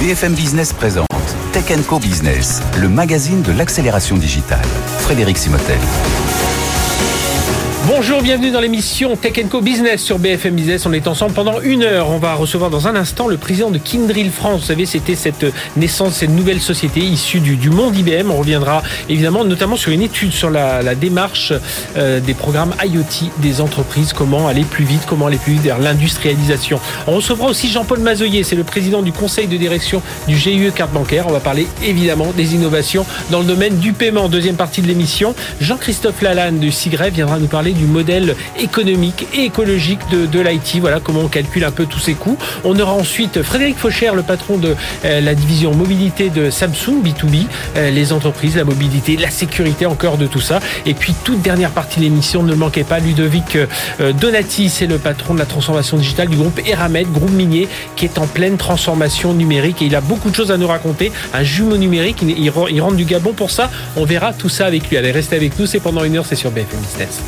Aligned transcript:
BFM 0.00 0.34
Business 0.34 0.72
présente 0.72 1.08
Tech 1.52 1.64
Co 1.88 1.98
Business, 1.98 2.62
le 2.80 2.88
magazine 2.88 3.42
de 3.42 3.50
l'accélération 3.50 4.16
digitale. 4.16 4.64
Frédéric 5.00 5.36
Simotel. 5.36 5.80
Bonjour, 7.88 8.20
bienvenue 8.20 8.50
dans 8.50 8.60
l'émission 8.60 9.16
Tech 9.16 9.32
Co 9.48 9.62
Business 9.62 10.02
sur 10.02 10.18
BFM 10.18 10.54
Business. 10.54 10.84
On 10.84 10.92
est 10.92 11.08
ensemble 11.08 11.32
pendant 11.32 11.62
une 11.62 11.82
heure. 11.82 12.10
On 12.10 12.18
va 12.18 12.34
recevoir 12.34 12.68
dans 12.68 12.86
un 12.86 12.94
instant 12.94 13.28
le 13.28 13.38
président 13.38 13.70
de 13.70 13.78
Kindrill 13.78 14.30
France. 14.30 14.60
Vous 14.60 14.66
savez, 14.66 14.84
c'était 14.84 15.14
cette 15.14 15.46
naissance, 15.74 16.16
cette 16.16 16.28
nouvelle 16.28 16.60
société 16.60 17.00
issue 17.00 17.40
du, 17.40 17.70
monde 17.70 17.96
IBM. 17.96 18.30
On 18.30 18.36
reviendra 18.36 18.82
évidemment 19.08 19.42
notamment 19.42 19.76
sur 19.76 19.90
une 19.90 20.02
étude 20.02 20.32
sur 20.32 20.50
la, 20.50 20.94
démarche 20.96 21.54
euh, 21.96 22.20
des 22.20 22.34
programmes 22.34 22.74
IoT 22.84 23.30
des 23.38 23.62
entreprises. 23.62 24.12
Comment 24.12 24.48
aller 24.48 24.64
plus 24.64 24.84
vite, 24.84 25.06
comment 25.06 25.26
aller 25.26 25.38
plus 25.38 25.54
vite 25.54 25.62
vers 25.62 25.78
l'industrialisation. 25.78 26.80
On 27.06 27.16
recevra 27.16 27.48
aussi 27.48 27.70
Jean-Paul 27.70 28.00
Mazoyer, 28.00 28.42
c'est 28.42 28.54
le 28.54 28.64
président 28.64 29.00
du 29.00 29.12
conseil 29.12 29.46
de 29.46 29.56
direction 29.56 30.02
du 30.26 30.36
GIE 30.36 30.72
Carte 30.74 30.92
Bancaire. 30.92 31.24
On 31.26 31.32
va 31.32 31.40
parler 31.40 31.66
évidemment 31.82 32.32
des 32.36 32.54
innovations 32.54 33.06
dans 33.30 33.38
le 33.38 33.46
domaine 33.46 33.78
du 33.78 33.94
paiement. 33.94 34.28
Deuxième 34.28 34.56
partie 34.56 34.82
de 34.82 34.88
l'émission. 34.88 35.34
Jean-Christophe 35.62 36.20
Lalanne 36.20 36.60
de 36.60 36.70
Sigret 36.70 37.08
viendra 37.08 37.38
nous 37.38 37.46
parler 37.46 37.72
du 37.78 37.86
modèle 37.86 38.36
économique 38.58 39.26
et 39.34 39.44
écologique 39.44 40.00
de, 40.10 40.26
de 40.26 40.40
l'IT. 40.40 40.76
Voilà 40.80 41.00
comment 41.00 41.20
on 41.20 41.28
calcule 41.28 41.64
un 41.64 41.70
peu 41.70 41.86
tous 41.86 41.98
ces 41.98 42.14
coûts. 42.14 42.36
On 42.64 42.78
aura 42.78 42.92
ensuite 42.92 43.42
Frédéric 43.42 43.78
Faucher, 43.78 44.10
le 44.14 44.22
patron 44.22 44.58
de 44.58 44.74
euh, 45.04 45.20
la 45.20 45.34
division 45.34 45.74
mobilité 45.74 46.30
de 46.30 46.50
Samsung 46.50 47.02
B2B, 47.02 47.46
euh, 47.76 47.90
les 47.90 48.12
entreprises, 48.12 48.56
la 48.56 48.64
mobilité, 48.64 49.16
la 49.16 49.30
sécurité, 49.30 49.86
encore 49.86 50.18
de 50.18 50.26
tout 50.26 50.40
ça. 50.40 50.60
Et 50.86 50.94
puis 50.94 51.14
toute 51.24 51.40
dernière 51.40 51.70
partie 51.70 52.00
de 52.00 52.04
l'émission, 52.04 52.42
ne 52.42 52.54
manquez 52.54 52.84
pas, 52.84 52.98
Ludovic 52.98 53.56
euh, 53.56 54.12
Donati, 54.12 54.68
c'est 54.68 54.86
le 54.86 54.98
patron 54.98 55.34
de 55.34 55.38
la 55.38 55.46
transformation 55.46 55.96
digitale 55.96 56.28
du 56.28 56.36
groupe 56.36 56.60
Eramet, 56.66 57.04
groupe 57.04 57.30
minier, 57.30 57.68
qui 57.96 58.04
est 58.04 58.18
en 58.18 58.26
pleine 58.26 58.56
transformation 58.56 59.32
numérique 59.32 59.82
et 59.82 59.86
il 59.86 59.94
a 59.94 60.00
beaucoup 60.00 60.30
de 60.30 60.34
choses 60.34 60.50
à 60.50 60.56
nous 60.56 60.66
raconter. 60.66 61.12
Un 61.32 61.42
jumeau 61.42 61.76
numérique, 61.76 62.18
il, 62.22 62.50
rentre 62.50 62.96
du 62.96 63.04
Gabon 63.04 63.32
pour 63.32 63.50
ça. 63.50 63.70
On 63.96 64.04
verra 64.04 64.32
tout 64.32 64.48
ça 64.48 64.66
avec 64.66 64.88
lui. 64.88 64.96
Allez, 64.96 65.10
restez 65.10 65.36
avec 65.36 65.58
nous, 65.58 65.66
c'est 65.66 65.80
pendant 65.80 66.04
une 66.04 66.16
heure, 66.16 66.26
c'est 66.26 66.36
sur 66.36 66.50
BFM 66.50 66.80
Business. 66.80 67.20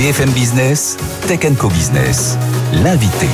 BFM 0.00 0.32
Business, 0.32 0.96
Tech 1.28 1.40
Co 1.58 1.68
Business, 1.68 2.38
l'invité. 2.72 3.28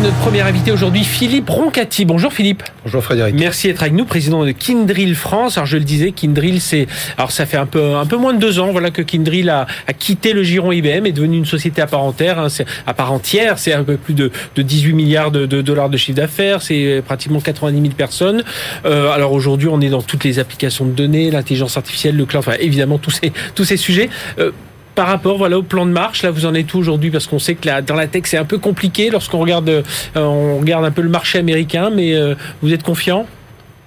Et 0.00 0.02
notre 0.02 0.16
premier 0.18 0.40
invité 0.40 0.72
aujourd'hui, 0.72 1.04
Philippe 1.04 1.50
Roncati. 1.50 2.06
Bonjour 2.06 2.32
Philippe. 2.32 2.62
Bonjour 2.84 3.02
Frédéric. 3.02 3.34
Merci 3.38 3.66
d'être 3.66 3.82
avec 3.82 3.92
nous, 3.92 4.06
président 4.06 4.44
de 4.44 4.50
Kindrill 4.52 5.14
France. 5.14 5.58
Alors 5.58 5.66
je 5.66 5.76
le 5.76 5.84
disais, 5.84 6.12
Kindrill, 6.12 6.60
c'est 6.60 6.86
alors 7.18 7.30
ça 7.32 7.44
fait 7.44 7.58
un 7.58 7.66
peu 7.66 7.96
un 7.96 8.06
peu 8.06 8.16
moins 8.16 8.32
de 8.32 8.38
deux 8.38 8.60
ans, 8.60 8.72
voilà 8.72 8.90
que 8.90 9.02
Kindrill 9.02 9.50
a, 9.50 9.66
a 9.86 9.92
quitté 9.92 10.32
le 10.32 10.42
giron 10.42 10.72
IBM, 10.72 11.06
est 11.06 11.12
devenu 11.12 11.36
une 11.36 11.44
société 11.44 11.82
à 11.82 11.86
part 11.86 12.02
entière. 12.02 12.38
Hein, 12.38 12.48
c'est 12.48 12.66
à 12.86 12.94
part 12.94 13.12
entière, 13.12 13.58
c'est 13.58 13.74
un 13.74 13.84
peu 13.84 13.96
plus 13.96 14.14
de, 14.14 14.30
de 14.54 14.62
18 14.62 14.94
milliards 14.94 15.30
de, 15.30 15.44
de 15.44 15.60
dollars 15.60 15.90
de 15.90 15.96
chiffre 15.98 16.16
d'affaires, 16.16 16.62
c'est 16.62 17.02
pratiquement 17.04 17.40
90 17.40 17.80
000 17.82 17.92
personnes. 17.94 18.42
Euh, 18.86 19.10
alors 19.10 19.32
aujourd'hui, 19.32 19.68
on 19.70 19.80
est 19.80 19.90
dans 19.90 20.02
toutes 20.02 20.24
les 20.24 20.38
applications 20.38 20.86
de 20.86 20.92
données, 20.92 21.30
l'intelligence 21.30 21.76
artificielle, 21.76 22.16
le 22.16 22.24
cloud, 22.24 22.44
enfin 22.46 22.56
évidemment 22.58 22.96
tous 22.96 23.10
ces 23.10 23.32
tous 23.54 23.64
ces 23.64 23.76
sujets. 23.76 24.08
Euh, 24.38 24.52
par 25.00 25.08
rapport 25.08 25.38
voilà 25.38 25.56
au 25.56 25.62
plan 25.62 25.86
de 25.86 25.92
marche 25.92 26.22
là 26.22 26.30
vous 26.30 26.44
en 26.44 26.52
êtes 26.52 26.74
où 26.74 26.78
aujourd'hui? 26.78 27.10
Parce 27.10 27.26
qu'on 27.26 27.38
sait 27.38 27.54
que 27.54 27.66
là, 27.66 27.80
dans 27.80 27.94
la 27.94 28.06
tech 28.06 28.24
c'est 28.26 28.36
un 28.36 28.44
peu 28.44 28.58
compliqué 28.58 29.08
lorsqu'on 29.08 29.38
regarde 29.38 29.70
euh, 29.70 29.82
on 30.14 30.58
regarde 30.58 30.84
un 30.84 30.90
peu 30.90 31.00
le 31.00 31.08
marché 31.08 31.38
américain 31.38 31.88
mais 31.88 32.14
euh, 32.14 32.34
vous 32.60 32.74
êtes 32.74 32.82
confiant? 32.82 33.26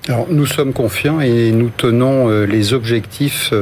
Alors, 0.10 0.26
nous 0.32 0.48
sommes 0.48 0.74
confiants 0.74 1.22
et 1.22 1.52
nous 1.52 1.70
tenons 1.70 2.32
euh, 2.32 2.46
les 2.46 2.74
objectifs 2.74 3.54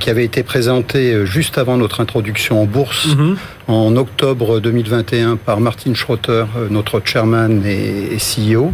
qui 0.00 0.08
avaient 0.08 0.24
été 0.24 0.42
présentés 0.42 1.26
juste 1.26 1.58
avant 1.58 1.76
notre 1.76 2.00
introduction 2.00 2.62
en 2.62 2.64
bourse 2.64 3.08
mhm. 3.14 3.36
en 3.66 3.94
octobre 3.96 4.58
2021 4.58 5.36
par 5.36 5.60
Martin 5.60 5.92
Schroeter, 5.92 6.46
notre 6.70 7.02
chairman 7.04 7.62
et 7.66 8.16
CEO, 8.16 8.72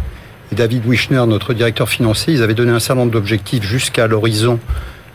et 0.53 0.55
David 0.55 0.85
Wischner, 0.85 1.25
notre 1.27 1.53
directeur 1.53 1.89
financier. 1.89 2.33
Ils 2.33 2.43
avaient 2.43 2.53
donné 2.53 2.71
un 2.71 2.79
certain 2.79 3.01
nombre 3.01 3.11
d'objectifs 3.11 3.63
jusqu'à 3.63 4.07
l'horizon 4.07 4.59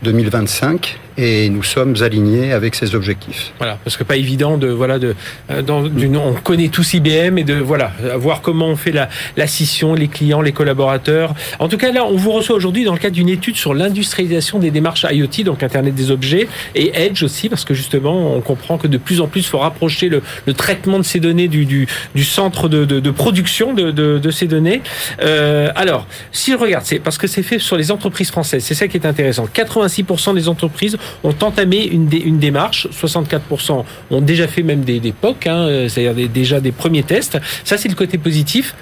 2025 0.03 0.99
et 1.21 1.51
nous 1.51 1.63
sommes 1.63 1.95
alignés 2.01 2.53
avec 2.53 2.75
ces 2.75 2.95
objectifs. 2.95 3.53
Voilà, 3.59 3.79
parce 3.85 3.97
que 3.97 4.05
pas 4.05 4.17
évident 4.17 4.57
de 4.57 4.69
voilà 4.69 4.99
de 4.99 5.15
euh, 5.51 5.61
dans, 5.63 5.85
on 5.85 6.35
connaît 6.35 6.69
tous 6.69 6.95
IBM 6.95 7.37
et 7.39 7.45
de 7.45 7.55
voilà 7.55 7.93
voir 8.17 8.41
comment 8.41 8.69
on 8.69 8.77
fait 8.77 8.93
la, 8.93 9.09
la 9.37 9.47
scission, 9.47 9.95
les 9.95 10.09
clients, 10.09 10.41
les 10.41 10.53
collaborateurs. 10.53 11.35
En 11.59 11.69
tout 11.69 11.77
cas 11.77 11.93
là, 11.93 12.05
on 12.07 12.17
vous 12.17 12.33
reçoit 12.33 12.57
aujourd'hui 12.57 12.85
dans 12.85 12.95
le 12.95 12.99
cadre 12.99 13.15
d'une 13.15 13.29
étude 13.29 13.57
sur 13.57 13.75
l'industrialisation 13.75 14.59
des 14.59 14.71
démarches 14.71 15.05
IoT, 15.11 15.45
donc 15.45 15.63
Internet 15.63 15.95
des 15.95 16.11
objets 16.11 16.49
et 16.75 16.93
Edge 16.95 17.23
aussi, 17.23 17.49
parce 17.49 17.65
que 17.65 17.75
justement 17.75 18.35
on 18.35 18.41
comprend 18.41 18.79
que 18.79 18.87
de 18.87 18.97
plus 18.97 19.21
en 19.21 19.27
plus 19.27 19.41
il 19.41 19.49
faut 19.49 19.59
rapprocher 19.59 20.09
le, 20.09 20.23
le, 20.47 20.55
traitement 20.55 20.99
de 20.99 21.05
ces 21.05 21.21
données 21.21 21.49
du, 21.49 21.67
du, 21.67 21.87
du 22.15 22.25
centre 22.25 22.69
de, 22.69 22.85
de, 22.85 23.01
de, 23.01 23.11
production 23.11 23.75
de, 23.75 23.91
de, 23.91 24.31
ces 24.31 24.47
données. 24.47 24.83
Euh, 25.23 25.71
alors, 25.75 26.07
si 26.33 26.53
je 26.53 26.57
regarde, 26.57 26.85
c'est 26.87 26.99
parce 26.99 27.19
que 27.19 27.27
c'est 27.27 27.43
fait 27.43 27.59
sur 27.59 27.77
les 27.77 27.91
entreprises 27.91 28.31
françaises, 28.31 28.65
c'est 28.65 28.75
ça 28.75 28.89
qui 28.89 28.97
est 28.97 29.07
intéressant. 29.07 29.47
86% 29.53 30.35
des 30.35 30.49
entreprises 30.49 30.97
ont 31.25 31.35
entamé 31.43 31.85
une, 31.85 32.09
une 32.13 32.39
démarche. 32.39 32.89
64% 32.93 33.85
ont 34.11 34.21
déjà 34.21 34.47
fait 34.47 34.63
même 34.63 34.83
des, 34.83 35.01
des 35.01 35.13
POC, 35.13 35.47
hein, 35.47 35.67
euh, 35.67 35.89
c'est-à-dire 35.89 36.29
déjà 36.29 36.61
des 36.61 36.73
premiers 36.73 37.03
tests. 37.03 37.39
Ça, 37.65 37.77
c'est 37.77 37.89
le 37.89 37.95
côté 37.95 38.19
positif. 38.19 38.75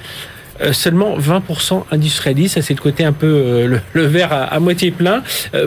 Euh, 0.61 0.73
seulement 0.73 1.17
20% 1.17 1.85
industrialisent, 1.93 2.55
ça 2.55 2.63
c'est 2.63 2.75
le 2.75 2.81
côté 2.81 3.05
un 3.05 3.13
peu 3.13 3.29
euh, 3.29 3.79
le, 3.93 4.03
verre 4.03 4.33
à, 4.33 4.59
moitié 4.59 4.91
plein. 4.91 5.23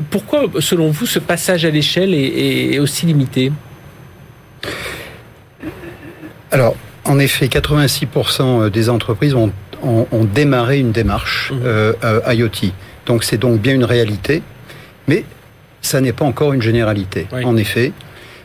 pourquoi, 0.09 0.47
selon 0.59 0.89
vous, 0.89 1.05
ce 1.05 1.19
passage 1.19 1.63
à 1.63 1.69
l'échelle 1.69 2.13
est, 2.13 2.77
aussi 2.77 3.05
limité? 3.05 3.53
Alors, 6.51 6.75
en 7.05 7.19
effet, 7.19 7.45
86% 7.45 8.69
des 8.69 8.89
entreprises 8.89 9.33
ont, 9.33 9.53
ont, 9.81 10.25
démarré 10.25 10.79
une 10.79 10.91
démarche 10.91 11.53
mmh. 11.53 12.33
IoT. 12.33 12.73
Donc 13.05 13.23
c'est 13.23 13.37
donc 13.37 13.61
bien 13.61 13.73
une 13.73 13.85
réalité. 13.85 14.43
Mais 15.07 15.23
ça 15.81 16.01
n'est 16.01 16.13
pas 16.13 16.25
encore 16.25 16.53
une 16.53 16.61
généralité, 16.61 17.27
en 17.31 17.57
effet. 17.57 17.91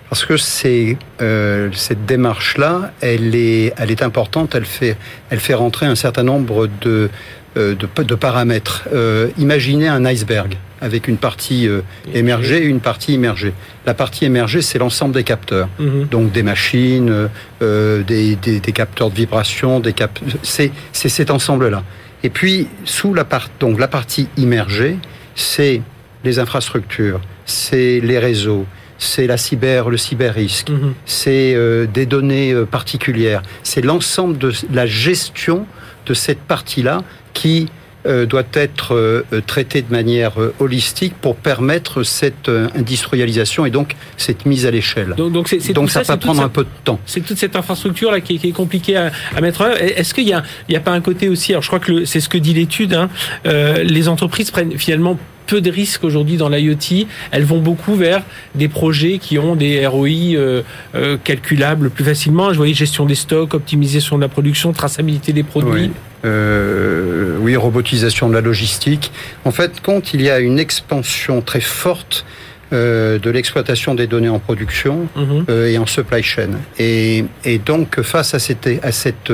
Parce 0.08 0.24
que 0.24 0.36
c'est 0.36 0.96
euh, 1.20 1.68
cette 1.72 2.06
démarche-là, 2.06 2.92
elle 3.00 3.34
est, 3.34 3.74
elle 3.76 3.90
est 3.90 4.02
importante. 4.02 4.54
Elle 4.54 4.64
fait, 4.64 4.96
elle 5.30 5.40
fait 5.40 5.54
rentrer 5.54 5.86
un 5.86 5.96
certain 5.96 6.22
nombre 6.22 6.68
de 6.80 7.10
euh, 7.56 7.74
de, 7.74 8.02
de, 8.02 8.14
paramètres. 8.14 8.86
Euh, 8.92 9.30
imaginez 9.38 9.88
un 9.88 10.04
iceberg 10.04 10.58
avec 10.82 11.08
une 11.08 11.16
partie 11.16 11.66
euh, 11.66 11.80
émergée 12.12 12.62
et 12.62 12.66
une 12.66 12.80
partie 12.80 13.14
immergée. 13.14 13.54
La 13.86 13.94
partie 13.94 14.26
émergée, 14.26 14.60
c'est 14.60 14.78
l'ensemble 14.78 15.14
des 15.14 15.24
capteurs, 15.24 15.68
mhm. 15.78 16.04
donc 16.04 16.32
des 16.32 16.42
machines, 16.42 17.28
euh, 17.62 18.02
des, 18.02 18.36
des, 18.36 18.60
des, 18.60 18.72
capteurs 18.72 19.10
de 19.10 19.14
vibration, 19.14 19.80
des 19.80 19.94
cap... 19.94 20.18
c'est 20.42 20.70
cet 20.92 21.30
ensemble-là. 21.30 21.82
Et 22.22 22.28
puis 22.28 22.68
sous 22.84 23.14
la 23.14 23.24
part, 23.24 23.48
donc 23.58 23.80
la 23.80 23.88
partie 23.88 24.28
immergée, 24.36 24.98
c'est 25.34 25.80
les 26.26 26.38
infrastructures, 26.38 27.20
c'est 27.46 28.00
les 28.00 28.18
réseaux, 28.18 28.66
c'est 28.98 29.26
la 29.26 29.38
cyber, 29.38 29.88
le 29.88 29.96
cyber-risque, 29.96 30.68
mhm. 30.68 30.94
c'est 31.06 31.54
euh, 31.54 31.86
des 31.86 32.04
données 32.04 32.52
euh, 32.52 32.66
particulières, 32.66 33.42
c'est 33.62 33.82
l'ensemble 33.82 34.36
de 34.36 34.52
la 34.72 34.86
gestion 34.86 35.66
de 36.04 36.14
cette 36.14 36.40
partie-là 36.40 37.02
qui 37.32 37.68
euh, 38.06 38.24
doit 38.26 38.44
être 38.52 39.24
traitée 39.46 39.82
de 39.82 39.90
manière 39.90 40.34
holistique 40.60 41.14
pour 41.20 41.34
permettre 41.34 42.04
cette 42.04 42.48
industrialisation 42.48 43.66
et 43.66 43.70
donc 43.70 43.96
cette 44.16 44.46
mise 44.46 44.64
à 44.64 44.70
l'échelle. 44.70 45.14
Donc, 45.16 45.32
donc, 45.32 45.72
donc 45.72 45.90
ça, 45.90 46.02
va 46.02 46.16
prendre 46.16 46.42
un 46.42 46.48
peu 46.48 46.62
de 46.62 46.68
temps. 46.84 47.00
C'est 47.04 47.20
toute 47.20 47.38
cette 47.38 47.56
infrastructure 47.56 48.12
là 48.12 48.20
qui, 48.20 48.40
est 48.42 48.52
compliquée 48.52 48.96
à, 48.96 49.10
mettre 49.40 49.62
en 49.62 49.64
œuvre. 49.66 49.82
Est-ce 49.82 50.14
qu'il 50.14 50.28
y 50.28 50.32
a, 50.32 50.44
il 50.68 50.76
a 50.76 50.80
pas 50.80 50.92
un 50.92 51.00
côté 51.00 51.28
aussi 51.28 51.52
Alors 51.52 51.62
je 51.62 51.68
crois 51.68 51.80
que 51.80 52.04
c'est 52.04 52.20
ce 52.20 52.28
que 52.28 52.38
dit 52.38 52.54
l'étude. 52.54 52.94
Hein, 52.94 53.10
les 53.44 54.08
entreprises 54.08 54.52
prennent 54.52 54.78
finalement 54.78 55.18
peu 55.46 55.60
de 55.60 55.70
risques 55.70 56.04
aujourd'hui 56.04 56.36
dans 56.36 56.48
l'IoT. 56.48 57.06
Elles 57.30 57.44
vont 57.44 57.60
beaucoup 57.60 57.94
vers 57.94 58.22
des 58.54 58.68
projets 58.68 59.18
qui 59.18 59.38
ont 59.38 59.56
des 59.56 59.86
ROI 59.86 60.08
euh, 60.08 60.62
euh, 60.94 61.16
calculables 61.22 61.90
plus 61.90 62.04
facilement. 62.04 62.52
Je 62.52 62.56
voyais 62.56 62.74
gestion 62.74 63.06
des 63.06 63.14
stocks, 63.14 63.54
optimisation 63.54 64.16
de 64.16 64.22
la 64.22 64.28
production, 64.28 64.72
traçabilité 64.72 65.32
des 65.32 65.42
produits. 65.42 65.86
Oui. 65.86 65.90
Euh, 66.24 67.36
oui, 67.40 67.56
robotisation 67.56 68.28
de 68.28 68.34
la 68.34 68.40
logistique. 68.40 69.12
En 69.44 69.52
fait, 69.52 69.80
quand 69.82 70.12
il 70.12 70.22
y 70.22 70.30
a 70.30 70.40
une 70.40 70.58
expansion 70.58 71.40
très 71.40 71.60
forte 71.60 72.24
euh, 72.72 73.18
de 73.18 73.30
l'exploitation 73.30 73.94
des 73.94 74.06
données 74.06 74.28
en 74.28 74.38
production 74.38 75.08
mhm. 75.14 75.44
euh, 75.48 75.68
et 75.68 75.78
en 75.78 75.86
supply 75.86 76.22
chain. 76.22 76.50
Et, 76.78 77.24
et 77.44 77.58
donc, 77.58 78.00
face 78.02 78.34
à 78.34 78.38
cette, 78.38 78.68
à 78.82 78.92
cette, 78.92 79.32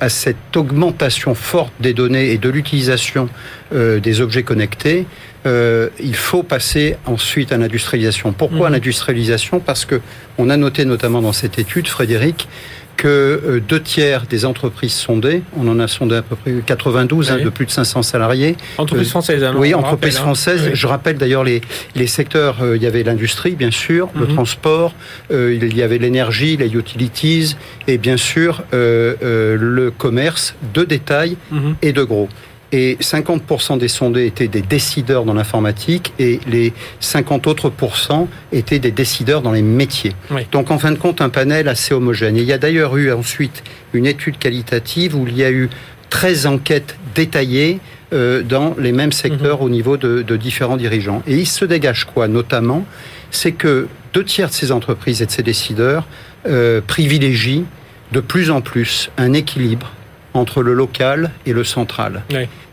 à 0.00 0.08
cette 0.08 0.56
augmentation 0.56 1.34
forte 1.34 1.72
des 1.80 1.92
données 1.92 2.32
et 2.32 2.38
de 2.38 2.48
l'utilisation 2.48 3.28
euh, 3.72 4.00
des 4.00 4.20
objets 4.20 4.42
connectés, 4.42 5.06
euh, 5.46 5.88
il 6.00 6.16
faut 6.16 6.42
passer 6.42 6.96
ensuite 7.06 7.52
à 7.52 7.58
l'industrialisation. 7.58 8.32
Pourquoi 8.32 8.70
mmh. 8.70 8.72
l'industrialisation? 8.72 9.60
Parce 9.60 9.84
que 9.84 10.00
on 10.36 10.50
a 10.50 10.56
noté 10.56 10.84
notamment 10.84 11.22
dans 11.22 11.32
cette 11.32 11.58
étude, 11.58 11.86
Frédéric, 11.86 12.48
que 12.98 13.06
euh, 13.08 13.60
deux 13.60 13.80
tiers 13.80 14.26
des 14.26 14.44
entreprises 14.44 14.92
sondées, 14.92 15.42
on 15.56 15.66
en 15.68 15.78
a 15.78 15.88
sondé 15.88 16.16
à 16.16 16.22
peu 16.22 16.36
près 16.36 16.52
92, 16.66 17.30
hein, 17.30 17.38
de 17.42 17.48
plus 17.48 17.64
de 17.64 17.70
500 17.70 18.02
salariés. 18.02 18.56
Entreprises 18.76 19.10
françaises, 19.10 19.44
hein, 19.44 19.54
Oui, 19.56 19.72
entreprises 19.72 20.16
hein. 20.18 20.22
françaises. 20.22 20.70
Je 20.74 20.86
rappelle 20.86 21.16
d'ailleurs 21.16 21.44
les, 21.44 21.62
les 21.94 22.08
secteurs, 22.08 22.56
euh, 22.60 22.76
il 22.76 22.82
y 22.82 22.86
avait 22.86 23.04
l'industrie, 23.04 23.52
bien 23.52 23.70
sûr, 23.70 24.10
le 24.14 24.26
mhm. 24.26 24.34
transport, 24.34 24.94
euh, 25.30 25.54
il 25.54 25.76
y 25.76 25.82
avait 25.82 25.98
l'énergie, 25.98 26.56
les 26.56 26.74
utilities, 26.74 27.56
et 27.86 27.96
bien 27.96 28.16
sûr 28.16 28.62
le 28.72 29.90
commerce 29.96 30.56
de 30.74 30.84
détail 30.84 31.36
mhm. 31.52 31.76
et 31.80 31.92
de 31.92 32.02
gros 32.02 32.28
et 32.72 32.96
50% 33.00 33.78
des 33.78 33.88
sondés 33.88 34.26
étaient 34.26 34.48
des 34.48 34.62
décideurs 34.62 35.24
dans 35.24 35.34
l'informatique 35.34 36.12
et 36.18 36.40
les 36.46 36.72
50 37.00 37.46
autres 37.46 37.70
pourcents 37.70 38.28
étaient 38.52 38.78
des 38.78 38.90
décideurs 38.90 39.42
dans 39.42 39.52
les 39.52 39.62
métiers. 39.62 40.12
Donc 40.52 40.70
en 40.70 40.78
fin 40.78 40.92
de 40.92 40.98
compte, 40.98 41.20
un 41.20 41.30
panel 41.30 41.68
assez 41.68 41.94
homogène. 41.94 42.36
il 42.36 42.44
y 42.44 42.52
a 42.52 42.58
d'ailleurs 42.58 42.96
eu 42.96 43.12
ensuite 43.12 43.62
une 43.92 44.06
étude 44.06 44.38
qualitative 44.38 45.16
où 45.16 45.26
il 45.26 45.36
y 45.36 45.44
a 45.44 45.50
eu 45.50 45.70
13 46.10 46.46
enquêtes 46.46 46.96
détaillées 47.14 47.80
euh, 48.12 48.42
dans 48.42 48.74
les 48.78 48.92
mêmes 48.92 49.12
secteurs 49.12 49.58
mhm. 49.58 49.66
au 49.66 49.68
niveau 49.68 49.96
de, 49.96 50.22
de, 50.22 50.36
différents 50.36 50.78
dirigeants. 50.78 51.22
Et 51.26 51.36
il 51.36 51.46
se 51.46 51.64
dégage 51.64 52.06
quoi 52.06 52.28
notamment 52.28 52.86
C'est 53.30 53.52
que 53.52 53.88
deux 54.14 54.24
tiers 54.24 54.48
de 54.48 54.54
ces 54.54 54.72
entreprises 54.72 55.20
et 55.20 55.26
de 55.26 55.30
ces 55.30 55.42
décideurs 55.42 56.06
euh, 56.46 56.80
privilégient 56.86 57.64
de 58.12 58.20
plus 58.20 58.50
en 58.50 58.60
plus 58.62 59.10
un 59.18 59.34
équilibre 59.34 59.92
entre 60.34 60.62
le 60.62 60.72
local 60.74 61.30
et 61.46 61.52
le 61.52 61.64
central. 61.64 62.22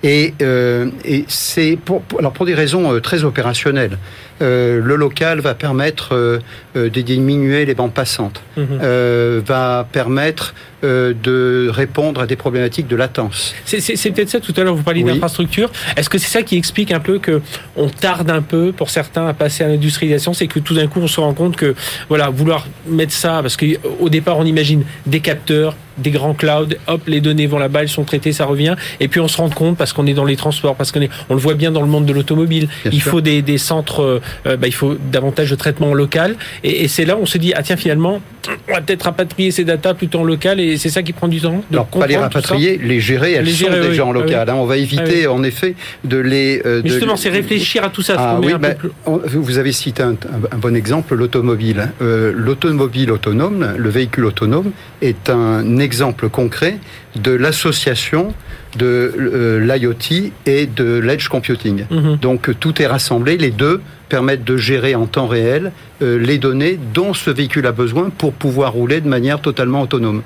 Et, 0.05 0.35
euh, 0.43 0.91
et 1.03 1.25
c'est 1.27 1.79
pour, 1.83 2.03
alors 2.19 2.31
pour 2.31 2.45
des 2.45 2.53
raisons 2.53 2.93
euh, 2.93 3.01
très 3.01 3.23
opérationnelles. 3.23 3.97
Euh, 4.41 4.81
le 4.83 4.97
local 4.97 5.39
va 5.39 5.53
permettre 5.53 6.13
euh, 6.13 6.39
euh, 6.75 6.89
de 6.89 7.01
diminuer 7.01 7.65
les 7.65 7.73
bandes 7.73 7.93
passantes, 7.93 8.41
mhm. 8.57 9.41
va 9.45 9.87
permettre 9.91 10.53
de 10.83 11.67
répondre 11.67 12.21
à 12.21 12.27
des 12.27 12.35
problématiques 12.35 12.85
de 12.85 12.95
latence. 12.95 13.55
C'est 13.65 14.11
peut-être 14.11 14.29
ça 14.29 14.39
tout 14.39 14.53
à 14.55 14.63
l'heure, 14.63 14.75
vous 14.75 14.83
parliez 14.83 15.01
d'infrastructure. 15.01 15.71
Est-ce 15.97 16.11
que 16.11 16.19
c'est 16.19 16.29
ça 16.29 16.43
qui 16.43 16.57
explique 16.57 16.91
un 16.91 16.99
peu 16.99 17.17
que 17.17 17.41
on 17.75 17.89
tarde 17.89 18.29
un 18.29 18.43
peu 18.43 18.71
pour 18.71 18.91
certains 18.91 19.25
à 19.25 19.33
passer 19.33 19.63
à 19.63 19.67
l'industrialisation? 19.67 20.35
C'est 20.35 20.45
que 20.45 20.59
tout 20.59 20.75
d'un 20.75 20.85
coup 20.85 20.99
on 21.01 21.07
se 21.07 21.19
rend 21.19 21.33
compte 21.33 21.55
que 21.55 21.73
voilà 22.07 22.29
vouloir 22.29 22.67
mettre 22.87 23.13
ça, 23.13 23.39
parce 23.41 23.57
qu'au 23.57 24.09
départ 24.09 24.37
on 24.37 24.45
imagine 24.45 24.83
des 25.07 25.21
capteurs, 25.21 25.75
des 25.97 26.11
grands 26.11 26.35
clouds, 26.35 26.75
hop, 26.85 27.01
les 27.07 27.19
données 27.19 27.47
vont 27.47 27.57
là-bas, 27.57 27.81
elles 27.81 27.89
sont 27.89 28.03
traitées, 28.03 28.33
ça 28.33 28.45
revient. 28.45 28.75
Et 28.99 29.07
puis 29.07 29.19
on 29.19 29.27
se 29.27 29.37
rend 29.37 29.49
compte, 29.49 29.77
parce 29.77 29.93
qu'on 29.95 30.05
est 30.05 30.13
dans 30.13 30.25
les 30.25 30.35
transports, 30.35 30.75
parce 30.75 30.91
qu'on 30.91 31.01
est, 31.01 31.09
on 31.29 31.33
le 31.33 31.39
voit 31.39 31.55
bien 31.55 31.71
dans 31.71 31.81
le 31.81 31.87
monde 31.87 32.05
de 32.05 32.13
l'automobile, 32.13 32.67
il 32.91 33.01
faut 33.01 33.21
des, 33.21 33.41
des 33.41 33.57
centres 33.57 34.21
euh, 34.45 34.57
bah, 34.57 34.67
il 34.67 34.73
faut 34.73 34.95
davantage 35.11 35.49
de 35.49 35.55
traitement 35.55 35.93
local. 35.93 36.35
Et, 36.63 36.87
c'est 36.87 37.05
là 37.05 37.17
où 37.17 37.21
on 37.21 37.25
se 37.25 37.37
dit, 37.37 37.53
ah 37.55 37.63
tiens, 37.63 37.77
finalement, 37.77 38.21
on 38.69 38.73
va 38.73 38.81
peut-être 38.81 39.03
rapatrier 39.03 39.51
ces 39.51 39.63
datas 39.63 39.93
plutôt 39.93 40.19
en 40.19 40.23
local, 40.23 40.59
et 40.59 40.77
c'est 40.77 40.89
ça 40.89 41.03
qui 41.03 41.13
prend 41.13 41.27
du 41.27 41.41
temps. 41.41 41.63
De 41.69 41.75
Alors, 41.75 41.87
pas 41.87 42.07
les 42.07 42.17
rapatrier, 42.17 42.79
les 42.83 42.99
gérer, 42.99 43.33
elles 43.33 43.49
sont 43.49 43.69
déjà 43.69 44.05
en 44.05 44.11
local. 44.11 44.49
Hein. 44.49 44.55
on 44.55 44.65
va 44.65 44.77
éviter, 44.77 45.27
en 45.27 45.43
effet, 45.43 45.75
de 46.03 46.17
les... 46.17 46.61
Euh, 46.65 46.81
justement, 46.85 47.15
c'est 47.15 47.29
réfléchir 47.29 47.83
à 47.83 47.89
tout 47.89 48.01
ça. 48.01 48.15
Ah, 48.17 48.39
oui, 48.41 48.53
ben, 48.59 48.75
vous 49.05 49.57
avez 49.57 49.71
cité 49.71 50.03
un, 50.03 50.15
bon 50.57 50.75
exemple, 50.75 51.15
l'automobile. 51.15 51.91
Euh, 52.01 52.33
l'automobile 52.35 53.11
autonome, 53.11 53.73
le 53.77 53.89
véhicule 53.89 54.25
autonome, 54.25 54.71
est 55.01 55.29
un 55.29 55.77
exemple 55.79 56.29
concret 56.29 56.77
de 57.15 57.31
l'association 57.31 58.33
de 58.77 59.13
euh, 59.17 59.59
l'IoT 59.59 60.31
et 60.45 60.65
de 60.65 60.99
l'edge 60.99 61.27
computing. 61.29 61.85
Mhm. 61.89 62.17
Donc 62.17 62.59
tout 62.59 62.81
est 62.81 62.87
rassemblé, 62.87 63.37
les 63.37 63.51
deux 63.51 63.81
permettent 64.09 64.43
de 64.43 64.57
gérer 64.57 64.95
en 64.95 65.05
temps 65.05 65.27
réel 65.27 65.71
euh, 66.01 66.17
les 66.17 66.37
données 66.37 66.79
dont 66.93 67.13
ce 67.13 67.29
véhicule 67.29 67.65
a 67.67 67.71
besoin 67.71 68.09
pour 68.09 68.33
pouvoir 68.33 68.73
rouler 68.73 69.01
de 69.01 69.07
manière 69.07 69.41
totalement 69.41 69.81
autonome. 69.81 70.23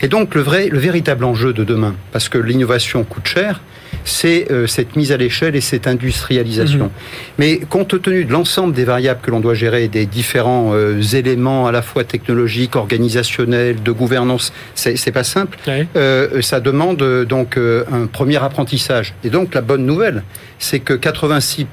Et 0.00 0.08
donc 0.08 0.34
le 0.34 0.40
vrai, 0.40 0.68
le 0.68 0.78
véritable 0.78 1.24
enjeu 1.24 1.52
de 1.52 1.64
demain, 1.64 1.94
parce 2.12 2.28
que 2.28 2.38
l'innovation 2.38 3.04
coûte 3.04 3.26
cher, 3.26 3.60
c'est 4.04 4.50
euh, 4.50 4.66
cette 4.66 4.96
mise 4.96 5.12
à 5.12 5.16
l'échelle 5.16 5.56
et 5.56 5.60
cette 5.60 5.86
industrialisation. 5.86 6.86
Mhm. 6.86 6.90
Mais 7.38 7.58
compte 7.58 8.00
tenu 8.00 8.24
de 8.24 8.32
l'ensemble 8.32 8.74
des 8.74 8.84
variables 8.84 9.20
que 9.20 9.30
l'on 9.30 9.40
doit 9.40 9.54
gérer, 9.54 9.88
des 9.88 10.06
différents 10.06 10.70
euh, 10.74 11.00
éléments 11.00 11.66
à 11.66 11.72
la 11.72 11.82
fois 11.82 12.04
technologiques, 12.04 12.76
organisationnels, 12.76 13.82
de 13.82 13.92
gouvernance, 13.92 14.52
c'est 14.74 15.12
pas 15.12 15.24
simple. 15.24 15.58
Euh, 15.96 16.42
ça 16.42 16.60
demande 16.60 17.02
donc 17.24 17.56
un 17.56 18.06
premier 18.06 18.42
apprentissage. 18.42 19.14
Et 19.24 19.30
donc 19.30 19.54
la 19.54 19.60
bonne 19.60 19.84
nouvelle, 19.84 20.22
c'est 20.58 20.80
que 20.80 20.94
86 20.94 21.66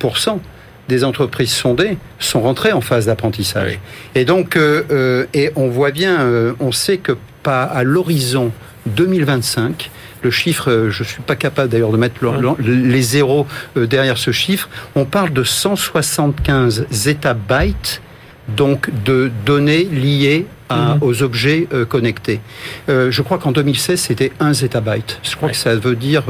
des 0.87 1.03
entreprises 1.03 1.51
sondées 1.51 1.97
sont 2.19 2.41
rentrées 2.41 2.71
en 2.71 2.81
phase 2.81 3.07
d'apprentissage. 3.07 3.79
Et 4.15 4.25
donc, 4.25 4.57
et 4.57 5.51
on 5.55 5.67
voit 5.67 5.91
bien, 5.91 6.53
on 6.59 6.71
sait 6.71 6.97
que 6.97 7.13
pas 7.43 7.63
à 7.63 7.83
l'horizon 7.83 8.51
2025, 8.87 9.91
le 10.23 10.31
chiffre, 10.31 10.71
euh, 10.71 10.89
je 10.89 11.03
ne 11.03 11.07
suis 11.07 11.21
pas 11.21 11.35
capable 11.35 11.69
d'ailleurs 11.69 11.91
de 11.91 11.97
mettre 11.97 12.15
les 12.59 13.01
zéros 13.01 13.45
euh, 13.75 13.85
derrière 13.85 14.17
ce 14.17 14.31
chiffre. 14.31 14.69
On 14.95 15.05
parle 15.05 15.31
de 15.31 15.43
175 15.43 16.87
zettabytes 16.91 18.01
donc 18.49 18.89
de 19.03 19.31
données 19.45 19.83
liées 19.83 20.45
mhm. 20.69 20.97
aux 21.01 21.23
objets 21.23 21.67
euh, 21.73 21.85
connectés. 21.85 22.39
je 22.87 23.21
crois 23.21 23.37
qu'en 23.37 23.51
2016, 23.51 23.99
c'était 23.99 24.31
1 24.39 24.53
zettabyte. 24.53 25.19
Je 25.23 25.35
crois 25.35 25.49
que 25.49 25.55
ça 25.55 25.75
veut 25.75 25.95
dire 25.95 26.23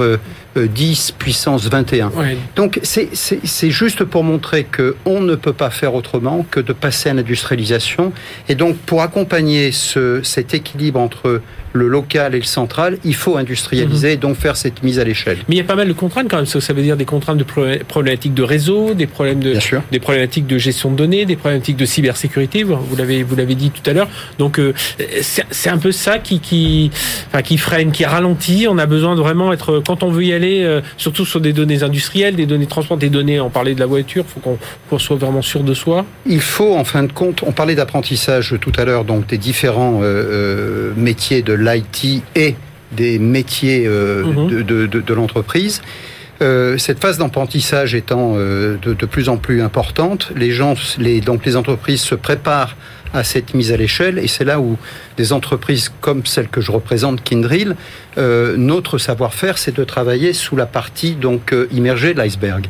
10 0.56 1.14
puissance 1.18 1.68
21. 1.68 2.12
Donc 2.56 2.80
c'est 2.84 3.70
juste 3.70 4.04
pour 4.04 4.24
montrer 4.24 4.66
qu'on 4.66 5.22
ne 5.22 5.36
peut 5.36 5.54
pas 5.54 5.70
faire 5.70 5.94
autrement 5.94 6.46
que 6.50 6.60
de 6.60 6.74
passer 6.74 7.10
à 7.10 7.14
l'industrialisation. 7.14 8.12
Et 8.50 8.56
donc 8.56 8.78
pour 8.78 9.02
accompagner 9.02 9.72
ce, 9.72 10.22
cet 10.24 10.54
équilibre 10.54 11.00
entre 11.00 11.42
le 11.78 11.88
local 11.88 12.36
et 12.36 12.40
le 12.40 12.46
central, 12.46 12.98
il 13.04 13.16
faut 13.16 13.38
industrialiser 13.38 14.14
et 14.14 14.18
donc 14.18 14.36
faire 14.36 14.58
cette 14.58 14.84
mise 14.84 15.00
à 15.00 15.04
l'échelle. 15.04 15.38
Mais 15.48 15.56
il 15.56 15.58
y 15.58 15.62
a 15.62 15.66
pas 15.66 15.76
mal 15.76 15.88
de 15.88 15.94
contraintes 15.94 16.28
quand 16.30 16.38
même. 16.38 16.46
Ça 16.46 16.74
veut 16.74 16.82
dire 16.82 16.98
des 16.98 17.06
contraintes 17.06 17.38
de 17.38 17.46
problématiques 17.88 18.34
de 18.34 18.44
réseau, 18.44 18.94
des 18.94 19.08
problèmes 19.08 19.40
de, 19.40 19.56
des 19.92 20.00
problématiques 20.00 20.48
de 20.48 20.58
gestion 20.58 20.92
de 20.92 20.96
données, 20.96 21.26
des 21.26 21.36
problématiques 21.36 21.78
de 21.78 21.86
cybersécurité. 21.86 22.64
Vous 22.64 22.96
l'avez, 22.98 23.24
vous 23.24 23.36
l'avez 23.36 23.56
dit 23.56 23.72
tout 23.72 23.88
à 23.90 23.94
l'heure. 23.94 24.10
Donc 24.40 24.60
euh, 24.60 24.74
c'est 25.52 25.70
un 25.70 25.78
peu 25.78 25.92
ça 25.92 26.20
qui, 26.20 26.40
qui, 26.40 26.92
enfin, 27.28 27.42
qui 27.42 27.58
freine, 27.58 27.92
qui 27.92 28.06
ralentit. 28.06 28.68
On 28.70 28.78
a 28.78 28.86
besoin 28.86 29.16
de 29.16 29.22
vraiment 29.22 29.54
être, 29.54 29.82
quand 29.86 30.04
on 30.04 30.10
veut 30.10 30.26
y 30.26 30.34
aller, 30.34 30.64
euh, 30.64 30.82
surtout 30.98 31.26
sur 31.26 31.42
des 31.42 31.54
données 31.54 31.84
industrielles, 31.84 32.36
des 32.36 32.46
données 32.46 32.66
de 32.66 32.70
transport, 32.70 32.98
des 32.98 33.10
données. 33.10 33.40
On 33.40 33.50
parlait 33.50 33.76
de 33.76 33.80
la 33.80 33.86
voiture. 33.86 34.26
Il 34.28 34.42
faut 34.42 34.58
qu'on 34.90 35.00
soit 35.00 35.18
vraiment 35.18 35.42
sûr 35.42 35.64
de 35.64 35.74
soi. 35.74 36.06
Il 36.26 36.42
faut, 36.42 36.76
en 36.76 36.84
fin 36.84 37.04
de 37.04 37.12
compte, 37.12 37.44
on 37.46 37.52
parlait 37.52 37.76
d'apprentissage 37.76 38.56
tout 38.60 38.72
à 38.78 38.86
l'heure, 38.86 39.06
donc 39.06 39.28
des 39.28 39.38
différents 39.38 40.00
euh, 40.02 40.92
métiers 40.96 41.42
de 41.42 41.54
l'IT 41.68 42.24
et 42.36 42.56
des 42.92 43.20
métiers 43.20 43.84
euh, 43.86 44.24
mhm. 44.24 44.64
de, 44.64 45.14
l'entreprise. 45.14 45.82
Euh, 46.42 46.78
cette 46.78 47.00
phase 47.00 47.18
d'apprentissage 47.18 47.96
étant 47.96 48.34
euh, 48.36 48.78
de, 48.82 49.06
plus 49.06 49.28
en 49.28 49.38
plus 49.38 49.62
importante, 49.62 50.32
les 50.36 50.52
gens, 50.52 50.76
les, 51.00 51.20
donc 51.20 51.46
les 51.46 51.56
entreprises 51.56 52.02
se 52.02 52.16
préparent 52.16 52.76
à 53.14 53.24
cette 53.24 53.54
mise 53.54 53.72
à 53.72 53.78
l'échelle 53.78 54.20
et 54.20 54.28
c'est 54.28 54.44
là 54.44 54.60
où 54.60 54.78
des 55.16 55.32
entreprises 55.32 55.92
comme 56.02 56.26
celle 56.26 56.50
que 56.50 56.60
je 56.60 56.72
représente, 56.72 57.24
Kindrill, 57.24 57.76
notre 58.18 58.98
savoir-faire, 58.98 59.58
c'est 59.58 59.74
de 59.74 59.84
travailler 59.86 60.34
sous 60.34 60.58
la 60.58 60.66
partie 60.66 61.14
donc 61.16 61.56
immergée 61.72 62.14
de 62.14 62.20
l'iceberg. 62.20 62.68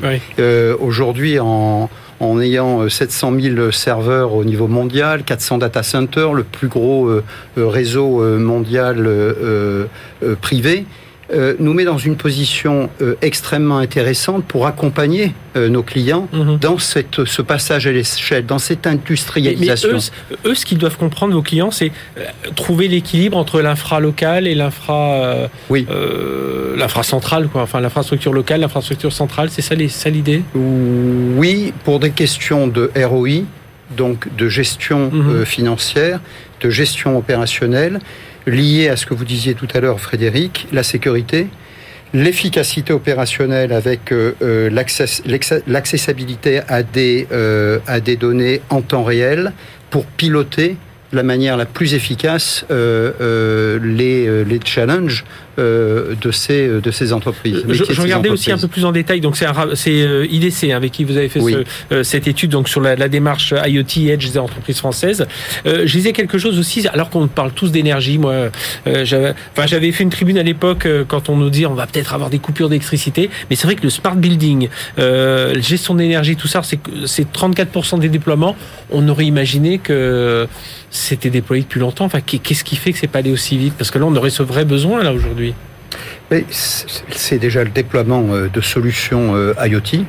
Aujourd'hui, 0.79 1.39
en 1.39 1.89
en 2.19 2.39
ayant 2.39 2.87
700 2.89 3.33
euh, 3.33 3.55
000 3.55 3.71
serveurs 3.71 4.33
au 4.33 4.43
niveau 4.43 4.67
mondial, 4.67 5.23
400 5.23 5.59
data 5.59 5.83
centers, 5.83 6.33
le 6.33 6.43
plus 6.43 6.67
gros 6.67 7.07
euh, 7.07 7.23
euh, 7.57 7.67
réseau 7.67 8.21
mondial 8.39 9.09
privé. 10.41 10.85
Nous 11.59 11.73
met 11.73 11.83
dans 11.83 11.97
une 11.97 12.15
position 12.15 12.89
extrêmement 13.21 13.79
intéressante 13.79 14.45
pour 14.45 14.65
accompagner 14.65 15.33
nos 15.55 15.83
clients 15.83 16.27
mhm. 16.31 16.57
dans 16.57 16.77
cette, 16.77 17.25
ce 17.25 17.41
passage 17.41 17.87
à 17.87 17.91
l'échelle, 17.91 18.45
dans 18.45 18.59
cette 18.59 18.87
industrialisation. 18.87 19.97
eux, 20.45 20.55
ce 20.55 20.65
qu'ils 20.65 20.77
doivent 20.77 20.97
comprendre, 20.97 21.33
vos 21.33 21.41
clients, 21.41 21.71
c'est 21.71 21.91
trouver 22.55 22.87
l'équilibre 22.87 23.37
entre 23.37 23.61
l'infra 23.61 23.99
local 23.99 24.47
et 24.47 24.55
l'infra 24.55 25.49
oui. 25.69 25.85
l'infra 26.77 27.03
centrale, 27.03 27.47
quoi. 27.47 27.63
Enfin, 27.63 27.81
l'infrastructure 27.81 28.33
locale, 28.33 28.61
l'infrastructure 28.61 29.11
centrale, 29.11 29.49
c'est 29.49 29.61
ça 29.61 29.75
l'idée? 29.75 30.43
Oui, 30.55 31.73
pour 31.83 31.99
des 31.99 32.11
questions 32.11 32.67
de 32.67 32.91
ROI, 32.95 33.43
donc 33.95 34.27
de 34.35 34.49
gestion 34.49 35.09
mhm. 35.11 35.29
euh, 35.29 35.45
financière, 35.45 36.19
de 36.61 36.69
gestion 36.69 37.17
opérationnelle, 37.17 37.99
liées 38.47 38.89
à 38.89 38.95
ce 38.95 39.05
que 39.05 39.13
vous 39.13 39.25
disiez 39.25 39.53
tout 39.53 39.67
à 39.73 39.79
l'heure, 39.79 39.99
Frédéric, 39.99 40.67
la 40.71 40.81
sécurité, 40.81 41.47
l'efficacité 42.13 42.93
opérationnelle 42.93 43.71
avec 43.71 44.11
euh, 44.11 44.33
euh, 44.41 44.69
l'accessibilité 45.67 46.61
à, 46.67 46.81
des, 46.81 47.27
à 47.85 47.99
des 47.99 48.15
données 48.15 48.61
en 48.69 48.81
temps 48.81 49.03
réel 49.03 49.53
pour 49.89 50.05
piloter 50.05 50.77
la 51.13 51.23
manière 51.23 51.55
la 51.55 51.65
plus 51.65 51.93
efficace 51.93 52.65
les 52.69 54.59
challenges 54.65 55.23
de 55.57 56.31
ces 56.31 56.67
de 56.67 56.91
ces 56.91 57.13
entreprises. 57.13 57.63
Je, 57.67 57.83
je 57.89 58.01
regardais 58.01 58.29
aussi 58.29 58.51
un 58.51 58.57
peu 58.57 58.67
plus 58.67 58.85
en 58.85 58.91
détail. 58.91 59.21
Donc 59.21 59.37
c'est 59.37 59.47
IDC 60.29 60.65
hein, 60.65 60.75
avec 60.75 60.91
qui 60.91 61.03
vous 61.03 61.17
avez 61.17 61.29
fait 61.29 61.39
ce, 61.39 62.03
cette 62.03 62.27
étude 62.27 62.51
donc 62.51 62.69
sur 62.69 62.81
la, 62.81 62.95
la, 62.95 63.09
démarche 63.09 63.53
IoT 63.65 64.09
Edge 64.09 64.31
des 64.31 64.37
entreprises 64.37 64.77
françaises. 64.77 65.25
je 65.65 65.91
disais 65.91 66.13
quelque 66.13 66.37
chose 66.37 66.59
aussi 66.59 66.87
alors 66.87 67.09
qu'on 67.09 67.27
parle 67.27 67.51
tous 67.51 67.71
d'énergie. 67.71 68.17
Moi, 68.17 68.49
j'avais 68.85 69.33
enfin, 69.51 69.67
j'avais 69.67 69.91
fait 69.91 70.03
une 70.03 70.09
tribune 70.09 70.37
à 70.37 70.43
l'époque 70.43 70.87
quand 71.07 71.29
on 71.29 71.37
nous 71.37 71.49
dit 71.49 71.65
on 71.65 71.73
va 71.73 71.87
peut-être 71.87 72.13
avoir 72.13 72.29
des 72.29 72.39
coupures 72.39 72.69
d'électricité, 72.69 73.29
mais 73.49 73.55
c'est 73.55 73.67
vrai 73.67 73.75
que 73.75 73.83
le 73.83 73.89
smart 73.89 74.15
building, 74.15 74.69
gestion 74.97 75.95
d'énergie, 75.95 76.35
tout 76.35 76.47
ça, 76.47 76.61
c'est 76.63 76.79
c'est 77.05 77.31
34% 77.31 77.99
des 77.99 78.09
déploiements. 78.09 78.55
On 78.91 79.07
aurait 79.09 79.25
imaginé 79.25 79.79
que 79.79 80.47
c'était 80.89 81.29
déployé 81.29 81.63
depuis 81.63 81.79
longtemps. 81.79 82.05
Enfin, 82.05 82.19
qu'est-ce 82.21 82.63
qui 82.63 82.75
fait 82.75 82.91
que 82.91 82.99
c'est 82.99 83.07
pas 83.07 83.19
allé 83.19 83.31
aussi 83.31 83.57
vite? 83.57 83.73
Parce 83.77 83.91
que 83.91 83.99
là, 83.99 84.05
on 84.05 84.15
aurait 84.15 84.29
ce 84.29 84.43
vrai 84.43 84.65
besoin 84.65 85.03
là 85.03 85.13
aujourd'hui. 85.13 85.46
C'est 87.11 87.39
déjà 87.39 87.63
le 87.63 87.69
déploiement 87.69 88.25
euh, 88.31 88.49
de 88.49 88.61
solutions 88.61 89.35
euh, 89.35 89.53
IoT 89.65 90.05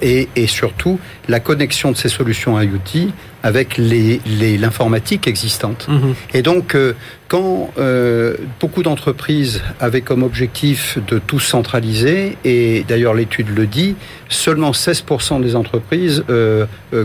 et, 0.00 0.28
surtout 0.46 1.00
la 1.26 1.40
connexion 1.40 1.90
de 1.90 1.96
ces 1.96 2.08
solutions 2.08 2.60
IoT 2.60 3.10
avec 3.42 3.76
l'informatique 3.78 5.26
les, 5.26 5.30
existante. 5.30 5.88
Mhm. 5.88 6.14
Et 6.34 6.42
donc, 6.42 6.74
euh, 6.76 6.92
quand 7.26 7.70
beaucoup 8.60 8.82
d'entreprises 8.82 9.62
avaient 9.80 10.00
comme 10.00 10.22
objectif 10.22 10.98
de 11.08 11.18
tout 11.18 11.40
centraliser, 11.40 12.38
et 12.44 12.84
d'ailleurs 12.88 13.12
l'étude 13.12 13.48
le 13.54 13.66
dit, 13.66 13.96
seulement 14.28 14.70
16% 14.70 15.42
des 15.42 15.54
entreprises 15.54 16.24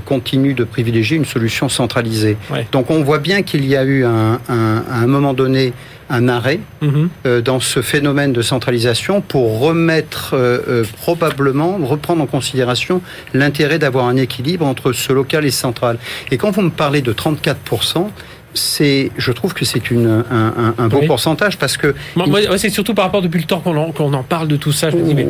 continuent 0.06 0.56
de 0.56 0.64
privilégier 0.64 1.18
une 1.18 1.26
solution 1.26 1.68
centralisée. 1.68 2.38
Donc 2.72 2.90
on 2.90 3.04
voit 3.04 3.20
bien 3.20 3.42
qu'il 3.42 3.66
y 3.66 3.76
a 3.76 3.84
eu 3.84 4.06
un, 4.06 4.40
un, 4.48 4.84
à 4.90 5.00
un 5.00 5.08
moment 5.08 5.34
donné 5.34 5.74
un 6.10 6.28
arrêt 6.28 6.60
mhm. 6.82 7.10
euh, 7.26 7.42
dans 7.42 7.60
ce 7.60 7.82
phénomène 7.82 8.34
de 8.34 8.42
centralisation 8.42 9.22
pour 9.22 9.60
remettre 9.60 10.34
euh, 10.34 10.60
euh, 10.68 10.84
probablement, 11.02 11.78
reprendre 11.82 12.22
en 12.22 12.28
considération 12.28 13.02
l'intérêt 13.34 13.80
d'avoir 13.80 14.06
un 14.06 14.18
équilibre 14.18 14.66
entre 14.66 14.92
ce 14.92 15.14
local 15.14 15.46
et 15.46 15.52
central. 15.52 15.98
Et 16.32 16.38
quand 16.38 16.52
vous 16.52 16.62
me 16.62 16.70
parlez 16.70 17.02
de 17.02 17.14
34%, 17.14 18.08
c'est, 18.54 19.12
je 19.18 19.32
trouve 19.32 19.54
que 19.54 19.66
c'est 19.66 19.92
une, 19.92 20.24
un, 20.30 20.74
un, 20.78 20.88
bon 20.88 21.06
pourcentage 21.06 21.58
parce 21.58 21.78
que. 21.78 21.96
Moi, 22.16 22.28
c'est 22.58 22.70
surtout 22.70 22.94
par 22.94 23.06
rapport 23.06 23.22
depuis 23.22 23.40
le 23.40 23.46
temps 23.46 23.60
qu'on 23.60 23.76
en, 23.78 23.92
qu'on 23.92 24.14
en 24.14 24.24
parle 24.24 24.48
de 24.48 24.56
tout 24.56 24.72
ça. 24.72 24.90
Je 24.90 24.98
me 24.98 25.04
dis, 25.04 25.16
mais. 25.16 25.28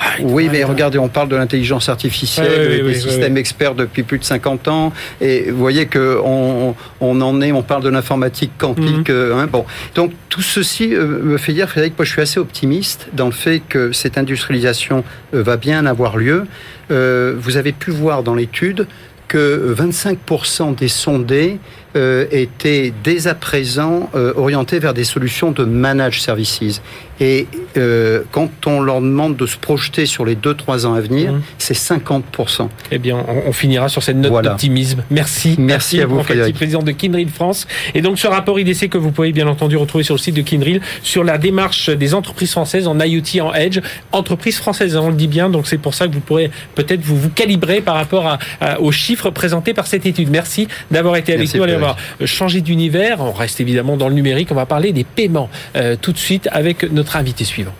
Ah, 0.00 0.04
oui, 0.22 0.48
mais 0.50 0.64
regardez, 0.64 0.98
on 0.98 1.08
parle 1.08 1.28
de 1.28 1.36
l'intelligence 1.36 1.88
artificielle, 1.88 2.84
des 2.84 2.94
systèmes 2.94 3.36
experts 3.36 3.74
depuis 3.74 4.02
plus 4.02 4.18
de 4.18 4.24
50 4.24 4.68
ans, 4.68 4.92
et 5.20 5.50
vous 5.50 5.58
voyez 5.58 5.86
que 5.86 6.20
on, 6.24 6.74
on 7.00 7.20
en 7.20 7.40
est, 7.40 7.52
on 7.52 7.62
parle 7.62 7.82
de 7.82 7.88
l'informatique 7.88 8.52
quantique. 8.58 9.08
Mhm. 9.08 9.14
Euh, 9.14 9.36
hein, 9.36 9.48
bon, 9.50 9.64
donc 9.94 10.12
tout 10.28 10.42
ceci 10.42 10.94
euh, 10.94 11.22
me 11.22 11.38
fait 11.38 11.52
dire, 11.52 11.68
Frédéric, 11.68 11.98
moi 11.98 12.04
je 12.04 12.10
suis 12.10 12.22
assez 12.22 12.40
optimiste 12.40 13.08
dans 13.12 13.26
le 13.26 13.32
fait 13.32 13.60
que 13.60 13.92
cette 13.92 14.18
industrialisation 14.18 15.04
euh, 15.34 15.42
va 15.42 15.56
bien 15.56 15.86
avoir 15.86 16.16
lieu. 16.16 16.46
vous 16.90 17.56
avez 17.56 17.72
pu 17.72 17.90
voir 17.90 18.22
dans 18.22 18.34
l'étude 18.34 18.86
que 19.28 19.74
25% 19.76 20.74
des 20.74 20.88
sondés 20.88 21.58
euh, 21.96 22.26
étaient 22.30 22.92
dès 23.04 23.26
à 23.26 23.34
présent 23.34 24.10
euh, 24.14 24.32
orientés 24.36 24.78
vers 24.78 24.94
des 24.94 25.04
solutions 25.04 25.52
de 25.52 25.64
managed 25.64 26.20
services. 26.20 26.82
Et 27.20 27.46
euh, 27.76 28.22
quand 28.32 28.50
on 28.66 28.80
leur 28.80 29.00
demande 29.00 29.36
de 29.36 29.46
se 29.46 29.56
projeter 29.56 30.06
sur 30.06 30.24
les 30.24 30.34
2-3 30.34 30.86
ans 30.86 30.94
à 30.94 31.00
venir, 31.00 31.32
mmh. 31.32 31.42
c'est 31.58 31.76
50%. 31.76 32.68
Eh 32.90 32.98
bien, 32.98 33.24
on, 33.46 33.52
finira 33.52 33.88
sur 33.88 34.02
cette 34.02 34.16
note 34.16 34.42
d'optimisme. 34.42 35.04
Merci. 35.10 35.54
Merci, 35.58 36.00
à 36.00 36.06
vous, 36.06 36.22
Frédéric. 36.22 36.56
président 36.56 36.82
de 36.82 36.90
Kindrill 36.90 37.28
France. 37.28 37.66
Et 37.94 38.02
donc, 38.02 38.18
ce 38.18 38.26
rapport 38.26 38.58
IDC 38.58 38.88
que 38.88 38.98
vous 38.98 39.12
pouvez 39.12 39.32
bien 39.32 39.46
entendu 39.46 39.76
retrouver 39.76 40.04
sur 40.04 40.14
le 40.14 40.18
site 40.18 40.34
de 40.34 40.42
Kindrill 40.42 40.80
sur 41.02 41.22
la 41.22 41.38
démarche 41.38 41.90
des 41.90 42.14
entreprises 42.14 42.50
françaises 42.50 42.88
en 42.88 42.98
IoT, 42.98 43.40
en 43.40 43.54
Edge. 43.54 43.80
Entreprises 44.12 44.56
françaises, 44.56 44.96
on 44.96 45.08
le 45.08 45.14
dit 45.14 45.28
bien. 45.28 45.50
Donc, 45.50 45.66
c'est 45.66 45.78
pour 45.78 45.94
ça 45.94 46.08
que 46.08 46.12
vous 46.12 46.20
pourrez 46.20 46.50
peut-être 46.74 47.02
vous, 47.02 47.16
vous 47.16 47.30
calibrer 47.30 47.80
par 47.80 47.94
rapport 47.94 48.26
à, 48.26 48.80
aux 48.80 48.92
chiffres 48.92 49.30
présentés 49.30 49.72
par 49.72 49.86
cette 49.86 50.06
étude. 50.06 50.30
Merci 50.30 50.66
d'avoir 50.90 51.16
été 51.16 51.32
avec 51.32 51.54
nous. 51.54 51.62
Allez, 51.62 51.76
on 51.76 51.80
va 51.80 51.96
changer 52.24 52.60
d'univers. 52.60 53.20
On 53.20 53.32
reste 53.32 53.60
évidemment 53.60 53.96
dans 53.96 54.08
le 54.08 54.14
numérique. 54.14 54.48
On 54.50 54.56
va 54.56 54.66
parler 54.66 54.92
des 54.92 55.04
paiements 55.04 55.48
euh, 55.76 55.96
tout 56.00 56.12
de 56.12 56.18
suite 56.18 56.48
avec 56.50 56.90
notre 56.90 57.03
notre 57.04 57.16
invité 57.16 57.44
suivant. 57.44 57.74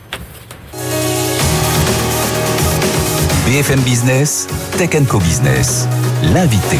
BFM 3.46 3.80
Business, 3.80 4.46
Tech 4.76 4.90
Co 5.08 5.18
Business, 5.18 5.88
l'invité. 6.34 6.78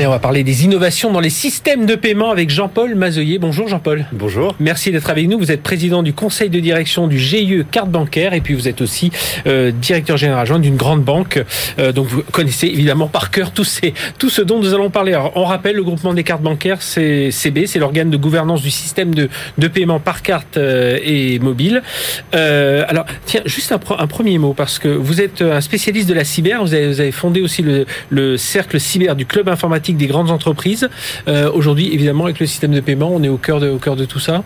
Allez, 0.00 0.06
on 0.06 0.12
va 0.12 0.18
parler 0.18 0.44
des 0.44 0.64
innovations 0.64 1.12
dans 1.12 1.20
les 1.20 1.28
systèmes 1.28 1.84
de 1.84 1.94
paiement 1.94 2.30
avec 2.30 2.48
Jean-Paul 2.48 2.94
Mazoyer. 2.94 3.38
Bonjour 3.38 3.68
Jean-Paul. 3.68 4.06
Bonjour. 4.12 4.56
Merci 4.58 4.92
d'être 4.92 5.10
avec 5.10 5.28
nous. 5.28 5.38
Vous 5.38 5.52
êtes 5.52 5.62
président 5.62 6.02
du 6.02 6.14
conseil 6.14 6.48
de 6.48 6.58
direction 6.58 7.06
du 7.06 7.18
GIE 7.18 7.66
Carte 7.70 7.90
Bancaire 7.90 8.32
et 8.32 8.40
puis 8.40 8.54
vous 8.54 8.66
êtes 8.66 8.80
aussi 8.80 9.12
euh, 9.46 9.72
directeur 9.72 10.16
général 10.16 10.40
adjoint 10.40 10.58
d'une 10.58 10.76
grande 10.76 11.04
banque. 11.04 11.44
Euh, 11.78 11.92
donc 11.92 12.06
vous 12.06 12.22
connaissez 12.32 12.68
évidemment 12.68 13.08
par 13.08 13.30
cœur 13.30 13.50
tout, 13.50 13.64
ces, 13.64 13.92
tout 14.18 14.30
ce 14.30 14.40
dont 14.40 14.58
nous 14.58 14.72
allons 14.72 14.88
parler. 14.88 15.12
Alors, 15.12 15.32
on 15.34 15.44
rappelle, 15.44 15.76
le 15.76 15.84
groupement 15.84 16.14
des 16.14 16.24
cartes 16.24 16.40
bancaires, 16.40 16.80
c'est 16.80 17.30
CB, 17.30 17.66
c'est 17.66 17.78
l'organe 17.78 18.08
de 18.08 18.16
gouvernance 18.16 18.62
du 18.62 18.70
système 18.70 19.14
de, 19.14 19.28
de 19.58 19.68
paiement 19.68 20.00
par 20.00 20.22
carte 20.22 20.56
euh, 20.56 20.98
et 21.04 21.38
mobile. 21.40 21.82
alors, 22.32 23.04
tiens, 23.26 23.42
juste 23.44 23.70
un, 23.70 23.80
un, 23.98 24.06
premier 24.06 24.38
mot 24.38 24.54
parce 24.54 24.78
que 24.78 24.88
vous 24.88 25.20
êtes 25.20 25.42
un 25.42 25.60
spécialiste 25.60 26.08
de 26.08 26.14
la 26.14 26.24
cyber. 26.24 26.62
Vous 26.62 26.72
avez, 26.72 26.88
vous 26.88 27.00
avez 27.02 27.12
fondé 27.12 27.42
aussi 27.42 27.60
le, 27.60 27.84
le 28.08 28.38
cercle 28.38 28.80
cyber 28.80 29.14
du 29.14 29.26
club 29.26 29.50
informatique 29.50 29.89
des 29.96 30.06
grandes 30.06 30.30
entreprises. 30.30 30.88
Euh, 31.28 31.50
aujourd'hui, 31.52 31.92
évidemment, 31.92 32.24
avec 32.24 32.40
le 32.40 32.46
système 32.46 32.72
de 32.72 32.80
paiement, 32.80 33.10
on 33.12 33.22
est 33.22 33.28
au 33.28 33.36
cœur 33.36 33.60
de, 33.60 33.68
au 33.68 33.78
cœur 33.78 33.96
de 33.96 34.04
tout 34.04 34.18
ça 34.18 34.42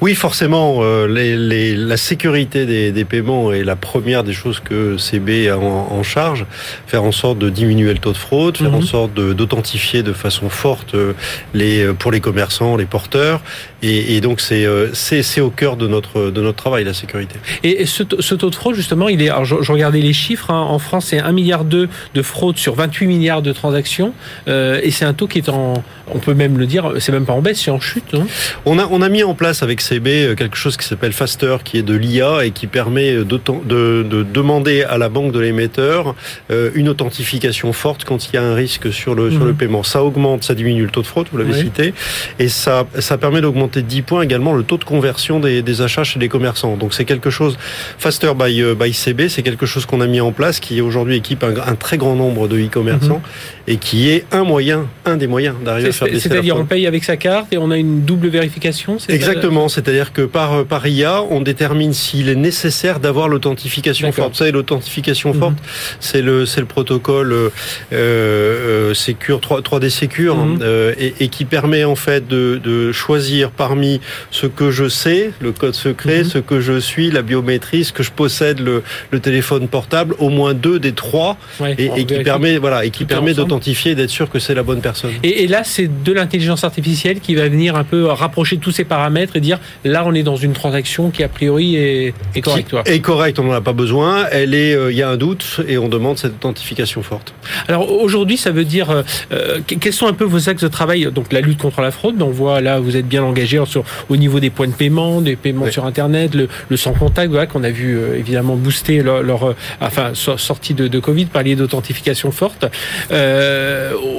Oui, 0.00 0.14
forcément. 0.14 0.78
Euh, 0.80 1.06
les, 1.06 1.74
la 1.74 1.96
sécurité 1.96 2.66
des, 2.66 3.04
paiements 3.04 3.52
est 3.52 3.64
la 3.64 3.76
première 3.76 4.24
des 4.24 4.32
choses 4.32 4.60
que 4.60 4.96
CB 4.96 5.48
a 5.48 5.58
en, 5.58 6.02
charge. 6.02 6.46
Faire 6.86 7.04
en 7.04 7.12
sorte 7.12 7.38
de 7.38 7.50
diminuer 7.50 7.92
le 7.92 7.98
taux 7.98 8.12
de 8.12 8.16
fraude, 8.16 8.56
faire 8.56 8.74
en 8.74 8.78
mhm. 8.78 8.82
sorte 8.82 9.14
d'authentifier 9.14 10.02
de, 10.02 10.12
façon 10.12 10.48
forte 10.48 10.94
euh, 10.94 11.12
les, 11.54 11.86
pour 11.94 12.10
les 12.10 12.20
commerçants, 12.20 12.76
les 12.76 12.86
porteurs. 12.86 13.40
Et, 13.82 14.20
donc, 14.20 14.40
c'est 14.40 14.66
c'est 14.92 15.40
au 15.40 15.50
cœur 15.50 15.76
de 15.76 15.86
notre, 15.86 16.30
de 16.30 16.40
notre 16.42 16.56
travail, 16.56 16.84
la 16.84 16.94
sécurité. 16.94 17.36
Et 17.62 17.86
ce, 17.86 18.02
taux 18.02 18.50
de 18.50 18.54
fraude, 18.54 18.74
justement, 18.74 19.08
il 19.08 19.22
est. 19.22 19.28
Alors, 19.28 19.44
je, 19.44 19.72
regardais 19.72 20.00
les 20.00 20.12
chiffres. 20.12 20.50
Hein. 20.50 20.60
en 20.60 20.78
France, 20.78 21.06
c'est 21.10 21.18
1,2 21.18 21.32
milliard 21.32 21.64
de 21.64 21.88
fraude 22.22 22.58
sur 22.58 22.74
28 22.74 23.06
milliards 23.06 23.42
de 23.42 23.52
transactions. 23.52 24.12
Euh, 24.48 24.80
et 24.88 24.90
c'est 24.90 25.04
un 25.04 25.12
taux 25.12 25.26
qui 25.26 25.38
est 25.38 25.50
en, 25.50 25.74
on 26.14 26.18
peut 26.18 26.34
même 26.34 26.58
le 26.58 26.66
dire, 26.66 26.92
c'est 26.98 27.12
même 27.12 27.24
pas 27.24 27.32
en 27.32 27.42
baisse, 27.42 27.60
c'est 27.60 27.70
en 27.70 27.80
chute. 27.80 28.12
Non? 28.12 28.26
On 28.64 28.78
a 28.78 28.86
on 28.90 29.02
a 29.02 29.08
mis 29.08 29.22
en 29.22 29.34
place 29.34 29.62
avec 29.62 29.80
CB 29.80 30.08
euh, 30.08 30.34
quelque 30.34 30.56
chose 30.56 30.76
qui 30.76 30.86
s'appelle 30.86 31.12
Faster, 31.12 31.56
qui 31.64 31.78
est 31.78 31.82
de 31.82 31.94
l'IA 31.94 32.44
et 32.44 32.50
qui 32.50 32.66
permet 32.66 33.12
de, 33.14 33.22
de, 33.24 34.02
de, 34.02 34.22
demander 34.22 34.82
à 34.82 34.98
la 34.98 35.08
banque 35.08 35.32
de 35.32 35.40
l'émetteur 35.40 36.14
euh, 36.50 36.70
une 36.74 36.88
authentification 36.88 37.72
forte 37.72 38.04
quand 38.04 38.28
il 38.28 38.34
y 38.34 38.36
a 38.36 38.42
un 38.42 38.54
risque 38.54 38.92
sur 38.92 39.14
le 39.14 39.30
sur 39.30 39.44
le 39.44 39.52
mhm. 39.52 39.56
paiement. 39.56 39.82
Ça 39.82 40.02
augmente, 40.02 40.44
ça 40.44 40.54
diminue 40.54 40.84
le 40.84 40.90
taux 40.90 41.02
de 41.02 41.06
fraude, 41.06 41.26
vous 41.32 41.38
l'avez 41.38 41.54
cité, 41.54 41.94
et 42.38 42.48
ça 42.48 42.86
ça 42.98 43.18
permet 43.18 43.40
d'augmenter 43.40 43.82
de 43.82 43.86
10 43.86 44.02
points 44.02 44.22
également 44.22 44.54
le 44.54 44.62
taux 44.62 44.78
de 44.78 44.84
conversion 44.84 45.40
des, 45.40 45.62
des 45.62 45.82
achats 45.82 46.04
chez 46.04 46.18
les 46.18 46.28
commerçants. 46.28 46.76
Donc 46.76 46.94
c'est 46.94 47.04
quelque 47.04 47.30
chose 47.30 47.58
Faster 47.98 48.32
by 48.38 48.62
by 48.78 48.92
CB, 48.92 49.28
c'est 49.28 49.42
quelque 49.42 49.66
chose 49.66 49.86
qu'on 49.86 50.00
a 50.00 50.06
mis 50.06 50.20
en 50.20 50.32
place 50.32 50.60
qui 50.60 50.80
aujourd'hui 50.80 51.16
équipe 51.16 51.44
un, 51.44 51.54
un, 51.56 51.74
très 51.74 51.98
grand 51.98 52.14
nombre 52.14 52.48
de 52.48 52.58
e-commerçants 52.58 53.22
mhm. 53.22 53.74
et 53.74 53.76
qui 53.76 54.10
est 54.10 54.24
un 54.32 54.44
moyen 54.44 54.86
un 55.04 55.16
des 55.16 55.26
moyens 55.26 55.56
d'arriver 55.64 55.88
à 55.88 55.92
faire 56.06 56.20
C'est-à-dire 56.20 56.56
on 56.56 56.64
paye 56.64 56.86
avec 56.86 57.04
sa 57.04 57.16
carte 57.16 57.52
et 57.52 57.58
on 57.58 57.70
a 57.70 57.76
une 57.76 58.02
double 58.02 58.28
vérification 58.28 58.98
Exactement, 59.08 59.68
c'est-à-dire 59.68 60.12
que 60.12 60.22
par, 60.22 60.64
par 60.64 60.86
IA, 60.86 61.22
on 61.22 61.40
détermine 61.40 61.92
s'il 61.92 62.28
est 62.28 62.34
nécessaire 62.34 63.00
d'avoir 63.00 63.28
l'authentification 63.28 64.12
forte. 64.12 64.30
Vous 64.30 64.36
savez, 64.36 64.52
l'authentification 64.52 65.32
mhm. 65.32 65.40
forte, 65.40 65.56
c'est 66.00 66.22
le, 66.22 66.44
le 66.44 66.64
protocole 66.64 67.32
euh, 67.32 67.48
euh, 67.92 68.94
Secure, 68.94 69.40
3, 69.40 69.80
d 69.80 69.90
Secure, 69.90 70.36
mhm. 70.36 70.58
euh, 70.62 70.94
et, 70.98 71.28
qui 71.28 71.44
permet 71.44 71.84
en 71.84 71.96
fait 71.96 72.26
de, 72.26 72.60
de, 72.62 72.92
choisir 72.92 73.50
parmi 73.50 74.00
ce 74.30 74.46
que 74.46 74.70
je 74.70 74.88
sais, 74.88 75.30
le 75.40 75.52
code 75.52 75.74
secret, 75.74 76.18
mhm. 76.18 76.24
ce 76.24 76.38
que 76.38 76.60
je 76.60 76.78
suis, 76.78 77.10
la 77.10 77.22
biométrie, 77.22 77.84
ce 77.84 77.92
que 77.92 78.02
je 78.02 78.10
possède, 78.10 78.60
le, 78.60 78.82
le 79.10 79.20
téléphone 79.20 79.68
portable, 79.68 80.14
au 80.18 80.28
moins 80.28 80.54
deux 80.54 80.78
des 80.78 80.92
trois, 80.92 81.36
et, 81.78 82.04
qui 82.04 82.22
permet, 82.22 82.58
voilà, 82.58 82.84
et 82.84 82.90
qui 82.90 83.04
permet 83.04 83.34
d'authentifier, 83.34 83.94
d'être 83.94 84.10
sûr 84.10 84.30
que 84.30 84.38
c'est 84.38 84.54
la 84.54 84.62
bonne 84.62 84.80
personne. 84.80 85.12
Et, 85.22 85.46
là, 85.46 85.62
c'est 85.64 85.87
de 86.04 86.12
l'intelligence 86.12 86.64
artificielle 86.64 87.20
qui 87.20 87.34
va 87.34 87.48
venir 87.48 87.76
un 87.76 87.84
peu 87.84 88.06
rapprocher 88.06 88.58
tous 88.58 88.70
ces 88.70 88.84
paramètres 88.84 89.36
et 89.36 89.40
dire 89.40 89.58
là, 89.84 90.04
on 90.06 90.14
est 90.14 90.22
dans 90.22 90.36
une 90.36 90.52
transaction 90.52 91.10
qui 91.10 91.22
a 91.22 91.28
priori 91.28 91.76
est, 91.76 92.14
est 92.34 92.40
correcte. 92.40 92.74
Est 92.84 93.00
correcte, 93.00 93.38
on 93.38 93.44
n'en 93.44 93.52
a 93.52 93.60
pas 93.60 93.72
besoin. 93.72 94.26
Elle 94.30 94.54
est, 94.54 94.74
euh, 94.74 94.90
il 94.92 94.96
y 94.96 95.02
a 95.02 95.08
un 95.08 95.16
doute 95.16 95.60
et 95.66 95.78
on 95.78 95.88
demande 95.88 96.18
cette 96.18 96.34
authentification 96.34 97.02
forte. 97.02 97.34
Alors 97.68 97.90
aujourd'hui, 97.90 98.36
ça 98.36 98.50
veut 98.50 98.64
dire 98.64 98.90
euh, 98.90 99.02
euh, 99.32 99.60
quels 99.66 99.92
sont 99.92 100.06
un 100.06 100.12
peu 100.12 100.24
vos 100.24 100.48
axes 100.48 100.62
de 100.62 100.68
travail? 100.68 101.08
Donc 101.12 101.32
la 101.32 101.40
lutte 101.40 101.60
contre 101.60 101.80
la 101.80 101.90
fraude. 101.90 102.20
On 102.22 102.30
voit 102.30 102.60
là, 102.60 102.80
vous 102.80 102.96
êtes 102.96 103.06
bien 103.06 103.22
engagé 103.22 103.62
sur 103.66 103.84
au 104.08 104.16
niveau 104.16 104.40
des 104.40 104.50
points 104.50 104.68
de 104.68 104.72
paiement, 104.72 105.20
des 105.20 105.36
paiements 105.36 105.70
sur 105.70 105.84
Internet, 105.84 106.34
le, 106.34 106.48
le 106.68 106.76
sans 106.76 106.92
contact, 106.92 107.30
voilà, 107.30 107.46
qu'on 107.46 107.64
a 107.64 107.70
vu 107.70 107.98
évidemment 108.16 108.56
booster 108.56 109.02
leur, 109.02 109.22
leur 109.22 109.54
enfin 109.80 110.12
sortie 110.14 110.74
de, 110.74 110.88
de 110.88 110.98
Covid 110.98 111.26
par 111.26 111.42
lié 111.42 111.56
d'authentification 111.56 112.30
forte. 112.30 112.66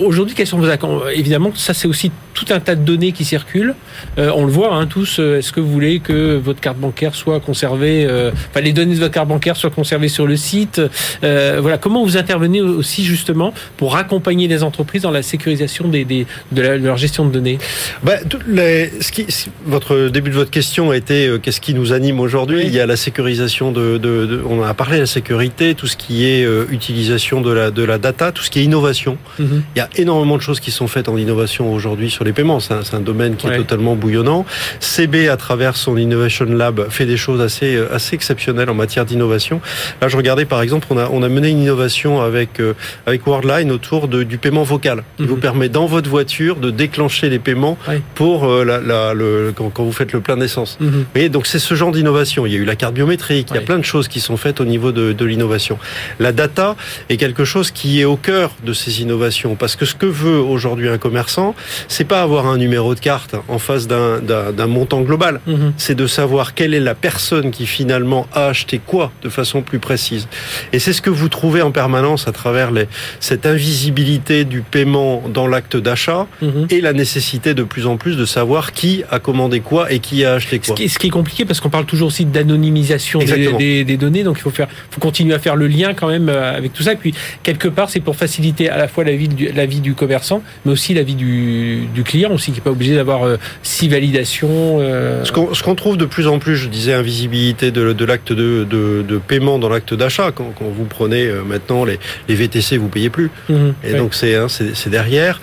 aujourd'hui, 0.02 0.36
quelles 0.36 0.48
sont 0.48 0.58
vos 0.58 0.70
Évidemment, 1.14 1.52
ça 1.60 1.74
c'est 1.74 1.88
aussi 1.88 2.12
tout 2.34 2.54
un 2.54 2.60
tas 2.60 2.76
de 2.76 2.84
données 2.84 3.12
qui 3.12 3.26
circulent. 3.26 3.76
Euh, 4.18 4.32
on 4.34 4.46
le 4.46 4.52
voit 4.52 4.74
hein, 4.74 4.86
tous. 4.88 5.20
Euh, 5.20 5.40
est-ce 5.40 5.52
que 5.52 5.60
vous 5.60 5.72
voulez 5.72 6.00
que 6.00 6.38
votre 6.38 6.62
carte 6.62 6.78
bancaire 6.78 7.16
soit 7.16 7.40
conservée, 7.40 8.06
euh, 8.08 8.32
enfin 8.50 8.62
les 8.62 8.72
données 8.72 8.96
de 8.96 9.00
votre 9.00 9.14
carte 9.14 9.28
bancaire 9.28 9.58
soient 9.58 9.70
conservées 9.70 10.08
sur 10.08 10.26
le 10.26 10.38
site 10.38 10.82
Voilà, 11.22 11.78
comment 11.78 12.04
vous 12.04 12.18
intervenez 12.18 12.62
aussi 12.62 13.04
justement 13.04 13.54
pour 13.78 13.98
accompagner 13.98 14.48
les 14.48 14.64
entreprises 14.64 15.02
dans 15.02 15.12
la 15.12 15.22
sécurisation 15.22 15.88
des, 15.88 16.06
des 16.06 16.26
de, 16.52 16.62
leur 16.62 16.98
gestion 16.98 17.26
de 17.26 17.32
données? 17.32 17.58
Bah, 18.04 18.14
les, 18.48 18.92
ce 19.02 19.12
qui, 19.12 19.28
Votre 19.66 20.08
début 20.08 20.30
de 20.30 20.36
votre 20.36 20.52
question 20.52 20.92
a 20.92 20.98
été 20.98 21.30
qu'est-ce 21.42 21.62
qui 21.62 21.74
nous 21.74 21.92
anime 21.92 22.20
aujourd'hui? 22.20 22.64
Il 22.64 22.74
y 22.74 22.80
a 22.80 22.86
la 22.86 22.96
sécurisation 22.96 23.72
de, 23.72 23.98
de, 23.98 24.26
de, 24.26 24.44
On 24.48 24.64
a 24.64 24.74
parlé 24.74 24.96
de 24.96 25.02
la 25.02 25.08
sécurité, 25.08 25.76
tout 25.76 25.88
ce 25.88 25.98
qui 25.98 26.26
est 26.26 26.46
utilisation 26.72 27.42
de 27.42 27.52
la 27.52 27.72
de 27.72 27.84
la 27.84 27.98
data, 27.98 28.32
tout 28.32 28.44
ce 28.44 28.50
qui 28.50 28.60
est 28.60 28.64
innovation. 28.64 29.18
Mhm. 29.40 29.64
Il 29.76 29.80
y 29.80 29.82
a 29.82 29.90
énormément 29.98 30.38
de 30.38 30.42
choses 30.42 30.60
qui 30.60 30.72
sont 30.72 30.88
faites 30.88 31.10
en 31.10 31.18
innovation 31.18 31.49
aujourd'hui 31.58 32.10
sur 32.10 32.24
les 32.24 32.34
paiements. 32.34 32.60
C'est 32.60 32.94
un, 32.94 33.00
domaine 33.00 33.36
qui 33.36 33.48
est 33.48 33.56
totalement 33.56 33.96
bouillonnant. 33.96 34.46
CB, 34.80 35.30
à 35.30 35.38
travers 35.38 35.76
son 35.78 35.98
Innovation 35.98 36.46
Lab, 36.46 36.90
fait 36.90 37.06
des 37.06 37.18
choses 37.18 37.42
assez, 37.42 37.76
euh, 37.76 37.94
assez 37.94 38.16
exceptionnelles 38.16 38.70
en 38.70 38.74
matière 38.74 39.06
d'innovation. 39.06 39.62
Là, 40.02 40.08
je 40.08 40.18
regardais, 40.18 40.46
par 40.46 40.62
exemple, 40.62 40.88
on 40.90 40.98
a, 40.98 41.10
on 41.12 41.24
a 41.24 41.30
mené 41.30 41.50
une 41.50 41.60
innovation 41.60 42.22
avec, 42.22 42.60
euh, 42.60 42.74
avec 43.06 43.26
Worldline 43.26 43.72
autour 43.72 44.08
de, 44.08 44.24
du 44.24 44.38
paiement 44.38 44.64
vocal. 44.64 45.04
Il 45.20 45.28
vous 45.28 45.36
mhm. 45.36 45.42
permet, 45.42 45.70
dans 45.70 45.86
votre 45.86 46.10
voiture, 46.10 46.58
de 46.58 46.72
déclencher 46.72 47.30
les 47.30 47.40
paiements 47.40 47.78
pour 48.16 48.46
euh, 48.46 48.64
la, 48.64 48.80
la, 48.80 49.14
le, 49.14 49.54
quand, 49.56 49.70
quand, 49.70 49.84
vous 49.84 49.92
faites 49.92 50.14
le 50.14 50.20
plein 50.20 50.38
d'essence. 50.38 50.78
Mhm. 50.80 51.06
Et 51.16 51.30
donc, 51.30 51.48
c'est 51.48 51.60
ce 51.60 51.74
genre 51.74 51.92
d'innovation. 51.92 52.46
Il 52.46 52.54
y 52.54 52.56
a 52.56 52.60
eu 52.60 52.66
la 52.66 52.76
carte 52.76 52.94
biométrique, 52.94 53.48
il 53.52 53.56
y 53.56 53.60
a 53.60 53.62
plein 53.62 53.80
de 53.80 53.86
choses 53.86 54.08
qui 54.08 54.20
sont 54.20 54.38
faites 54.38 54.62
au 54.62 54.66
niveau 54.66 54.92
de, 54.92 55.14
de 55.14 55.26
l'innovation. 55.26 55.78
La 56.20 56.32
data 56.32 56.76
est 57.10 57.18
quelque 57.18 57.46
chose 57.46 57.72
qui 57.72 58.02
est 58.02 58.06
au 58.06 58.18
cœur 58.18 58.52
de 58.64 58.74
ces 58.74 59.02
innovations, 59.02 59.56
parce 59.56 59.76
que 59.76 59.86
ce 59.86 59.96
que 59.96 60.06
veut 60.06 60.40
aujourd'hui 60.40 60.90
un 60.90 60.98
commerçant, 60.98 61.39
c'est 61.88 62.06
pas 62.06 62.22
avoir 62.22 62.48
un 62.48 62.58
numéro 62.58 62.96
de 62.96 63.00
carte 63.00 63.36
en 63.48 63.60
face 63.60 63.88
d'un 63.88 64.68
montant 64.68 65.02
global. 65.02 65.42
Mhm. 65.48 65.74
C'est 65.78 65.96
de 65.96 66.08
savoir 66.08 66.54
quelle 66.54 66.74
est 66.74 66.80
la 66.80 66.96
personne 66.96 67.52
qui 67.52 67.66
finalement 67.66 68.28
a 68.34 68.48
acheté 68.48 68.80
quoi 68.86 69.12
de 69.24 69.30
façon 69.30 69.62
plus 69.62 69.80
précise. 69.80 70.28
Et 70.74 70.80
c'est 70.80 70.94
ce 70.94 71.02
que 71.02 71.10
vous 71.10 71.30
trouvez 71.30 71.62
en 71.62 71.72
permanence 71.72 72.28
à 72.28 72.32
travers 72.32 72.72
les, 72.72 72.88
cette 73.20 73.46
invisibilité 73.46 74.46
du 74.46 74.62
paiement 74.62 75.24
dans 75.34 75.48
l'acte 75.48 75.78
d'achat 75.78 76.28
mhm. 76.42 76.68
et 76.70 76.82
la 76.82 76.94
nécessité 76.94 77.54
de 77.54 77.64
plus 77.64 77.86
en 77.88 77.98
plus 77.98 78.18
de 78.18 78.26
savoir 78.26 78.72
qui 78.72 79.04
a 79.12 79.20
commandé 79.20 79.60
quoi 79.60 79.92
et 79.92 80.00
qui 80.00 80.26
a 80.26 80.34
acheté 80.34 80.60
quoi. 80.60 80.76
Ce 80.76 80.98
qui, 81.00 81.08
est, 81.08 81.10
compliqué 81.10 81.46
parce 81.46 81.60
qu'on 81.60 81.70
parle 81.70 81.86
toujours 81.86 82.08
aussi 82.08 82.26
d'anonymisation 82.26 83.20
des, 83.20 83.84
des, 83.84 83.98
données, 83.98 84.24
donc 84.24 84.38
il 84.38 84.42
faut 84.42 84.50
faire, 84.50 84.68
faut 84.92 85.02
continuer 85.02 85.34
à 85.34 85.40
faire 85.40 85.56
le 85.56 85.68
lien 85.68 85.94
quand 85.94 86.08
même 86.08 86.30
euh, 86.30 86.56
avec 86.56 86.74
tout 86.74 86.84
ça. 86.84 86.94
Et 86.94 86.96
puis 86.96 87.14
quelque 87.44 87.68
part, 87.68 87.90
c'est 87.90 88.00
pour 88.00 88.16
faciliter 88.16 88.70
à 88.70 88.78
la 88.78 88.88
fois 88.88 89.04
la 89.04 89.16
vie 89.16 89.28
du, 89.28 89.52
la 89.52 89.66
vie 89.66 89.82
du 89.82 89.94
commerçant, 89.94 90.42
mais 90.66 90.72
aussi 90.72 90.94
la 90.94 91.04
vie 91.04 91.16
du, 91.20 91.88
du 91.94 92.04
client 92.04 92.32
aussi, 92.32 92.52
qui 92.52 92.58
n'est 92.58 92.64
pas 92.64 92.72
obligé 92.72 92.96
d'avoir 92.96 93.24
euh, 93.24 93.38
six 93.62 93.90
validations. 93.90 94.78
Euh. 94.80 95.24
Ce 95.26 95.64
qu'on 95.64 95.76
trouve 95.76 95.98
de 95.98 96.06
plus 96.06 96.28
en 96.28 96.40
plus, 96.40 96.56
je 96.56 96.68
disais, 96.68 96.94
invisibilité 96.94 97.72
de, 97.72 97.94
de 97.94 98.06
l'acte 98.06 98.32
de, 98.32 98.64
de, 98.64 99.04
de, 99.08 99.18
paiement 99.18 99.60
dans 99.60 99.70
l'acte 99.70 99.94
d'achat. 99.94 100.32
Quand, 100.32 100.52
quand, 100.58 100.66
vous 100.66 100.86
prenez 100.86 101.26
euh, 101.26 101.44
maintenant 101.44 101.84
les, 101.84 102.00
les, 102.28 102.36
VTC, 102.36 102.78
vous 102.78 102.88
payez 102.88 103.10
plus. 103.10 103.30
Mhm, 103.50 103.74
et 103.84 103.94
donc 103.94 104.16
c'est 104.16 104.36
hein, 104.36 104.48
derrière, 104.88 105.42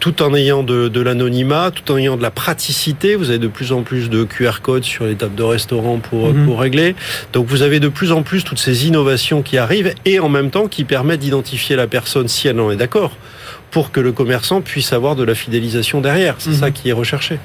tout 0.00 0.22
en 0.22 0.34
ayant 0.34 0.62
de, 0.62 1.00
l'anonymat, 1.00 1.70
tout 1.70 1.90
en 1.92 1.96
ayant 1.96 2.16
de 2.16 2.22
la 2.22 2.30
praticité. 2.30 3.14
Vous 3.14 3.30
avez 3.30 3.38
de 3.38 3.48
plus 3.48 3.72
en 3.72 3.82
plus 3.82 4.10
de 4.10 4.24
QR 4.24 4.60
codes 4.62 4.84
sur 4.84 5.06
les 5.06 5.14
tables 5.14 5.36
de 5.36 5.42
restaurant 5.44 5.98
pour, 5.98 6.32
mhm. 6.32 6.44
pour 6.44 6.60
régler. 6.60 6.96
Donc 7.32 7.46
vous 7.46 7.62
avez 7.62 7.80
de 7.80 7.88
plus 7.88 8.10
en 8.12 8.22
plus 8.22 8.42
toutes 8.42 8.58
ces 8.58 8.86
innovations 8.86 9.42
qui 9.42 9.56
arrivent 9.56 9.94
et 10.04 10.18
en 10.18 10.28
même 10.28 10.50
temps 10.50 10.66
qui 10.66 10.84
permettent 10.84 11.20
d'identifier 11.20 11.76
la 11.76 11.86
personne 11.86 12.26
si 12.26 12.48
elle 12.48 12.60
en 12.60 12.70
est 12.70 12.76
d'accord 12.76 13.16
pour 13.70 13.92
que 13.92 14.00
le 14.00 14.12
commerçant 14.12 14.60
puisse 14.60 14.92
avoir 14.92 15.16
de 15.16 15.24
la 15.24 15.34
fidélisation 15.34 16.00
derrière. 16.00 16.36
C'est 16.38 16.52
ça 16.52 16.66
mhm. 16.66 16.72
qui 16.72 16.88
est 16.88 16.92
recherché. 16.92 17.38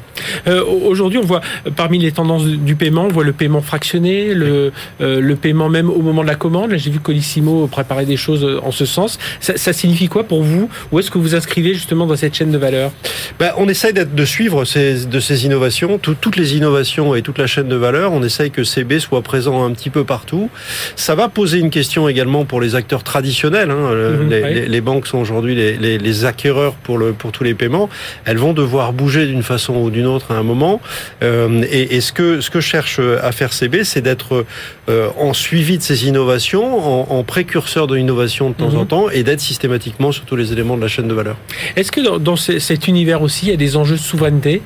Euh, 0.47 0.63
Aujourd'hui, 0.63 1.19
on 1.19 1.25
voit 1.25 1.41
parmi 1.75 1.99
les 1.99 2.11
tendances 2.11 2.45
du 2.45 2.75
paiement, 2.75 3.05
on 3.05 3.09
voit 3.09 3.23
le 3.23 3.33
paiement 3.33 3.61
fractionné, 3.61 4.33
le, 4.33 4.71
euh, 5.01 5.19
le 5.19 5.35
paiement 5.35 5.69
même 5.69 5.89
au 5.89 6.01
moment 6.01 6.21
de 6.21 6.27
la 6.27 6.35
commande. 6.35 6.71
Là, 6.71 6.77
j'ai 6.77 6.91
vu 6.91 6.99
Colissimo 6.99 7.67
préparer 7.67 8.05
des 8.05 8.17
choses 8.17 8.59
en 8.63 8.71
ce 8.71 8.85
sens. 8.85 9.19
Ça, 9.39 9.57
ça 9.57 9.73
signifie 9.73 10.07
quoi 10.07 10.23
pour 10.23 10.43
vous 10.43 10.69
Où 10.91 10.99
est-ce 10.99 11.11
que 11.11 11.17
vous 11.17 11.35
inscrivez 11.35 11.73
justement 11.73 12.05
dans 12.05 12.15
cette 12.15 12.35
chaîne 12.35 12.51
de 12.51 12.57
valeur 12.57 12.91
ben, 13.39 13.51
On 13.57 13.67
essaye 13.67 13.93
de 13.93 14.25
suivre 14.25 14.65
ces, 14.65 15.05
de 15.05 15.19
ces 15.19 15.45
innovations, 15.45 15.97
toutes 15.97 16.37
les 16.37 16.55
innovations 16.55 17.15
et 17.15 17.21
toute 17.21 17.37
la 17.37 17.47
chaîne 17.47 17.67
de 17.67 17.75
valeur. 17.75 18.11
On 18.13 18.23
essaye 18.23 18.51
que 18.51 18.63
CB 18.63 18.99
soit 18.99 19.21
présent 19.21 19.65
un 19.65 19.71
petit 19.71 19.89
peu 19.89 20.03
partout. 20.03 20.49
Ça 20.95 21.15
va 21.15 21.27
poser 21.29 21.59
une 21.59 21.69
question 21.69 22.07
également 22.07 22.45
pour 22.45 22.61
les 22.61 22.75
acteurs 22.75 23.03
traditionnels. 23.03 23.71
Hein. 23.71 23.93
Mhm, 23.93 24.29
les, 24.29 24.65
les, 24.67 24.81
banques 24.81 25.07
sont 25.07 25.17
aujourd'hui 25.17 25.55
les, 25.55 25.97
les, 25.97 25.97
les 26.13 26.25
acquéreurs 26.25 26.75
pour, 26.75 26.97
le, 26.97 27.13
pour 27.13 27.31
tous 27.31 27.43
les 27.43 27.53
paiements, 27.53 27.89
elles 28.25 28.37
vont 28.37 28.53
devoir 28.53 28.93
bouger 28.93 29.25
d'une 29.25 29.43
façon 29.43 29.75
ou 29.75 29.89
d'une 29.89 30.05
autre 30.05 30.31
à 30.31 30.35
un 30.35 30.43
moment. 30.43 30.79
Euh, 31.23 31.63
et, 31.69 31.95
et, 31.95 32.01
ce 32.01 32.11
que 32.11 32.41
ce 32.41 32.49
que 32.49 32.61
cherche 32.61 32.99
à 32.99 33.31
faire 33.31 33.51
CB, 33.53 33.83
c'est 33.83 34.01
d'être 34.01 34.45
euh, 34.89 35.09
en 35.17 35.33
suivi 35.33 35.77
de 35.77 35.83
ces 35.83 36.07
innovations, 36.07 36.65
en, 37.11 37.17
en 37.17 37.23
précurseur 37.23 37.87
de 37.87 37.95
l'innovation 37.95 38.49
de 38.49 38.55
temps 38.55 38.73
en 38.75 38.81
mhm. 38.81 38.87
temps, 38.87 39.09
et 39.09 39.23
d'être 39.23 39.41
systématiquement 39.41 40.11
sur 40.11 40.25
tous 40.25 40.35
les 40.35 40.51
éléments 40.51 40.77
de 40.77 40.81
la 40.81 40.87
chaîne 40.87 41.07
de 41.07 41.13
valeur. 41.13 41.37
Est-ce 41.75 41.91
que 41.91 42.01
dans, 42.01 42.19
dans 42.19 42.35
cet 42.35 42.87
univers 42.87 43.21
aussi, 43.21 43.47
il 43.47 43.49
y 43.49 43.53
a 43.53 43.57
des 43.57 43.75
enjeux 43.75 43.95
de 43.95 44.01
souveraineté? 44.01 44.61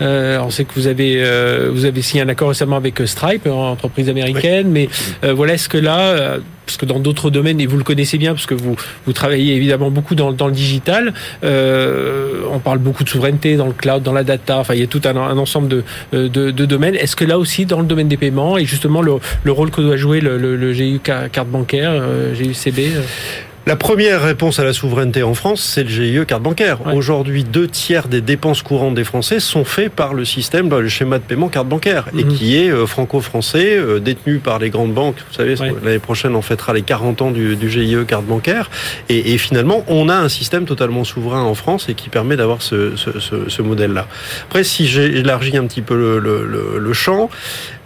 Euh, 0.00 0.38
on 0.40 0.50
sait 0.50 0.64
que 0.64 0.74
vous 0.74 0.86
avez 0.86 1.22
euh, 1.22 1.70
vous 1.72 1.84
avez 1.84 2.02
signé 2.02 2.22
un 2.22 2.28
accord 2.28 2.48
récemment 2.48 2.76
avec 2.76 3.00
Stripe, 3.06 3.46
entreprise 3.46 4.08
américaine, 4.08 4.68
mais 4.70 4.88
euh, 5.24 5.32
voilà, 5.32 5.54
est-ce 5.54 5.68
que 5.68 5.78
là, 5.78 6.38
parce 6.66 6.76
que 6.76 6.86
dans 6.86 7.00
d'autres 7.00 7.30
domaines, 7.30 7.60
et 7.60 7.66
vous 7.66 7.76
le 7.76 7.84
connaissez 7.84 8.18
bien, 8.18 8.32
parce 8.32 8.46
que 8.46 8.54
vous 8.54 8.76
vous 9.06 9.12
travaillez 9.12 9.54
évidemment 9.54 9.90
beaucoup 9.90 10.14
dans, 10.14 10.32
dans 10.32 10.46
le 10.46 10.52
digital, 10.52 11.12
on 11.42 12.58
parle 12.58 12.78
beaucoup 12.78 13.04
de 13.04 13.08
souveraineté 13.08 13.56
dans 13.56 13.66
le 13.66 13.72
cloud, 13.72 14.02
dans 14.02 14.12
la 14.12 14.24
data, 14.24 14.58
enfin 14.58 14.74
il 14.74 14.80
y 14.80 14.84
a 14.84 14.86
tout 14.86 15.02
un, 15.04 15.16
un 15.16 15.38
ensemble 15.38 15.68
de, 15.68 15.84
de, 16.12 16.50
de 16.50 16.64
domaines. 16.64 16.94
Est-ce 16.94 17.16
que 17.16 17.24
là 17.24 17.38
aussi, 17.38 17.66
dans 17.66 17.80
le 17.80 17.86
domaine 17.86 18.08
des 18.08 18.16
paiements, 18.16 18.58
et 18.58 18.64
justement 18.64 19.02
le, 19.02 19.14
le 19.44 19.52
rôle 19.52 19.70
que 19.70 19.80
doit 19.80 19.96
jouer 19.96 20.20
le, 20.20 20.38
le, 20.38 20.56
le 20.56 20.72
GU 20.72 21.00
carte 21.00 21.48
bancaire, 21.48 21.92
GUCB 22.38 22.78
la 23.66 23.76
première 23.76 24.22
réponse 24.22 24.58
à 24.58 24.64
la 24.64 24.72
souveraineté 24.72 25.22
en 25.22 25.34
France, 25.34 25.62
c'est 25.62 25.82
le 25.82 25.90
GIE 25.90 26.24
carte 26.26 26.42
bancaire. 26.42 26.78
Aujourd'hui, 26.94 27.44
deux 27.44 27.68
tiers 27.68 28.08
des 28.08 28.22
dépenses 28.22 28.62
courantes 28.62 28.94
des 28.94 29.04
Français 29.04 29.38
sont 29.38 29.64
faits 29.64 29.92
par 29.92 30.14
le 30.14 30.24
système, 30.24 30.70
le 30.70 30.88
schéma 30.88 31.18
de 31.18 31.24
paiement 31.24 31.48
carte 31.48 31.68
bancaire, 31.68 32.08
et 32.18 32.24
mhm. 32.24 32.34
qui 32.34 32.56
est 32.56 32.70
euh, 32.70 32.86
franco-français, 32.86 33.76
euh, 33.76 34.00
détenu 34.00 34.38
par 34.38 34.58
les 34.58 34.70
grandes 34.70 34.94
banques. 34.94 35.16
Vous 35.28 35.34
savez, 35.34 35.56
l'année 35.56 35.98
prochaine, 35.98 36.34
on 36.34 36.42
fêtera 36.42 36.72
les 36.72 36.82
40 36.82 37.22
ans 37.22 37.30
du, 37.30 37.56
GIE 37.70 37.96
carte 38.08 38.24
bancaire. 38.24 38.70
Et, 39.08 39.36
finalement, 39.36 39.84
on 39.88 40.08
a 40.08 40.16
un 40.16 40.30
système 40.30 40.64
totalement 40.64 41.04
souverain 41.04 41.42
en 41.42 41.54
France 41.54 41.88
et 41.88 41.94
qui 41.94 42.08
permet 42.08 42.36
d'avoir 42.36 42.62
ce, 42.62 43.62
modèle-là. 43.62 44.06
Après, 44.44 44.64
si 44.64 44.86
j'élargis 44.86 45.56
un 45.56 45.66
petit 45.66 45.82
peu 45.82 45.94
le, 45.94 46.92
champ, 46.92 47.30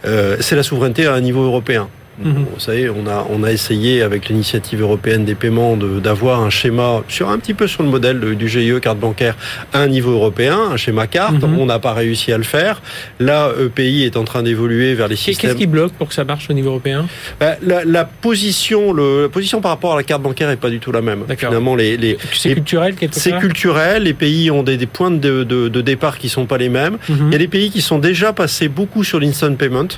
euh, 0.07 0.37
c'est 0.41 0.57
la 0.57 0.63
souveraineté 0.63 1.07
à 1.07 1.15
un 1.15 1.21
niveau 1.21 1.43
européen. 1.43 1.89
Mhm. 2.19 2.47
Vous 2.55 2.61
savez, 2.61 2.89
on 2.91 3.07
a, 3.07 3.27
on 3.31 3.43
a 3.43 3.51
essayé 3.51 4.03
avec 4.03 4.29
l'initiative 4.29 4.83
européenne 4.83 5.25
des 5.25 5.35
paiements 5.35 5.77
d'avoir 5.77 6.41
un 6.41 6.51
schéma 6.51 7.03
sur 7.09 7.29
un 7.29 7.39
petit 7.39 7.55
peu 7.55 7.67
sur 7.67 7.83
le 7.83 7.89
modèle 7.89 8.37
du 8.37 8.49
GIE 8.49 8.81
carte 8.81 8.99
bancaire 8.99 9.37
à 9.73 9.81
un 9.81 9.89
niveau 9.89 10.13
européen, 10.13 10.59
un 10.73 10.77
schéma 10.77 11.07
carte. 11.07 11.43
Mhm. 11.43 11.59
On 11.59 11.67
n'a 11.67 11.79
pas 11.79 11.93
réussi 11.93 12.33
à 12.33 12.39
le 12.39 12.45
faire. 12.45 12.83
Là, 13.19 13.51
EPI 13.61 14.05
est 14.05 14.17
en 14.17 14.25
train 14.25 14.43
d'évoluer 14.43 14.95
vers 14.95 15.09
les 15.09 15.17
systèmes. 15.17 15.51
Qu'est-ce 15.51 15.59
qui 15.59 15.67
bloque 15.67 15.93
pour 15.93 16.09
que 16.09 16.15
ça 16.15 16.25
marche 16.25 16.49
au 16.51 16.53
niveau 16.53 16.71
européen? 16.71 17.07
Ben, 17.41 17.57
la, 17.63 18.05
position, 18.05 18.93
le, 18.93 19.23
la 19.23 19.29
position 19.29 19.61
par 19.61 19.73
rapport 19.73 19.95
à 19.95 19.97
la 19.97 20.03
carte 20.03 20.23
bancaire 20.23 20.51
est 20.51 20.57
pas 20.57 20.71
du 20.71 20.81
tout 20.81 20.93
la 20.93 21.03
même. 21.03 21.25
Finalement, 21.37 21.75
les, 21.75 21.97
les 21.97 22.17
c'est 22.33 22.55
culturel 22.55 22.95
C'est 23.11 23.39
culturel. 23.39 24.05
Les 24.05 24.15
pays 24.15 24.51
ont 24.51 24.63
des, 24.63 24.77
des 24.77 24.87
points 24.87 25.11
de, 25.11 25.69
départ 25.81 26.19
qui 26.19 26.29
sont 26.29 26.47
pas 26.47 26.59
les 26.59 26.69
mêmes. 26.69 26.99
Mhm. 27.09 27.27
Il 27.29 27.33
y 27.33 27.35
a 27.35 27.39
des 27.39 27.49
pays 27.49 27.71
qui 27.71 27.83
sont 27.83 27.99
déjà 27.99 28.33
passés 28.33 28.69
beaucoup 28.69 29.05
sur 29.05 29.21
l'instant 29.21 29.55
payment 29.55 29.89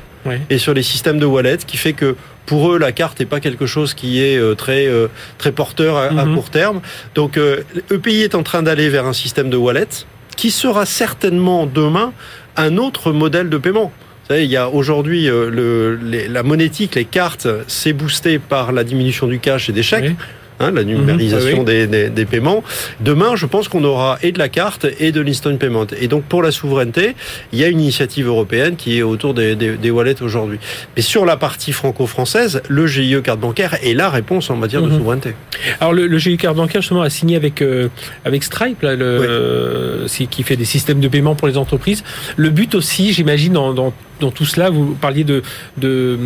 et 0.50 0.58
sur 0.58 0.74
les 0.74 0.82
systèmes 0.82 1.18
de 1.18 1.26
wallet, 1.26 1.58
qui 1.66 1.76
fait 1.76 1.92
que 1.92 2.16
pour 2.46 2.72
eux, 2.72 2.78
la 2.78 2.92
carte 2.92 3.20
n'est 3.20 3.26
pas 3.26 3.40
quelque 3.40 3.66
chose 3.66 3.92
qui 3.92 4.22
est 4.22 4.38
euh, 4.38 4.54
très 4.54 4.86
euh, 4.86 5.08
très 5.36 5.52
porteur 5.52 5.96
à, 5.96 6.10
mhm. 6.10 6.34
court 6.34 6.50
terme. 6.50 6.80
Donc, 7.14 7.36
EPI 7.36 8.20
euh, 8.20 8.22
e 8.22 8.24
est 8.24 8.34
en 8.34 8.42
train 8.42 8.62
d'aller 8.62 8.88
vers 8.88 9.06
un 9.06 9.12
système 9.12 9.50
de 9.50 9.56
wallet 9.56 9.88
qui 10.36 10.50
sera 10.50 10.86
certainement 10.86 11.66
demain 11.66 12.12
un 12.56 12.76
autre 12.76 13.12
modèle 13.12 13.48
de 13.50 13.58
paiement. 13.58 13.92
Vous 14.22 14.34
savez, 14.34 14.44
il 14.44 14.50
y 14.50 14.56
a 14.56 14.68
aujourd'hui 14.68 15.30
la 15.30 16.42
monétique, 16.42 16.94
les 16.94 17.04
cartes, 17.04 17.46
c'est 17.68 17.92
boosté 17.92 18.38
par 18.38 18.72
la 18.72 18.82
diminution 18.82 19.28
du 19.28 19.38
cash 19.38 19.68
et 19.68 19.72
des 19.72 19.84
chèques. 19.84 20.16
Hein, 20.58 20.70
la 20.70 20.84
numérisation 20.84 21.58
mhm. 21.58 21.64
des, 21.64 22.08
des, 22.08 22.24
paiements. 22.24 22.64
Demain, 23.00 23.36
je 23.36 23.44
pense 23.44 23.68
qu'on 23.68 23.84
aura 23.84 24.18
et 24.22 24.32
de 24.32 24.38
la 24.38 24.48
carte 24.48 24.86
et 24.98 25.12
de 25.12 25.20
l'instant 25.20 25.54
payment. 25.56 25.86
Et 26.00 26.08
donc, 26.08 26.24
pour 26.24 26.42
la 26.42 26.50
souveraineté, 26.50 27.14
il 27.52 27.58
y 27.58 27.64
a 27.64 27.68
une 27.68 27.80
initiative 27.80 28.26
européenne 28.26 28.76
qui 28.76 28.96
est 28.96 29.02
autour 29.02 29.34
des, 29.34 29.54
des 29.54 29.90
wallets 29.90 30.22
aujourd'hui. 30.22 30.58
Mais 30.96 31.02
sur 31.02 31.26
la 31.26 31.36
partie 31.36 31.72
franco-française, 31.72 32.62
le 32.68 32.86
GIE 32.86 33.20
carte 33.22 33.40
bancaire 33.40 33.76
est 33.82 33.92
la 33.92 34.08
réponse 34.08 34.48
en 34.48 34.56
matière 34.56 34.80
de 34.80 34.88
mhm. 34.88 34.98
souveraineté. 34.98 35.34
Alors, 35.80 35.92
le, 35.92 36.06
le, 36.06 36.18
GIE 36.18 36.38
carte 36.38 36.56
bancaire, 36.56 36.80
justement, 36.80 37.02
a 37.02 37.10
signé 37.10 37.36
avec, 37.36 37.60
euh, 37.60 37.88
avec 38.24 38.42
Stripe, 38.42 38.78
le, 38.80 40.06
qui 40.30 40.42
fait 40.42 40.56
des 40.56 40.64
systèmes 40.64 41.00
de 41.00 41.08
paiement 41.08 41.34
pour 41.34 41.48
les 41.48 41.58
entreprises. 41.58 42.02
Le 42.36 42.48
but 42.48 42.74
aussi, 42.74 43.12
j'imagine, 43.12 43.52
dans, 43.52 43.74
dans 43.74 43.92
dans 44.20 44.30
tout 44.30 44.44
cela, 44.44 44.70
vous 44.70 44.94
parliez 44.94 45.24
de, 45.24 45.42
de, 45.76 46.18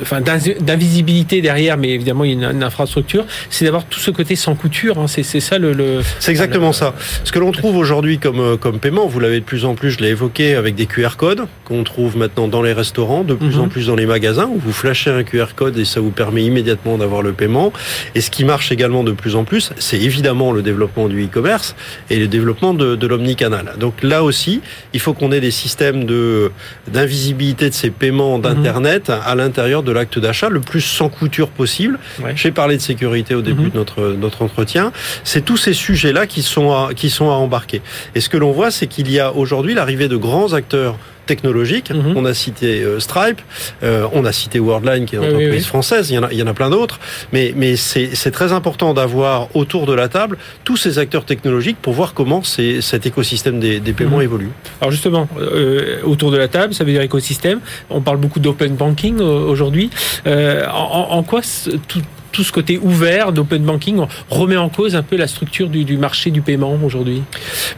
enfin, 0.00 0.20
d'invisibilité 0.20 1.40
derrière, 1.40 1.76
mais 1.76 1.90
évidemment 1.90 2.24
il 2.24 2.40
y 2.40 2.44
a 2.44 2.50
une, 2.50 2.62
infrastructure, 2.62 3.24
c'est 3.50 3.64
d'avoir 3.64 3.84
tout 3.84 3.98
ce 3.98 4.10
côté 4.10 4.36
sans 4.36 4.54
couture. 4.54 4.98
Hein. 4.98 5.06
c'est 5.08 5.22
ça 5.22 5.58
le. 5.58 5.72
le 5.72 6.00
c'est 6.20 6.30
exactement 6.30 6.72
ça. 6.72 6.94
Ce 7.24 7.32
que 7.32 7.38
l'on 7.38 7.52
trouve 7.52 7.76
aujourd'hui 7.76 8.18
comme 8.18 8.40
euh, 8.40 8.56
comme 8.56 8.78
paiement, 8.78 9.06
vous 9.06 9.20
l'avez 9.20 9.40
de 9.40 9.44
plus 9.44 9.64
en 9.64 9.74
plus, 9.74 9.90
je 9.90 9.98
l'ai 9.98 10.08
évoqué 10.08 10.54
avec 10.54 10.74
des 10.74 10.86
QR 10.86 11.16
codes 11.16 11.46
qu'on 11.64 11.82
trouve 11.84 12.16
maintenant 12.16 12.48
dans 12.48 12.62
les 12.62 12.72
restaurants, 12.72 13.24
de 13.24 13.34
plus 13.34 13.58
en 13.58 13.64
mhm. 13.64 13.68
plus 13.68 13.86
dans 13.88 13.96
les 13.96 14.06
magasins 14.06 14.46
où 14.46 14.58
vous 14.58 14.72
flashez 14.72 15.10
un 15.10 15.24
QR 15.24 15.54
code 15.56 15.76
et 15.78 15.84
ça 15.84 16.00
vous 16.00 16.10
permet 16.10 16.44
immédiatement 16.44 16.98
d'avoir 16.98 17.22
le 17.22 17.32
paiement. 17.32 17.72
Et 18.14 18.20
ce 18.20 18.30
qui 18.30 18.44
marche 18.44 18.70
également 18.72 19.04
de 19.04 19.12
plus 19.12 19.34
en 19.34 19.44
plus, 19.44 19.72
c'est 19.78 20.00
évidemment 20.00 20.52
le 20.52 20.62
développement 20.62 21.08
du 21.08 21.24
e-commerce 21.24 21.74
et 22.10 22.18
le 22.18 22.28
développement 22.28 22.74
de, 22.74 22.94
de 22.94 23.06
l'omnicanal. 23.06 23.74
Donc 23.78 24.02
là 24.02 24.22
aussi, 24.22 24.60
il 24.92 25.00
faut 25.00 25.14
qu'on 25.14 25.32
ait 25.32 25.40
des 25.40 25.50
systèmes 25.50 26.04
de 26.04 26.50
d'invisibilité 26.88 27.31
de 27.32 27.70
ces 27.70 27.90
paiements 27.90 28.36
mhm. 28.36 28.42
d'internet 28.42 29.10
à 29.10 29.34
l'intérieur 29.34 29.82
de 29.82 29.92
l'acte 29.92 30.18
d'achat 30.18 30.48
le 30.48 30.60
plus 30.60 30.80
sans 30.80 31.08
couture 31.08 31.48
possible. 31.48 31.98
J'ai 32.34 32.52
parlé 32.52 32.76
de 32.76 32.82
sécurité 32.82 33.34
au 33.34 33.42
début 33.42 33.64
mhm. 33.64 33.70
de 33.70 33.76
notre 33.76 34.02
notre 34.18 34.42
entretien. 34.42 34.92
C'est 35.24 35.44
tous 35.44 35.56
ces 35.56 35.72
sujets-là 35.72 36.26
qui 36.26 36.42
sont 36.42 36.72
à, 36.72 36.94
qui 36.94 37.10
sont 37.10 37.30
à 37.30 37.34
embarquer. 37.34 37.82
Et 38.14 38.20
ce 38.20 38.28
que 38.28 38.36
l'on 38.36 38.52
voit, 38.52 38.70
c'est 38.70 38.86
qu'il 38.86 39.10
y 39.10 39.18
a 39.18 39.32
aujourd'hui 39.32 39.74
l'arrivée 39.74 40.08
de 40.08 40.16
grands 40.16 40.52
acteurs 40.52 40.96
technologiques. 41.34 41.90
Mhm. 41.90 42.14
On 42.16 42.24
a 42.26 42.34
cité 42.34 42.82
euh, 42.82 43.00
Stripe, 43.00 43.40
euh, 43.82 44.06
on 44.12 44.24
a 44.26 44.32
cité 44.32 44.60
Worldline 44.60 45.06
qui 45.06 45.14
est 45.14 45.18
une 45.18 45.24
entreprise 45.24 45.66
française, 45.66 46.10
il 46.10 46.14
y 46.14 46.18
en 46.18 46.24
a, 46.24 46.32
il 46.32 46.38
y 46.38 46.42
en 46.42 46.46
a 46.46 46.56
plein 46.60 46.68
d'autres. 46.68 46.98
Mais, 47.32 47.54
mais 47.56 47.76
c'est 47.76 48.30
très 48.30 48.52
important 48.52 48.92
d'avoir 48.92 49.48
autour 49.56 49.86
de 49.86 49.94
la 49.94 50.08
table 50.08 50.36
tous 50.64 50.76
ces 50.76 50.98
acteurs 50.98 51.24
technologiques 51.24 51.78
pour 51.80 51.94
voir 51.94 52.12
comment 52.12 52.42
cet 52.42 53.06
écosystème 53.06 53.60
des, 53.60 53.80
des 53.80 53.94
paiements 53.94 54.18
mhm. 54.18 54.28
évolue. 54.28 54.50
Alors 54.80 54.90
justement, 54.90 55.26
euh, 55.40 56.02
autour 56.04 56.30
de 56.30 56.36
la 56.36 56.48
table, 56.48 56.74
ça 56.74 56.84
veut 56.84 56.92
dire 56.92 57.00
écosystème. 57.00 57.60
On 57.88 58.02
parle 58.02 58.18
beaucoup 58.18 58.40
d'open 58.40 58.74
banking 58.74 59.20
aujourd'hui. 59.20 59.90
en, 60.26 61.06
en, 61.18 61.22
quoi 61.22 61.40
tout 61.88 62.02
tout 62.32 62.42
ce 62.42 62.50
côté 62.50 62.78
ouvert 62.82 63.32
d'open 63.32 63.62
banking 63.62 64.04
remet 64.30 64.56
en 64.56 64.68
cause 64.68 64.96
un 64.96 65.02
peu 65.02 65.16
la 65.16 65.26
structure 65.26 65.68
du, 65.68 65.84
du 65.84 65.98
marché 65.98 66.30
du 66.30 66.40
paiement 66.40 66.78
aujourd'hui? 66.82 67.22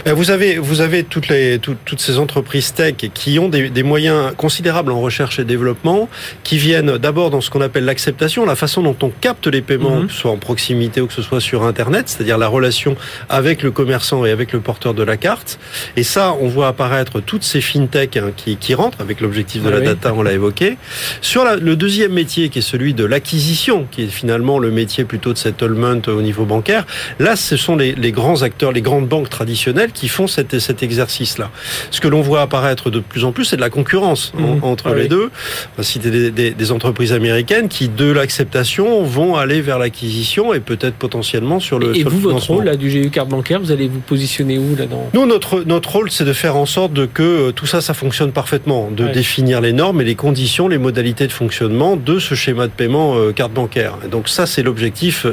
Ben, 0.05 0.15
Vous 0.15 0.31
avez, 0.31 0.59
vous 0.59 0.81
avez 0.81 1.05
toutes, 1.05 1.29
les, 1.29 1.59
toutes 1.59 2.01
ces 2.01 2.19
entreprises 2.19 2.73
tech 2.73 2.95
qui 3.13 3.39
ont 3.39 3.49
des, 3.49 3.69
des, 3.69 3.83
moyens 3.83 4.33
considérables 4.37 4.93
en 4.93 5.01
recherche 5.01 5.39
et 5.39 5.45
développement, 5.45 6.09
qui 6.43 6.57
viennent 6.57 6.99
d'abord 6.99 7.31
dans 7.31 7.41
ce 7.41 7.51
qu'on 7.51 7.61
appelle 7.61 7.85
l'acceptation, 7.85 8.45
la 8.45 8.57
façon 8.57 8.83
dont 8.83 8.97
on 9.03 9.11
capte 9.11 9.47
les 9.47 9.61
paiements, 9.61 9.97
mhm. 9.97 10.07
que 10.07 10.13
ce 10.13 10.21
soit 10.21 10.31
en 10.31 10.39
proximité 10.39 11.01
ou 11.01 11.07
que 11.07 11.13
ce 11.13 11.23
soit 11.23 11.41
sur 11.41 11.65
Internet, 11.65 12.09
c'est-à-dire 12.09 12.39
la 12.39 12.49
relation 12.49 12.97
avec 13.29 13.63
le 13.63 13.71
commerçant 13.71 14.25
et 14.25 14.31
avec 14.31 14.53
le 14.53 14.61
porteur 14.61 14.95
de 14.95 15.03
la 15.03 15.17
carte. 15.17 15.59
Et 15.97 16.03
ça, 16.03 16.35
on 16.41 16.49
voit 16.49 16.69
apparaître 16.69 17.21
toutes 17.21 17.43
ces 17.43 17.61
fintech 17.61 18.17
hein, 18.17 18.33
qui, 18.37 18.57
qui 18.57 18.75
rentrent 18.75 19.01
avec 19.01 19.21
l'objectif 19.21 19.63
de 19.63 19.71
la 19.71 19.81
data, 19.81 20.15
on 20.15 20.23
l'a 20.23 20.33
évoqué. 20.33 20.77
Sur 21.21 21.45
la, 21.45 21.57
le 21.57 21.77
deuxième 21.77 22.13
métier 22.13 22.49
qui 22.49 22.61
est 22.61 22.63
celui 22.63 22.95
de 22.95 23.05
l'acquisition, 23.05 23.87
qui 23.91 24.03
est 24.05 24.09
finalement 24.09 24.44
le 24.59 24.71
métier 24.71 25.05
plutôt 25.05 25.33
de 25.33 25.39
settlement 25.39 26.01
au 26.07 26.23
niveau 26.23 26.45
bancaire. 26.45 26.87
Là, 27.19 27.37
ce 27.37 27.57
sont 27.57 27.77
les, 27.77 28.13
grands 28.13 28.43
acteurs, 28.43 28.73
les 28.73 28.83
grandes 28.83 29.09
banques 29.09 29.31
traditionnelles 29.31 29.93
qui 29.93 30.09
font 30.09 30.27
cet, 30.27 30.59
cet 30.59 30.83
exercice-là. 30.83 31.51
Ce 31.91 32.01
que 32.01 32.09
l'on 32.09 32.21
voit 32.21 32.43
apparaître 32.43 32.91
de 32.91 33.01
plus 33.01 33.25
en 33.25 33.33
plus, 33.33 33.45
c'est 33.45 33.57
de 33.57 33.61
la 33.61 33.71
concurrence 33.71 34.33
mmh. 34.35 34.63
entre 34.63 34.91
ah 34.91 34.95
les 34.95 35.09
deux. 35.09 35.31
On 35.75 35.79
va 35.79 35.83
citer 35.83 36.31
des, 36.31 36.73
entreprises 36.73 37.13
américaines 37.13 37.69
qui, 37.69 37.89
de 37.89 38.11
l'acceptation, 38.11 39.03
vont 39.03 39.37
aller 39.37 39.61
vers 39.61 39.79
l'acquisition 39.79 40.55
et 40.55 40.61
peut-être 40.61 40.95
potentiellement 40.95 41.61
sur 41.61 41.79
le. 41.79 41.95
Et, 41.95 42.01
sur 42.01 42.11
vous, 42.11 42.21
votre 42.21 42.47
rôle 42.47 42.65
là, 42.65 42.77
du 42.77 42.89
GU 42.89 43.11
carte 43.11 43.29
bancaire, 43.29 43.61
vous 43.61 43.71
allez 43.71 43.87
vous 43.89 44.01
positionner 44.01 44.59
où 44.59 44.75
là-dedans 44.77 45.11
Nous, 45.13 45.27
notre, 45.27 45.63
notre 45.65 45.93
rôle, 45.93 46.11
c'est 46.11 46.25
de 46.25 46.33
faire 46.33 46.57
en 46.57 46.67
sorte 46.67 46.93
de 46.93 47.07
que 47.07 47.23
euh, 47.23 47.53
tout 47.53 47.67
ça, 47.67 47.81
ça 47.81 47.95
fonctionne 47.95 48.33
parfaitement, 48.33 48.91
de 48.91 49.09
définir 49.09 49.61
les 49.61 49.73
normes 49.73 50.01
et 50.01 50.05
les 50.05 50.15
conditions, 50.15 50.69
les 50.69 50.79
modalités 50.79 51.27
de 51.27 51.33
fonctionnement 51.33 51.97
de 51.97 52.19
ce 52.19 52.35
schéma 52.35 52.67
de 52.67 52.73
paiement 52.73 53.17
euh, 53.17 53.33
carte 53.33 53.53
bancaire. 53.53 53.99
Et 54.05 54.09
donc 54.09 54.29
ça, 54.35 54.47
c'est 54.47 54.63
l'objectif, 54.63 55.27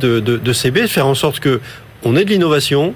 de, 0.00 0.20
de, 0.20 0.36
de 0.36 0.86
faire 0.88 1.06
en 1.06 1.14
sorte 1.14 1.40
que 1.40 1.60
on 2.02 2.16
ait 2.16 2.24
de 2.24 2.30
l'innovation, 2.30 2.94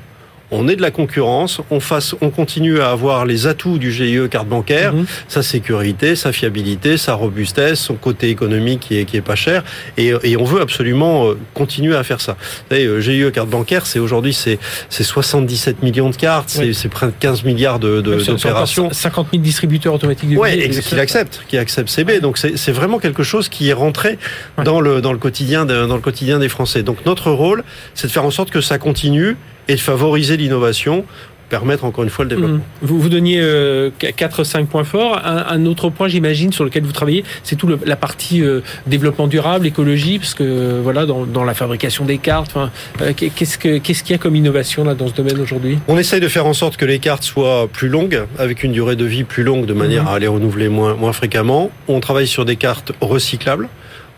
on 0.51 0.69
est 0.69 0.77
de 0.77 0.83
la 0.83 0.91
concurrence, 0.91 1.61
on 1.71 1.81
fasse, 1.81 2.15
on 2.21 2.31
continue 2.31 2.81
à 2.81 2.91
avoir 2.91 3.27
les 3.27 3.47
atouts 3.47 3.79
du 3.79 3.93
GIE 3.93 4.29
carte 4.31 4.49
bancaire, 4.49 4.95
mhm. 4.95 5.07
sa 5.29 5.43
sécurité, 5.43 6.17
sa 6.17 6.33
fiabilité, 6.33 6.97
sa 6.97 7.15
robustesse, 7.15 7.81
son 7.81 7.95
côté 7.95 8.31
économique 8.31 8.81
qui 8.81 8.99
est, 8.99 9.05
qui 9.05 9.17
est 9.17 9.23
pas 9.23 9.35
cher, 9.35 9.63
et, 9.97 10.13
et 10.23 10.37
on 10.37 10.45
veut 10.45 10.61
absolument 10.61 11.29
euh, 11.29 11.39
continuer 11.55 11.97
à 11.97 12.03
faire 12.03 12.21
ça. 12.21 12.37
Vous 12.41 12.77
savez, 12.77 12.87
euh, 12.87 13.01
GIE 13.01 13.31
carte 13.33 13.49
bancaire, 13.49 13.87
c'est 13.87 13.99
aujourd'hui 13.99 14.33
c'est 14.33 14.59
c'est 14.89 15.05
77 15.05 15.83
millions 15.83 16.11
de 16.11 16.17
cartes, 16.17 16.49
c'est 16.49 16.89
près 16.89 17.07
de 17.07 17.13
15 17.19 17.45
milliards 17.45 17.79
de 17.79 18.01
d'opérations. 18.01 18.91
50 18.93 19.29
000 19.33 19.43
distributeurs 19.43 19.95
automatiques. 19.95 20.31
De 20.31 20.37
ouais, 20.37 20.69
qui 20.69 20.99
acceptent, 20.99 21.43
qui 21.49 21.59
acceptent 21.59 21.91
CB. 21.91 22.21
Donc 22.21 22.39
c'est 22.39 22.73
vraiment 22.73 22.99
quelque 22.99 23.23
chose 23.23 23.49
qui 23.49 23.69
est 23.69 23.75
rentré 23.75 24.19
dans 24.65 24.81
le 24.81 25.01
dans 25.01 25.13
le 25.13 25.19
quotidien 25.19 25.65
dans 25.65 25.95
le 25.95 26.01
quotidien 26.01 26.39
des 26.39 26.49
Français. 26.49 26.83
Donc 26.83 27.05
notre 27.07 27.31
rôle, 27.31 27.65
c'est 27.95 28.07
de 28.07 28.13
faire 28.13 28.25
en 28.25 28.31
sorte 28.31 28.51
que 28.51 28.61
ça 28.61 28.79
continue 28.79 29.37
et 29.69 29.75
de 29.75 29.81
favoriser 29.81 30.37
l'innovation 30.37 31.05
permettre 31.49 31.85
encore 31.85 32.05
une 32.05 32.11
fois 32.11 32.25
le 32.25 32.31
développement. 32.31 32.59
Mmh. 32.59 32.63
Vous, 32.83 33.01
vous 33.01 33.09
donniez 33.09 33.41
euh, 33.41 33.91
4-5 34.01 34.67
points 34.67 34.85
forts. 34.85 35.21
Un, 35.25 35.67
autre 35.67 35.91
point, 35.91 36.09
j'imagine, 36.09 36.53
sur 36.53 36.65
lequel 36.65 36.83
vous 36.83 36.93
travaillez, 36.93 37.25
c'est 37.43 37.57
tout 37.57 37.69
la 37.85 37.97
partie 37.97 38.43
euh, 38.43 38.61
développement 38.87 39.27
durable, 39.27 39.67
écologie, 39.67 40.19
parce 40.19 40.35
que 40.35 40.81
voilà, 40.83 41.07
dans, 41.07 41.25
dans 41.25 41.45
la 41.45 41.55
fabrication 41.55 42.05
des 42.05 42.19
cartes, 42.19 42.57
euh, 42.57 43.13
qu'est-ce 43.15 43.59
que 43.59 43.79
qu'est-ce 43.79 44.03
qu'il 44.03 44.13
y 44.13 44.15
a 44.15 44.19
comme 44.19 44.37
innovation 44.37 44.85
là 44.85 44.95
dans 44.95 45.09
ce 45.09 45.15
domaine 45.15 45.41
aujourd'hui? 45.41 45.79
On 45.89 45.99
essaye 45.99 46.21
de 46.21 46.29
faire 46.29 46.47
en 46.47 46.55
sorte 46.55 46.77
que 46.77 46.85
les 46.85 46.99
cartes 46.99 47.25
soient 47.25 47.69
plus 47.73 47.89
longues, 47.89 48.25
avec 48.39 48.63
une 48.63 48.73
durée 48.73 48.97
de 48.97 49.05
vie 49.05 49.25
plus 49.25 49.43
longue, 49.43 49.67
de 49.67 49.75
manière 49.75 50.05
mmh. 50.05 50.09
à 50.09 50.19
les 50.19 50.29
renouveler 50.29 50.69
moins 50.69 50.95
moins 50.95 51.13
fréquemment. 51.13 51.71
On 51.89 52.01
travaille 52.01 52.29
sur 52.29 52.45
des 52.45 52.57
cartes 52.57 52.93
recyclables 53.01 53.69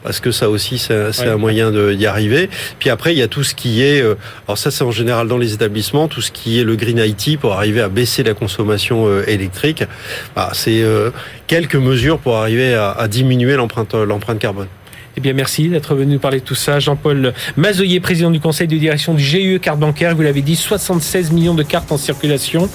parce 0.02 0.20
que 0.20 0.30
ça 0.30 0.48
aussi 0.50 0.78
c'est 0.78 1.26
un 1.26 1.36
moyen 1.36 1.70
d'y 1.70 2.06
arriver. 2.06 2.50
Puis 2.78 2.90
après 2.90 3.12
il 3.12 3.18
y 3.18 3.22
a 3.22 3.28
tout 3.28 3.44
ce 3.44 3.54
qui 3.54 3.82
est, 3.82 4.02
euh, 4.02 4.14
alors 4.46 4.58
ça 4.58 4.70
c'est 4.70 4.84
en 4.84 4.90
général 4.90 5.28
dans 5.28 5.38
les 5.38 5.52
établissements, 5.54 6.08
tout 6.08 6.20
ce 6.20 6.30
qui 6.30 6.58
est 6.58 6.64
le 6.64 6.76
green 6.76 6.98
IT 6.98 7.38
pour 7.38 7.54
arriver 7.54 7.80
à 7.80 7.88
baisser 7.88 8.22
la 8.22 8.34
consommation 8.34 9.06
euh, 9.06 9.28
électrique. 9.28 9.84
Bah, 10.34 10.50
c'est 10.52 10.82
euh, 10.82 11.10
quelques 11.46 11.76
mesures 11.76 12.18
pour 12.18 12.36
arriver 12.36 12.74
à, 12.74 12.90
à 12.90 13.08
diminuer 13.08 13.56
l'empreinte 13.56 13.94
l'empreinte 13.94 14.38
carbone. 14.38 14.68
Eh 15.16 15.20
bien, 15.20 15.32
merci 15.32 15.68
d'être 15.68 15.94
venu 15.94 16.18
parler 16.18 16.40
de 16.40 16.44
tout 16.44 16.54
ça. 16.54 16.78
Jean-Paul 16.78 17.32
Mazoyer, 17.56 18.00
président 18.00 18.30
du 18.30 18.40
conseil 18.40 18.68
de 18.68 18.76
direction 18.76 19.14
du 19.14 19.22
GUE 19.22 19.58
Carte 19.58 19.78
Bancaire. 19.78 20.14
Vous 20.14 20.22
l'avez 20.22 20.42
dit, 20.42 20.56
76 20.56 21.32
millions 21.32 21.54
de 21.54 21.62
cartes 21.62 21.90
en 21.90 21.96
circulation. 21.96 22.68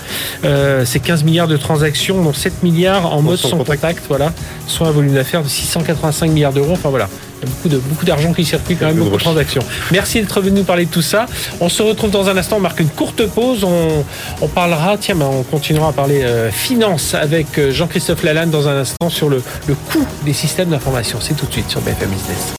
Euh, 0.43 0.83
c'est 0.85 0.99
15 0.99 1.23
milliards 1.23 1.47
de 1.47 1.57
transactions, 1.57 2.21
dont 2.21 2.33
7 2.33 2.63
milliards 2.63 3.13
en 3.13 3.21
mode 3.21 3.37
sans 3.37 3.57
contact. 3.57 4.03
Voilà. 4.09 4.33
Soit 4.67 4.87
un 4.87 4.91
volume 4.91 5.13
d'affaires 5.13 5.43
de 5.43 5.47
685 5.47 6.29
milliards 6.31 6.53
d'euros. 6.53 6.73
Enfin, 6.73 6.89
voilà. 6.89 7.09
Il 7.41 7.47
y 7.47 7.51
a 7.51 7.53
beaucoup 7.55 7.69
de 7.69 7.77
beaucoup 7.77 8.05
d'argent 8.05 8.33
qui 8.33 8.45
circule 8.45 8.77
quand 8.77 8.87
même, 8.87 8.97
beaucoup 8.97 9.17
de 9.17 9.21
transactions. 9.21 9.61
Merci 9.91 10.21
d'être 10.21 10.41
venu 10.41 10.59
nous 10.59 10.63
parler 10.63 10.85
de 10.85 10.91
tout 10.91 11.01
ça. 11.01 11.25
On 11.59 11.69
se 11.69 11.81
retrouve 11.83 12.11
dans 12.11 12.29
un 12.29 12.37
instant, 12.37 12.57
on 12.57 12.61
marque 12.61 12.79
une 12.79 12.89
courte 12.89 13.25
pause. 13.27 13.63
On, 13.63 14.03
on 14.41 14.47
parlera, 14.47 14.97
tiens, 14.97 15.15
ben, 15.15 15.29
on 15.31 15.43
continuera 15.43 15.89
à 15.89 15.93
parler 15.93 16.23
euh, 16.23 16.51
finance 16.51 17.13
avec 17.13 17.57
euh, 17.57 17.71
Jean-Christophe 17.71 18.23
Lalanne 18.23 18.49
dans 18.49 18.67
un 18.67 18.77
instant 18.77 19.09
sur 19.09 19.29
le, 19.29 19.41
le 19.67 19.75
coût 19.75 20.05
des 20.23 20.33
systèmes 20.33 20.69
d'information. 20.69 21.19
C'est 21.21 21.35
tout 21.35 21.45
de 21.45 21.51
suite 21.51 21.69
sur 21.69 21.81
BFM 21.81 22.09
Business. 22.09 22.55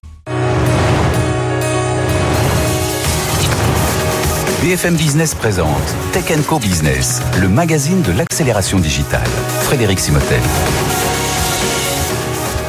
BFM 4.62 4.96
Business 4.96 5.34
présente 5.34 5.94
Tech 6.12 6.24
Co 6.48 6.58
Business, 6.58 7.22
le 7.40 7.48
magazine 7.48 8.02
de 8.02 8.10
l'accélération 8.10 8.78
digitale. 8.78 9.28
Frédéric 9.60 10.00
Simotel. 10.00 10.40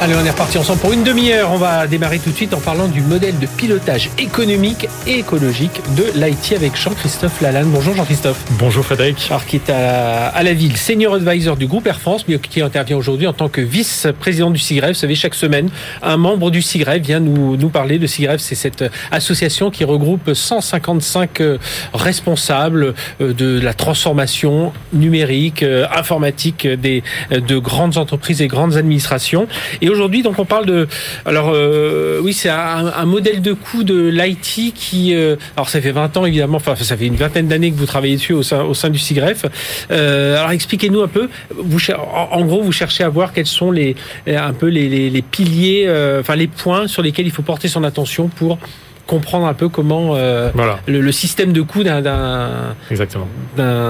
Allez, 0.00 0.14
on 0.14 0.24
est 0.24 0.30
reparti 0.30 0.56
ensemble 0.58 0.78
pour 0.78 0.92
une 0.92 1.02
demi-heure. 1.02 1.50
On 1.50 1.56
va 1.56 1.88
démarrer 1.88 2.20
tout 2.20 2.30
de 2.30 2.36
suite 2.36 2.54
en 2.54 2.60
parlant 2.60 2.86
du 2.86 3.00
modèle 3.00 3.36
de 3.40 3.46
pilotage 3.46 4.10
économique 4.16 4.86
et 5.08 5.18
écologique 5.18 5.80
de 5.96 6.04
l'IT 6.14 6.52
avec 6.52 6.76
Jean-Christophe 6.76 7.40
Lalanne. 7.40 7.68
Bonjour 7.72 7.96
Jean-Christophe. 7.96 8.44
Bonjour 8.60 8.84
Frédéric. 8.84 9.26
Alors 9.28 9.44
qui 9.44 9.56
est 9.56 9.70
à, 9.70 10.40
la 10.40 10.52
ville, 10.52 10.76
senior 10.76 11.14
advisor 11.14 11.56
du 11.56 11.66
groupe 11.66 11.84
Air 11.88 11.98
France, 11.98 12.26
mais 12.28 12.38
qui 12.38 12.62
intervient 12.62 12.96
aujourd'hui 12.96 13.26
en 13.26 13.32
tant 13.32 13.48
que 13.48 13.60
vice-président 13.60 14.52
du 14.52 14.60
SIGREF. 14.60 14.90
Vous 14.90 15.00
savez, 15.00 15.16
chaque 15.16 15.34
semaine, 15.34 15.68
un 16.00 16.16
membre 16.16 16.52
du 16.52 16.62
SIGREF 16.62 17.02
vient 17.02 17.18
nous, 17.18 17.56
nous 17.56 17.68
parler. 17.68 17.98
Le 17.98 18.06
SIGREF, 18.06 18.40
c'est 18.40 18.54
cette 18.54 18.84
association 19.10 19.72
qui 19.72 19.82
regroupe 19.82 20.32
155 20.32 21.40
euh, 21.40 21.58
responsables 21.92 22.94
euh, 23.20 23.32
de 23.32 23.58
la 23.58 23.74
transformation 23.74 24.72
numérique, 24.92 25.64
euh, 25.64 25.86
informatique 25.92 26.68
des, 26.68 27.02
de 27.32 27.58
grandes 27.58 27.96
entreprises 27.96 28.40
et 28.42 28.46
grandes 28.46 28.76
administrations. 28.76 29.48
Et 29.80 29.87
et 29.88 29.90
aujourd'hui, 29.90 30.22
donc, 30.22 30.38
on 30.38 30.44
parle 30.44 30.66
de. 30.66 30.86
Alors, 31.24 31.50
euh, 31.54 32.20
oui, 32.22 32.34
c'est 32.34 32.50
un, 32.50 33.06
modèle 33.06 33.40
de 33.40 33.54
coût 33.54 33.84
de 33.84 34.08
l'IT 34.08 34.74
qui. 34.74 35.14
Euh, 35.14 35.36
alors, 35.56 35.70
ça 35.70 35.80
fait 35.80 35.92
20 35.92 36.14
ans, 36.18 36.26
évidemment. 36.26 36.58
Enfin, 36.58 36.76
ça 36.76 36.94
fait 36.94 37.06
une 37.06 37.16
vingtaine 37.16 37.48
d'années 37.48 37.70
que 37.70 37.76
vous 37.76 37.86
travaillez 37.86 38.16
dessus 38.16 38.34
au 38.34 38.42
sein, 38.42 38.62
au 38.62 38.74
sein 38.74 38.90
du 38.90 38.98
SIGREF. 38.98 39.46
Euh, 39.90 40.36
alors, 40.36 40.50
expliquez-nous 40.50 41.00
un 41.00 41.08
peu. 41.08 41.30
Vous, 41.56 41.78
en, 41.90 42.44
gros, 42.44 42.60
vous 42.60 42.72
cherchez 42.72 43.02
à 43.02 43.08
voir 43.08 43.32
quels 43.32 43.46
sont 43.46 43.70
les, 43.70 43.96
un 44.26 44.52
peu 44.52 44.66
les, 44.66 44.90
les, 44.90 45.08
les 45.08 45.22
piliers, 45.22 45.88
enfin, 46.20 46.36
les 46.36 46.48
points 46.48 46.86
sur 46.86 47.00
lesquels 47.00 47.26
il 47.26 47.32
faut 47.32 47.42
porter 47.42 47.68
son 47.68 47.82
attention 47.82 48.28
pour 48.28 48.58
comprendre 49.08 49.46
un 49.46 49.54
peu 49.54 49.68
comment 49.68 50.14
euh, 50.14 50.50
Voilà, 50.54 50.78
le, 50.86 51.00
le 51.00 51.12
système 51.12 51.52
de 51.52 51.62
coût 51.62 51.82
d'un- 51.82 52.74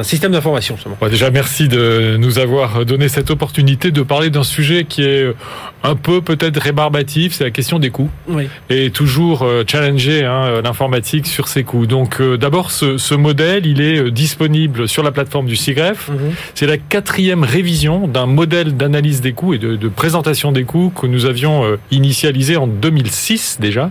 système 0.02 0.33
d'information. 0.33 0.76
Bon, 1.00 1.09
déjà, 1.09 1.31
merci 1.31 1.68
de 1.68 2.16
nous 2.18 2.38
avoir 2.38 2.85
donné 2.87 3.09
cette 3.09 3.31
opportunité 3.31 3.90
de 3.90 4.02
parler 4.02 4.31
d'un 4.31 4.44
sujet 4.44 4.85
qui 4.85 5.02
est 5.02 5.26
un 5.83 5.94
peu 5.94 6.20
peut-être 6.22 6.59
rébarbatif, 6.61 7.35
c'est 7.35 7.44
la 7.44 7.50
question 7.50 7.78
des 7.78 7.90
coûts. 7.90 8.11
Oui. 8.28 8.48
Et 8.70 8.90
toujours 8.90 9.42
euh, 9.42 9.64
challenger 9.66 10.24
hein, 10.24 10.61
l'informatique 10.62 11.26
sur 11.26 11.46
ses 11.48 11.62
coûts. 11.64 11.87
Donc 11.87 12.20
euh, 12.20 12.37
d'abord, 12.37 12.70
ce, 12.70 12.96
ce 12.98 13.14
modèle, 13.14 13.66
il 13.66 13.81
est 13.81 13.98
euh, 13.98 14.11
disponible 14.11 14.88
sur 14.88 15.02
la 15.02 15.12
plateforme 15.12 15.46
du 15.46 15.57
SIGREF. 15.57 16.09
Mhm. 16.09 16.16
C'est 16.54 16.66
la 16.66 16.78
quatrième 16.78 17.44
révision 17.44 18.09
d'un 18.09 18.26
modèle 18.26 18.76
d'analyse 18.76 19.20
des 19.20 19.33
coûts 19.33 19.54
et 19.54 19.59
de, 19.59 19.76
de 19.76 19.88
présentation 19.88 20.52
des 20.52 20.64
coûts 20.64 20.92
que 20.94 21.07
nous 21.07 21.26
avions 21.26 21.64
euh, 21.64 21.76
initialisé 21.90 22.57
en 22.57 22.66
2006 22.66 23.59
déjà, 23.61 23.90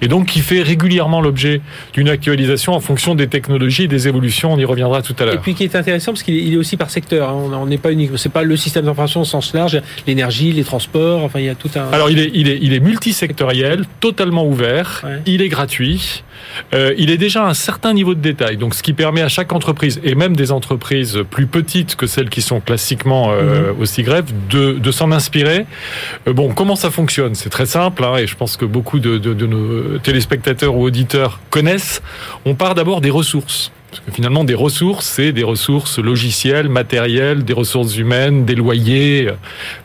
et 0.00 0.08
donc 0.08 0.26
qui 0.26 0.40
fait 0.40 0.62
régulièrement 0.64 1.20
l'objet 1.20 1.60
d'une 1.92 2.08
actualisation 2.08 2.72
en 2.72 2.80
fonction 2.80 3.14
des 3.14 3.28
technologies 3.28 3.84
et 3.84 3.88
des 3.88 4.08
évolutions. 4.08 4.52
On 4.52 4.58
y 4.58 4.64
reviendra 4.64 5.02
tout 5.02 5.14
à 5.18 5.22
Et 5.22 5.26
l'heure. 5.26 5.40
puis 5.40 5.54
qui 5.54 5.64
est 5.64 5.76
intéressant 5.76 6.12
parce 6.12 6.22
qu'il 6.22 6.52
est, 6.52 6.56
aussi 6.56 6.76
par 6.76 6.90
secteur. 6.90 7.28
hein. 7.28 7.50
On 7.54 7.66
n'est 7.66 7.78
pas 7.78 7.92
unique. 7.92 8.10
C'est 8.16 8.32
pas 8.32 8.42
le 8.42 8.56
système 8.56 8.84
d'information 8.86 9.20
au 9.20 9.24
sens 9.24 9.52
large. 9.54 9.80
L'énergie, 10.06 10.52
les 10.52 10.64
transports. 10.64 11.22
Enfin, 11.22 11.38
il 11.40 11.46
y 11.46 11.48
a 11.48 11.54
tout 11.54 11.70
un. 11.76 11.92
Alors 11.92 12.10
il 12.10 12.18
est, 12.18 12.30
il 12.34 12.48
est, 12.48 12.58
il 12.60 12.72
est 12.72 12.80
multisectoriel, 12.80 13.84
totalement 14.00 14.46
ouvert, 14.46 15.02
Ouais. 15.04 15.20
il 15.26 15.42
est 15.42 15.48
gratuit, 15.48 16.22
euh, 16.72 16.94
il 16.96 17.10
est 17.10 17.16
déjà 17.18 17.44
à 17.44 17.48
un 17.48 17.54
certain 17.54 17.92
niveau 17.92 18.14
de 18.14 18.20
détail, 18.20 18.56
donc 18.56 18.74
ce 18.74 18.82
qui 18.82 18.92
permet 18.92 19.20
à 19.22 19.28
chaque 19.28 19.52
entreprise, 19.52 20.00
et 20.04 20.14
même 20.14 20.34
des 20.36 20.50
entreprises 20.52 21.18
plus 21.30 21.46
petites 21.46 21.96
que 21.96 22.06
celles 22.06 22.28
qui 22.30 22.42
sont 22.42 22.60
classiquement 22.60 23.30
euh, 23.30 23.72
Mhm. 23.72 23.80
aussi 23.80 24.02
grèves, 24.02 24.30
de, 24.50 24.72
de 24.72 24.90
s'en 24.90 25.10
inspirer. 25.12 25.66
Euh, 26.28 26.32
bon, 26.32 26.52
comment 26.54 26.76
ça 26.76 26.90
fonctionne? 26.90 27.34
C'est 27.34 27.50
très 27.50 27.66
simple, 27.66 28.02
hein, 28.04 28.16
et 28.16 28.26
je 28.26 28.36
pense 28.36 28.56
que 28.56 28.64
beaucoup 28.64 28.98
de, 29.00 29.18
de, 29.18 29.34
de 29.34 29.46
nos 29.46 29.98
téléspectateurs 29.98 30.53
ou 30.62 30.82
auditeurs 30.82 31.40
connaissent. 31.50 32.02
On 32.44 32.54
part 32.54 32.74
d'abord 32.74 33.00
des 33.00 33.10
ressources. 33.10 33.72
Parce 33.94 34.06
que 34.06 34.12
finalement, 34.12 34.42
des 34.42 34.56
ressources, 34.56 35.06
c'est 35.06 35.30
des 35.30 35.44
ressources 35.44 36.00
logicielles, 36.00 36.68
matérielles, 36.68 37.44
des 37.44 37.52
ressources 37.52 37.96
humaines, 37.96 38.44
des 38.44 38.56
loyers. 38.56 39.28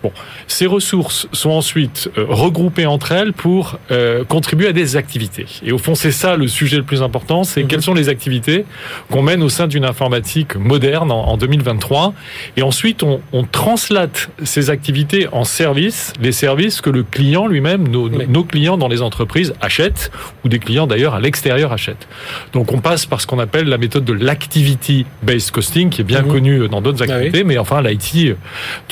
Bon, 0.01 0.11
ces 0.47 0.65
ressources 0.65 1.27
sont 1.31 1.51
ensuite 1.51 2.09
euh, 2.17 2.25
regroupées 2.27 2.87
entre 2.87 3.11
elles 3.11 3.33
pour 3.33 3.77
euh, 3.91 4.23
contribuer 4.23 4.67
à 4.67 4.73
des 4.73 4.95
activités. 4.95 5.45
Et 5.63 5.71
au 5.71 5.77
fond, 5.77 5.93
c'est 5.93 6.11
ça 6.11 6.37
le 6.37 6.47
sujet 6.47 6.77
le 6.77 6.83
plus 6.83 7.03
important, 7.03 7.43
c'est 7.43 7.65
quelles 7.65 7.83
sont 7.83 7.93
les 7.93 8.09
activités 8.09 8.65
qu'on 9.11 9.21
mène 9.21 9.43
au 9.43 9.49
sein 9.49 9.67
d'une 9.67 9.85
informatique 9.85 10.55
moderne 10.55 11.11
en, 11.11 11.27
en 11.27 11.37
2023. 11.37 12.15
Et 12.57 12.63
ensuite, 12.63 13.03
on, 13.03 13.21
on 13.31 13.43
translate 13.43 14.31
ces 14.43 14.71
activités 14.71 15.27
en 15.31 15.43
services, 15.43 16.13
les 16.19 16.31
services 16.31 16.81
que 16.81 16.89
le 16.89 17.03
client 17.03 17.45
lui-même, 17.45 17.87
nos, 17.87 18.09
nos 18.09 18.43
clients 18.43 18.77
dans 18.77 18.87
les 18.87 19.03
entreprises 19.03 19.53
achètent, 19.61 20.09
ou 20.43 20.49
des 20.49 20.57
clients 20.57 20.87
d'ailleurs 20.87 21.13
à 21.13 21.19
l'extérieur 21.19 21.71
achètent. 21.71 22.07
Donc 22.53 22.73
on 22.73 22.79
passe 22.79 23.05
par 23.05 23.21
ce 23.21 23.27
qu'on 23.27 23.37
appelle 23.37 23.67
la 23.67 23.77
méthode 23.77 23.98
de 23.99 24.13
l'activity-based 24.13 25.51
costing, 25.51 25.89
qui 25.89 26.01
est 26.01 26.03
bien 26.03 26.21
Mhm. 26.21 26.27
connue 26.31 26.67
dans 26.69 26.81
d'autres 26.81 26.99
Ah 27.03 27.05
oui. 27.07 27.13
activités, 27.13 27.43
mais 27.43 27.57
enfin 27.57 27.81
l'IT 27.81 28.35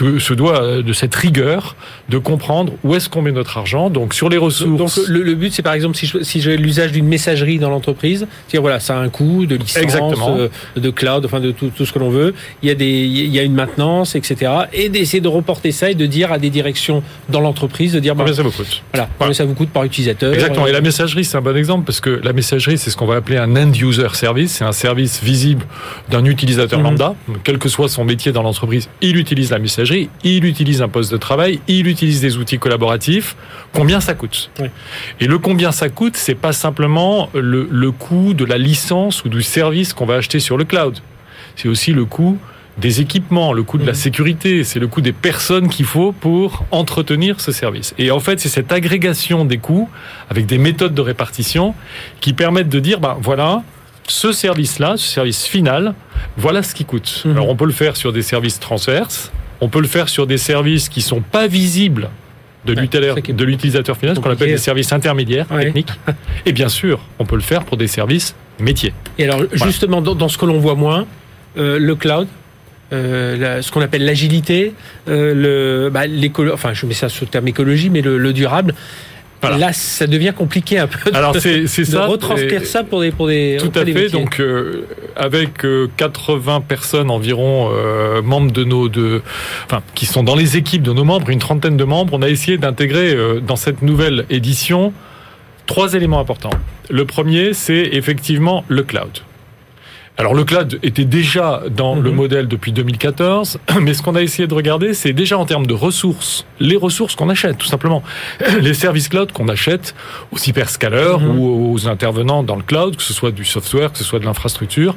euh, 0.01 0.19
se 0.19 0.33
doit 0.33 0.61
euh, 0.63 0.81
de 0.83 0.93
cette 0.93 1.13
rigueur 1.15 1.75
de 2.09 2.17
comprendre 2.17 2.73
où 2.83 2.95
est-ce 2.95 3.09
qu'on 3.09 3.21
met 3.21 3.31
notre 3.31 3.57
argent. 3.57 3.89
Donc 3.89 4.13
sur 4.13 4.29
les 4.29 4.37
ressources. 4.37 4.77
Donc 4.97 5.07
le, 5.07 5.23
le 5.23 5.35
but, 5.35 5.53
c'est 5.53 5.61
par 5.61 5.73
exemple 5.73 5.97
si 5.97 6.41
j'ai 6.41 6.57
l'usage 6.57 6.91
d'une 6.91 7.07
messagerie 7.07 7.59
dans 7.59 7.69
l'entreprise, 7.69 8.27
c'est 8.47 8.57
voilà, 8.57 8.79
ça 8.79 8.97
a 8.97 9.01
un 9.01 9.09
coût 9.09 9.45
de 9.45 9.55
licence, 9.55 9.83
Exactement. 9.83 10.37
euh, 10.37 10.47
de 10.75 10.89
cloud, 10.89 11.25
enfin 11.25 11.39
de 11.39 11.51
tout, 11.51 11.71
tout 11.75 11.85
ce 11.85 11.91
que 11.93 11.99
l'on 11.99 12.09
veut. 12.09 12.33
Il 12.63 12.69
y 12.69 12.71
a 12.71 12.75
des, 12.75 12.85
il 13.05 13.27
y 13.33 13.39
a 13.39 13.43
une 13.43 13.53
maintenance, 13.53 14.15
etc. 14.15 14.51
Et 14.73 14.89
d'essayer 14.89 15.21
de 15.21 15.27
reporter 15.27 15.71
ça 15.71 15.89
et 15.91 15.95
de 15.95 16.05
dire 16.05 16.31
à 16.31 16.39
des 16.39 16.49
directions 16.49 17.03
dans 17.29 17.39
l'entreprise 17.41 17.93
de 17.93 17.99
dire 17.99 18.15
bah, 18.15 18.23
Combien 18.23 18.35
ça 18.35 18.43
vous 18.43 18.51
coûte 18.51 18.83
voilà, 18.93 19.09
combien 19.19 19.33
ça 19.33 19.45
vous 19.45 19.53
coûte 19.53 19.69
par 19.69 19.83
utilisateur. 19.83 20.33
Exactement. 20.33 20.67
Et 20.67 20.71
la 20.71 20.81
messagerie, 20.81 21.25
c'est 21.25 21.37
un 21.37 21.41
bon 21.41 21.55
exemple 21.55 21.85
parce 21.85 21.99
que 22.01 22.19
la 22.23 22.33
messagerie, 22.33 22.77
c'est 22.77 22.89
ce 22.89 22.97
qu'on 22.97 23.05
va 23.05 23.15
appeler 23.15 23.37
un 23.37 23.55
end-user 23.55 24.07
service. 24.13 24.51
C'est 24.53 24.63
un 24.65 24.71
service 24.71 24.96
visible 25.05 25.65
d'un 26.09 26.25
utilisateur 26.25 26.79
Mhm. 26.79 26.85
lambda, 26.85 27.15
quel 27.43 27.57
que 27.59 27.69
soit 27.69 27.89
son 27.89 28.03
métier 28.05 28.31
dans 28.31 28.43
l'entreprise. 28.43 28.89
Il 29.01 29.17
utilise 29.17 29.51
la 29.51 29.59
messagerie, 29.59 30.09
il 30.23 30.45
utilise 30.45 30.81
un 30.81 30.87
poste 30.89 31.11
de 31.11 31.17
travail, 31.17 31.59
il 31.67 31.87
utilise 31.87 32.21
des 32.21 32.37
outils 32.37 32.59
collaboratifs. 32.59 33.35
Combien 33.73 33.99
ça 33.99 34.13
coûte? 34.13 34.49
Oui. 34.59 34.67
Et 35.19 35.27
le 35.27 35.37
combien 35.39 35.71
ça 35.71 35.89
coûte, 35.89 36.17
c'est 36.17 36.35
pas 36.35 36.53
simplement 36.53 37.29
le, 37.33 37.67
le 37.71 37.91
coût 37.91 38.33
de 38.33 38.45
la 38.45 38.57
licence 38.57 39.23
ou 39.23 39.29
du 39.29 39.41
service 39.41 39.93
qu'on 39.93 40.05
va 40.05 40.15
acheter 40.15 40.39
sur 40.39 40.57
le 40.57 40.63
cloud. 40.63 40.97
C'est 41.55 41.67
aussi 41.67 41.91
le 41.93 42.05
coût 42.05 42.37
des 42.77 43.01
équipements, 43.01 43.53
le 43.53 43.63
coût 43.63 43.79
de 43.79 43.85
la 43.87 43.93
Mhm. 43.93 43.97
sécurité, 43.97 44.63
c'est 44.63 44.79
le 44.79 44.87
coût 44.87 45.01
des 45.01 45.11
personnes 45.11 45.67
qu'il 45.67 45.85
faut 45.87 46.11
pour 46.11 46.63
entretenir 46.69 47.41
ce 47.41 47.51
service. 47.51 47.95
Et 47.97 48.11
en 48.11 48.19
fait, 48.19 48.39
c'est 48.39 48.49
cette 48.49 48.71
agrégation 48.71 49.45
des 49.45 49.57
coûts 49.57 49.89
avec 50.29 50.45
des 50.45 50.59
méthodes 50.59 50.93
de 50.93 51.01
répartition 51.01 51.73
qui 52.21 52.33
permettent 52.33 52.69
de 52.69 52.79
dire, 52.79 52.99
ben 52.99 53.17
voilà, 53.19 53.63
ce 54.07 54.31
service-là, 54.31 54.95
ce 54.97 55.07
service 55.07 55.45
final, 55.45 55.93
voilà 56.37 56.63
ce 56.63 56.73
qui 56.73 56.85
coûte. 56.85 57.23
Mhm. 57.25 57.31
Alors 57.33 57.49
on 57.49 57.55
peut 57.55 57.65
le 57.65 57.71
faire 57.73 57.95
sur 57.97 58.11
des 58.13 58.21
services 58.21 58.59
transverses, 58.59 59.31
on 59.61 59.69
peut 59.69 59.81
le 59.81 59.87
faire 59.87 60.09
sur 60.09 60.27
des 60.27 60.37
services 60.37 60.89
qui 60.89 61.01
sont 61.01 61.21
pas 61.21 61.47
visibles 61.47 62.09
de 62.65 62.73
Ouais, 62.75 62.81
l'utilisateur 63.45 63.95
final, 63.97 64.15
ce 64.15 64.19
qu'on 64.19 64.29
appelle 64.29 64.49
des 64.49 64.57
services 64.57 64.91
intermédiaires 64.91 65.45
Ouais. 65.51 65.65
techniques. 65.65 65.91
Et 66.45 66.51
bien 66.51 66.67
sûr, 66.69 66.99
on 67.19 67.25
peut 67.25 67.35
le 67.35 67.41
faire 67.41 67.63
pour 67.63 67.77
des 67.77 67.87
services 67.87 68.35
métiers. 68.59 68.93
Et 69.17 69.23
alors, 69.23 69.43
justement, 69.53 70.01
dans, 70.01 70.15
dans 70.15 70.27
ce 70.27 70.37
que 70.37 70.45
l'on 70.45 70.59
voit 70.59 70.75
moins, 70.75 71.05
euh, 71.57 71.79
le 71.79 71.95
cloud, 71.95 72.27
euh, 72.91 73.37
la- 73.37 73.61
ce 73.61 73.71
qu'on 73.71 73.79
appelle 73.81 74.03
l'agilité, 74.03 74.73
euh, 75.07 75.33
le, 75.33 75.89
bah, 75.89 76.01
enfin, 76.53 76.73
je 76.73 76.85
mets 76.85 76.93
ça 76.93 77.07
sous 77.07 77.23
le 77.25 77.29
terme 77.29 77.47
écologie, 77.47 77.89
mais 77.89 78.01
le, 78.01 78.17
le 78.17 78.33
durable. 78.33 78.73
Voilà. 79.41 79.57
Là, 79.57 79.73
ça 79.73 80.07
devient 80.07 80.33
compliqué 80.35 80.79
un 80.79 80.87
peu. 80.87 81.11
de- 81.11 81.15
Alors 81.15 81.35
c'est 81.39 81.67
c'est 81.67 81.83
de 81.83 81.87
ça. 81.87 82.05
retranscrire 82.07 82.61
et- 82.63 82.65
ça 82.65 82.83
pour 82.83 83.01
des 83.01 83.11
pour 83.11 83.27
des 83.27 83.57
Tout 83.59 83.71
à 83.75 83.85
fait. 83.85 83.93
métiers. 83.93 84.09
Donc, 84.09 84.39
euh, 84.39 84.85
avec 85.15 85.63
euh, 85.65 85.87
80 85.97 86.61
personnes 86.61 87.09
environ 87.11 87.69
euh, 87.71 88.21
membres 88.21 88.51
de 88.51 88.63
nos, 88.63 88.89
de, 88.89 89.21
enfin, 89.65 89.81
qui 89.95 90.05
sont 90.05 90.23
dans 90.23 90.35
les 90.35 90.57
équipes 90.57 90.81
de 90.83 90.91
nos 90.93 91.03
membres, 91.03 91.29
une 91.29 91.39
trentaine 91.39 91.77
de 91.77 91.83
membres, 91.83 92.13
on 92.15 92.21
a 92.21 92.29
essayé 92.29 92.57
d'intégrer 92.57 93.13
euh, 93.13 93.39
dans 93.39 93.55
cette 93.55 93.81
nouvelle 93.83 94.25
édition 94.29 94.91
trois 95.67 95.93
éléments 95.93 96.19
importants. 96.19 96.49
Le 96.89 97.05
premier, 97.05 97.53
c'est 97.53 97.89
effectivement 97.93 98.63
le 98.69 98.83
cloud. 98.83 99.19
Alors 100.19 100.33
le 100.33 100.43
cloud 100.45 100.79
était 100.81 101.05
déjà 101.05 101.61
dans 101.69 101.95
Mhm. 101.95 102.03
le 102.03 102.11
modèle 102.11 102.47
depuis 102.47 102.71
2014, 102.71 103.59
mais 103.81 103.93
ce 103.93 104.01
qu'on 104.01 104.15
a 104.15 104.21
essayé 104.23 104.47
de 104.47 104.53
regarder, 104.53 104.95
c'est 104.95 105.13
déjà 105.13 105.37
en 105.37 105.45
termes 105.45 105.67
de 105.67 105.75
ressources, 105.75 106.43
les 106.59 106.75
ressources 106.75 107.15
qu'on 107.15 107.29
achète, 107.29 107.57
tout 107.59 107.67
simplement. 107.67 108.01
Les 108.61 108.73
services 108.73 109.09
cloud 109.09 109.31
qu'on 109.31 109.47
achète 109.47 109.93
aux 110.31 110.37
hyperscalers 110.37 111.19
Mhm. 111.19 111.39
ou 111.39 111.71
aux 111.73 111.87
intervenants 111.87 112.41
dans 112.41 112.55
le 112.55 112.63
cloud, 112.63 112.95
que 112.95 113.03
ce 113.03 113.13
soit 113.13 113.31
du 113.31 113.45
software, 113.45 113.91
que 113.91 113.97
ce 113.99 114.03
soit 114.03 114.17
de 114.19 114.25
l'infrastructure, 114.25 114.95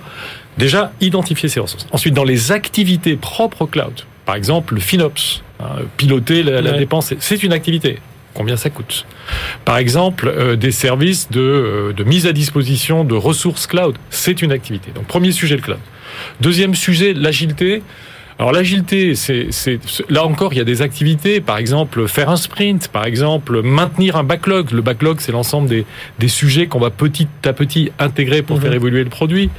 déjà 0.57 0.91
identifier 1.03 1.49
ces 1.51 1.61
ressources. 1.61 1.87
Ensuite, 1.93 2.15
dans 2.15 2.25
les 2.25 2.51
activités 2.53 3.17
propres 3.17 3.63
au 3.63 3.67
cloud, 3.67 3.93
par 4.25 4.37
exemple 4.37 4.73
le 4.75 4.81
FinOps, 4.81 5.43
hein, 5.61 5.65
piloter 5.99 6.43
la, 6.43 6.73
dépense, 6.73 7.13
c'est 7.19 7.43
une 7.43 7.53
activité. 7.53 7.99
Combien 8.41 8.57
ça 8.57 8.71
coûte 8.71 9.05
Par 9.67 9.77
exemple, 9.77 10.27
euh, 10.35 10.57
des 10.57 10.71
services 10.71 11.31
de, 11.31 11.41
euh, 11.41 11.93
de 11.93 12.05
mise 12.05 12.27
à 12.27 12.33
disposition 12.33 13.05
de 13.05 13.15
ressources 13.15 13.67
cloud, 13.67 13.97
c'est 14.09 14.41
une 14.41 14.51
activité. 14.51 14.93
Donc 14.95 15.05
premier 15.07 15.31
sujet, 15.31 15.57
le 15.57 15.61
cloud. 15.61 15.79
Deuxième 16.41 16.75
sujet, 16.75 17.13
l'agilité. 17.13 17.83
Alors 18.39 18.53
l'agilité, 18.53 19.15
c'est 19.15 19.51
là 20.09 20.25
encore, 20.25 20.55
il 20.55 20.57
y 20.57 20.61
a 20.63 20.65
des 20.65 20.81
activités, 20.81 21.43
par 21.43 21.59
exemple 21.59 22.09
faire 22.09 22.31
un 22.31 22.37
sprint, 22.39 22.89
par 22.89 23.05
exemple 23.05 23.61
maintenir 23.61 24.17
un 24.17 24.25
backlog. 24.25 24.71
Le 24.71 24.81
backlog, 24.81 25.19
c'est 25.21 25.33
l'ensemble 25.33 25.69
des, 25.69 25.85
des 26.19 26.29
sujets 26.29 26.67
qu'on 26.67 26.81
va 26.81 26.89
petit 26.89 27.29
à 27.45 27.53
petit 27.53 27.93
intégrer 27.99 28.41
pour 28.41 28.57
Mhm. 28.57 28.63
faire 28.63 28.73
évoluer 28.73 29.05
le 29.05 29.11
produit. 29.11 29.51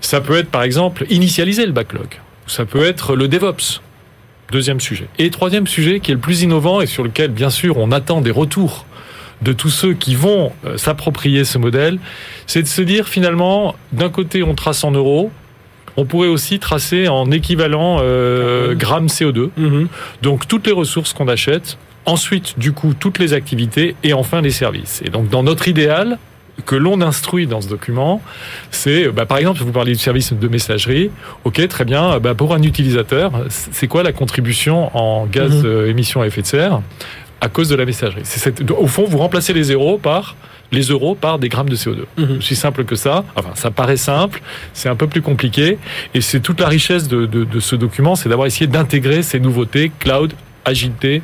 Ça 0.00 0.20
peut 0.20 0.38
être, 0.38 0.48
par 0.50 0.62
exemple, 0.62 1.06
initialiser 1.10 1.66
le 1.66 1.72
backlog. 1.72 2.06
Ça 2.46 2.64
peut 2.64 2.84
être 2.86 3.16
le 3.16 3.26
DevOps. 3.26 3.80
Deuxième 4.50 4.80
sujet. 4.80 5.08
Et 5.18 5.30
troisième 5.30 5.66
sujet, 5.66 6.00
qui 6.00 6.10
est 6.10 6.14
le 6.14 6.20
plus 6.20 6.42
innovant 6.42 6.80
et 6.80 6.86
sur 6.86 7.04
lequel, 7.04 7.30
bien 7.30 7.50
sûr, 7.50 7.76
on 7.76 7.92
attend 7.92 8.20
des 8.20 8.30
retours 8.30 8.86
de 9.42 9.52
tous 9.52 9.70
ceux 9.70 9.94
qui 9.94 10.14
vont 10.14 10.52
euh, 10.64 10.76
s'approprier 10.76 11.44
ce 11.44 11.58
modèle, 11.58 11.98
c'est 12.46 12.62
de 12.62 12.66
se 12.66 12.82
dire 12.82 13.06
finalement, 13.06 13.76
d'un 13.92 14.08
côté, 14.08 14.42
on 14.42 14.54
trace 14.54 14.82
en 14.84 14.90
euros, 14.90 15.30
on 15.96 16.04
pourrait 16.04 16.28
aussi 16.28 16.58
tracer 16.58 17.08
en 17.08 17.30
équivalent 17.30 17.98
euh, 18.00 18.74
grammes 18.74 19.06
CO2. 19.06 19.50
Mhm. 19.56 19.88
Donc 20.22 20.48
toutes 20.48 20.66
les 20.66 20.72
ressources 20.72 21.12
qu'on 21.12 21.28
achète, 21.28 21.76
ensuite 22.06 22.58
du 22.58 22.72
coup 22.72 22.94
toutes 22.98 23.18
les 23.18 23.32
activités 23.32 23.96
et 24.02 24.12
enfin 24.12 24.40
les 24.40 24.50
services. 24.50 25.02
Et 25.04 25.10
donc 25.10 25.28
dans 25.28 25.42
notre 25.42 25.68
idéal 25.68 26.18
que 26.66 26.74
l'on 26.76 27.00
instruit 27.00 27.46
dans 27.46 27.60
ce 27.60 27.68
document, 27.68 28.20
c'est 28.70 29.08
bah, 29.08 29.26
par 29.26 29.38
exemple 29.38 29.60
vous 29.62 29.72
parlez 29.72 29.92
du 29.92 29.98
service 29.98 30.32
de 30.32 30.48
messagerie, 30.48 31.10
ok 31.44 31.66
très 31.68 31.84
bien, 31.84 32.18
bah, 32.18 32.34
pour 32.34 32.54
un 32.54 32.62
utilisateur, 32.62 33.32
c'est 33.48 33.86
quoi 33.86 34.02
la 34.02 34.12
contribution 34.12 34.94
en 34.96 35.26
gaz 35.26 35.52
Mhm. 35.54 35.62
euh, 35.66 35.88
émissions 35.90 36.20
à 36.22 36.26
effet 36.26 36.42
de 36.42 36.46
serre 36.46 36.80
à 37.40 37.48
cause 37.48 37.68
de 37.68 37.76
la 37.76 37.84
messagerie? 37.84 38.22
C'est 38.24 38.40
cette- 38.40 38.70
Au 38.70 38.86
fond, 38.88 39.04
vous 39.06 39.18
remplacez 39.18 39.52
les 39.52 39.62
zéros 39.64 39.98
par 39.98 40.36
les 40.70 40.82
euros 40.82 41.14
par 41.14 41.38
des 41.38 41.48
grammes 41.48 41.70
de 41.70 41.76
CO2. 41.76 42.04
Mhm. 42.18 42.38
Aussi 42.38 42.54
simple 42.54 42.84
que 42.84 42.94
ça. 42.94 43.24
Enfin, 43.36 43.50
ça 43.54 43.70
paraît 43.70 43.96
simple, 43.96 44.42
c'est 44.74 44.90
un 44.90 44.96
peu 44.96 45.06
plus 45.06 45.22
compliqué. 45.22 45.78
Et 46.12 46.20
c'est 46.20 46.40
toute 46.40 46.60
la 46.60 46.68
richesse 46.68 47.08
de, 47.08 47.24
de- 47.24 47.44
de 47.44 47.60
ce 47.60 47.74
document, 47.74 48.16
c'est 48.16 48.28
d'avoir 48.28 48.46
essayé 48.46 48.66
d'intégrer 48.66 49.22
ces 49.22 49.40
nouveautés, 49.40 49.90
cloud, 49.98 50.34
agilité, 50.66 51.22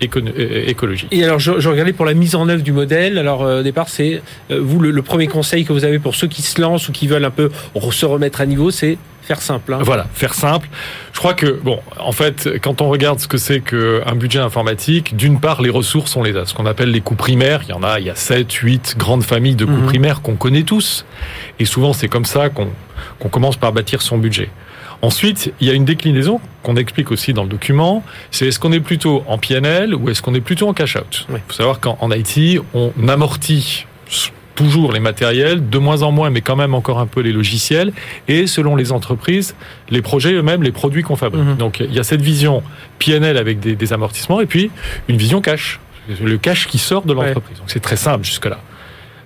écologique. 0.00 1.08
Et 1.10 1.24
alors, 1.24 1.38
je, 1.38 1.68
regardais 1.68 1.92
pour 1.92 2.04
la 2.04 2.14
mise 2.14 2.34
en 2.34 2.48
œuvre 2.48 2.62
du 2.62 2.72
modèle. 2.72 3.18
Alors, 3.18 3.40
au 3.40 3.62
départ, 3.62 3.88
c'est 3.88 4.22
vous 4.50 4.80
le, 4.80 5.02
premier 5.02 5.26
conseil 5.26 5.64
que 5.64 5.72
vous 5.72 5.84
avez 5.84 5.98
pour 5.98 6.14
ceux 6.14 6.26
qui 6.26 6.42
se 6.42 6.60
lancent 6.60 6.88
ou 6.88 6.92
qui 6.92 7.06
veulent 7.06 7.24
un 7.24 7.30
peu 7.30 7.50
se 7.90 8.06
remettre 8.06 8.40
à 8.40 8.46
niveau, 8.46 8.70
c'est 8.70 8.98
Faire 9.26 9.42
simple. 9.42 9.74
Hein. 9.74 9.80
Voilà, 9.82 10.06
faire 10.14 10.34
simple. 10.34 10.68
Je 11.12 11.18
crois 11.18 11.34
que, 11.34 11.46
bon, 11.46 11.80
en 11.98 12.12
fait, 12.12 12.48
quand 12.62 12.80
on 12.80 12.88
regarde 12.88 13.18
ce 13.18 13.26
que 13.26 13.38
c'est 13.38 13.60
qu'un 13.60 14.14
budget 14.14 14.38
informatique, 14.38 15.16
d'une 15.16 15.40
part, 15.40 15.62
les 15.62 15.70
ressources, 15.70 16.14
on 16.14 16.22
les 16.22 16.36
a. 16.36 16.46
Ce 16.46 16.54
qu'on 16.54 16.64
appelle 16.64 16.92
les 16.92 17.00
coûts 17.00 17.16
primaires, 17.16 17.62
il 17.64 17.70
y 17.70 17.72
en 17.72 17.82
a, 17.82 17.98
il 17.98 18.06
y 18.06 18.10
a 18.10 18.14
7, 18.14 18.52
8 18.52 18.94
grandes 18.96 19.24
familles 19.24 19.56
de 19.56 19.64
coûts 19.64 19.72
mhm. 19.72 19.86
primaires 19.86 20.22
qu'on 20.22 20.36
connaît 20.36 20.62
tous. 20.62 21.04
Et 21.58 21.64
souvent, 21.64 21.92
c'est 21.92 22.06
comme 22.06 22.24
ça 22.24 22.50
qu'on 22.50 23.28
commence 23.28 23.56
par 23.56 23.72
bâtir 23.72 24.00
son 24.00 24.16
budget. 24.16 24.48
Ensuite, 25.02 25.52
il 25.60 25.68
y 25.68 25.70
a 25.70 25.74
une 25.74 25.84
déclinaison 25.84 26.40
qu'on 26.62 26.76
explique 26.76 27.10
aussi 27.10 27.32
dans 27.32 27.42
le 27.42 27.48
document. 27.48 28.02
C'est 28.30 28.46
est-ce 28.46 28.58
qu'on 28.58 28.72
est 28.72 28.80
plutôt 28.80 29.22
en 29.26 29.38
PNL 29.38 29.94
ou 29.94 30.08
est-ce 30.10 30.22
qu'on 30.22 30.34
est 30.34 30.40
plutôt 30.40 30.68
en 30.68 30.74
cash-out 30.74 31.26
Il 31.30 31.36
faut 31.46 31.52
savoir 31.52 31.80
qu'en 31.80 32.10
IT, 32.10 32.60
on 32.74 32.92
amortit 33.08 33.86
toujours 34.56 34.92
les 34.92 35.00
matériels, 35.00 35.68
de 35.68 35.78
moins 35.78 36.02
en 36.02 36.10
moins, 36.10 36.30
mais 36.30 36.40
quand 36.40 36.56
même 36.56 36.74
encore 36.74 36.98
un 36.98 37.06
peu 37.06 37.20
les 37.20 37.32
logiciels, 37.32 37.92
et 38.26 38.48
selon 38.48 38.74
les 38.74 38.90
entreprises, 38.90 39.54
les 39.90 40.02
projets 40.02 40.32
eux-mêmes, 40.32 40.62
les 40.62 40.72
produits 40.72 41.02
qu'on 41.02 41.16
fabrique. 41.16 41.44
Mhm. 41.44 41.56
Donc 41.56 41.80
il 41.80 41.92
y 41.92 42.00
a 42.00 42.04
cette 42.04 42.22
vision 42.22 42.62
PNL 42.98 43.36
avec 43.36 43.60
des, 43.60 43.92
amortissements, 43.92 44.40
et 44.40 44.46
puis 44.46 44.70
une 45.08 45.16
vision 45.16 45.40
cash, 45.40 45.78
le 46.20 46.38
cash 46.38 46.66
qui 46.66 46.78
sort 46.78 47.04
de 47.04 47.12
l'entreprise. 47.12 47.58
Donc 47.58 47.70
c'est 47.70 47.80
très 47.80 47.96
simple 47.96 48.24
jusque-là. 48.24 48.58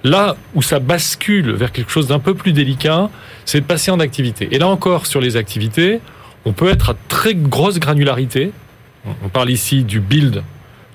Là 0.03 0.37
où 0.55 0.63
ça 0.63 0.79
bascule 0.79 1.53
vers 1.53 1.73
quelque 1.73 1.91
chose 1.91 2.07
d'un 2.07 2.19
peu 2.19 2.35
plus 2.35 2.53
délicat, 2.53 3.11
c'est 3.45 3.61
de 3.61 3.67
passer 3.67 3.91
en 3.91 4.01
activité. 4.01 4.49
Et 4.53 4.59
là 4.59 4.69
encore, 4.69 5.07
sur 5.07 5.21
les 5.21 5.37
activités, 5.37 6.01
on 6.45 6.53
peut 6.53 6.69
être 6.69 6.91
à 6.91 6.95
très 7.09 7.35
grosse 7.35 7.79
granularité. 7.79 8.53
On 9.25 9.29
parle 9.29 9.51
ici 9.51 9.85
du 9.85 10.01
build 10.01 10.43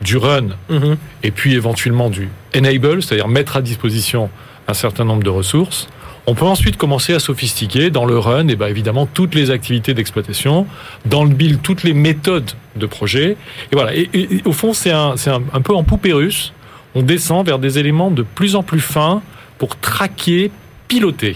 du 0.02 0.18
run 0.18 0.50
mhm. 0.70 0.98
et 1.24 1.32
puis 1.32 1.54
éventuellement 1.54 2.10
du 2.10 2.30
enable, 2.56 3.02
c'est-à-dire 3.02 3.28
mettre 3.28 3.58
à 3.58 3.62
disposition 3.62 4.30
un 4.68 4.74
certain 4.74 5.06
nombre 5.06 5.24
de 5.24 5.30
ressources. 5.30 5.88
On 6.28 6.34
peut 6.34 6.46
ensuite 6.46 6.78
commencer 6.78 7.14
à 7.14 7.20
sophistiquer 7.20 7.92
dans 7.92 8.06
le 8.06 8.18
run, 8.18 8.48
et 8.48 8.56
ben 8.56 8.68
évidemment 8.68 9.06
toutes 9.06 9.36
les 9.36 9.52
activités 9.52 9.94
d'exploitation, 9.94 10.66
dans 11.06 11.24
le 11.24 11.30
build 11.30 11.62
toutes 11.62 11.84
les 11.84 11.94
méthodes 11.94 12.52
de 12.76 12.86
projet. 12.88 13.38
Et 13.72 13.76
voilà. 13.76 13.96
Et, 13.96 14.10
au 14.46 14.52
fond, 14.52 14.74
c'est 14.74 14.92
un, 14.92 15.14
un, 15.28 15.44
un, 15.54 15.62
peu 15.62 15.76
en 15.76 15.84
poupée 15.84 16.14
russe. 16.14 16.52
On 16.96 17.04
descend 17.04 17.46
vers 17.46 17.60
des 17.60 17.78
éléments 17.78 18.10
de 18.10 18.24
plus 18.24 18.56
en 18.56 18.64
plus 18.64 18.80
fins 18.80 19.22
pour 19.58 19.78
traquer, 19.78 20.50
piloter. 20.88 21.36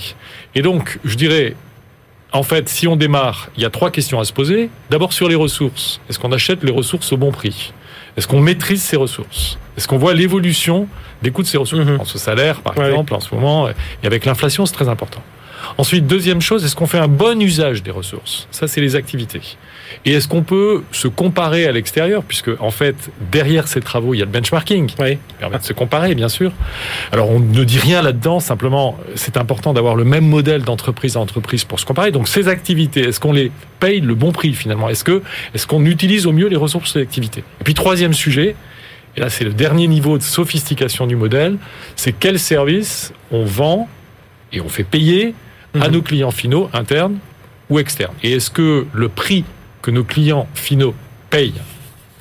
Et 0.55 0.61
donc, 0.61 0.99
je 1.03 1.15
dirais, 1.15 1.55
en 2.31 2.43
fait, 2.43 2.69
si 2.69 2.87
on 2.87 2.95
démarre, 2.95 3.49
il 3.57 3.63
y 3.63 3.65
a 3.65 3.69
trois 3.69 3.91
questions 3.91 4.19
à 4.19 4.25
se 4.25 4.33
poser. 4.33 4.69
D'abord 4.89 5.13
sur 5.13 5.27
les 5.27 5.35
ressources. 5.35 5.99
Est-ce 6.09 6.17
qu'on 6.19 6.31
achète 6.31 6.63
les 6.63 6.71
ressources 6.71 7.11
au 7.11 7.17
bon 7.17 7.31
prix? 7.31 7.73
Est-ce 8.17 8.27
qu'on 8.27 8.41
maîtrise 8.41 8.81
ses 8.81 8.97
ressources? 8.97 9.57
Est-ce 9.77 9.87
qu'on 9.87 9.97
voit 9.97 10.13
l'évolution 10.13 10.87
des 11.21 11.31
coûts 11.31 11.43
de 11.43 11.47
ses 11.47 11.57
ressources? 11.57 11.87
En 11.99 12.05
ce 12.05 12.17
salaire, 12.17 12.61
par 12.61 12.73
exemple, 12.77 13.13
en 13.13 13.19
ce 13.19 13.33
moment, 13.33 13.69
et 13.69 14.07
avec 14.07 14.25
l'inflation, 14.25 14.65
c'est 14.65 14.73
très 14.73 14.89
important. 14.89 15.21
Ensuite, 15.77 16.07
deuxième 16.07 16.41
chose, 16.41 16.65
est-ce 16.65 16.75
qu'on 16.75 16.87
fait 16.87 16.99
un 16.99 17.07
bon 17.07 17.41
usage 17.41 17.83
des 17.83 17.91
ressources? 17.91 18.47
Ça, 18.51 18.67
c'est 18.67 18.81
les 18.81 18.95
activités. 18.95 19.41
Et 20.05 20.13
est-ce 20.13 20.27
qu'on 20.27 20.43
peut 20.43 20.83
se 20.91 21.07
comparer 21.07 21.65
à 21.65 21.71
l'extérieur, 21.71 22.23
puisque 22.23 22.51
en 22.59 22.71
fait, 22.71 22.95
derrière 23.31 23.67
ces 23.67 23.81
travaux, 23.81 24.13
il 24.13 24.19
y 24.19 24.21
a 24.21 24.25
le 24.25 24.31
benchmarking, 24.31 24.89
oui. 24.99 25.17
qui 25.27 25.35
permet 25.39 25.57
de 25.57 25.63
se 25.63 25.73
comparer, 25.73 26.15
bien 26.15 26.29
sûr. 26.29 26.51
Alors, 27.11 27.29
on 27.29 27.39
ne 27.39 27.63
dit 27.63 27.79
rien 27.79 28.01
là-dedans, 28.01 28.39
simplement, 28.39 28.97
c'est 29.15 29.37
important 29.37 29.73
d'avoir 29.73 29.95
le 29.95 30.03
même 30.03 30.25
modèle 30.25 30.63
d'entreprise 30.63 31.17
à 31.17 31.19
entreprise 31.19 31.63
pour 31.63 31.79
se 31.79 31.85
comparer. 31.85 32.11
Donc, 32.11 32.27
ces 32.27 32.47
activités, 32.47 33.07
est-ce 33.09 33.19
qu'on 33.19 33.33
les 33.33 33.51
paye 33.79 34.01
le 34.01 34.15
bon 34.15 34.31
prix 34.31 34.53
finalement? 34.53 34.89
Est-ce 34.89 35.03
que 35.03 35.21
est-ce 35.53 35.67
qu'on 35.67 35.85
utilise 35.85 36.27
au 36.27 36.31
mieux 36.31 36.47
les 36.47 36.55
ressources 36.55 36.93
de 36.93 36.99
l'activité? 36.99 37.43
Et 37.61 37.63
puis, 37.63 37.73
troisième 37.73 38.13
sujet, 38.13 38.55
et 39.17 39.21
là, 39.21 39.29
c'est 39.29 39.43
le 39.43 39.53
dernier 39.53 39.87
niveau 39.87 40.17
de 40.17 40.23
sophistication 40.23 41.07
du 41.07 41.15
modèle, 41.15 41.57
c'est 41.95 42.13
quel 42.13 42.39
service 42.39 43.13
on 43.31 43.43
vend 43.43 43.87
et 44.53 44.61
on 44.61 44.69
fait 44.69 44.83
payer 44.83 45.33
à 45.75 45.87
mhm. 45.87 45.93
nos 45.93 46.01
clients 46.01 46.31
finaux, 46.31 46.69
internes 46.73 47.17
ou 47.69 47.79
externes. 47.79 48.13
Et 48.23 48.33
est-ce 48.33 48.49
que 48.49 48.87
le 48.93 49.09
prix 49.09 49.43
que 49.81 49.91
nos 49.91 50.03
clients 50.03 50.47
finaux 50.53 50.93
payent 51.29 51.53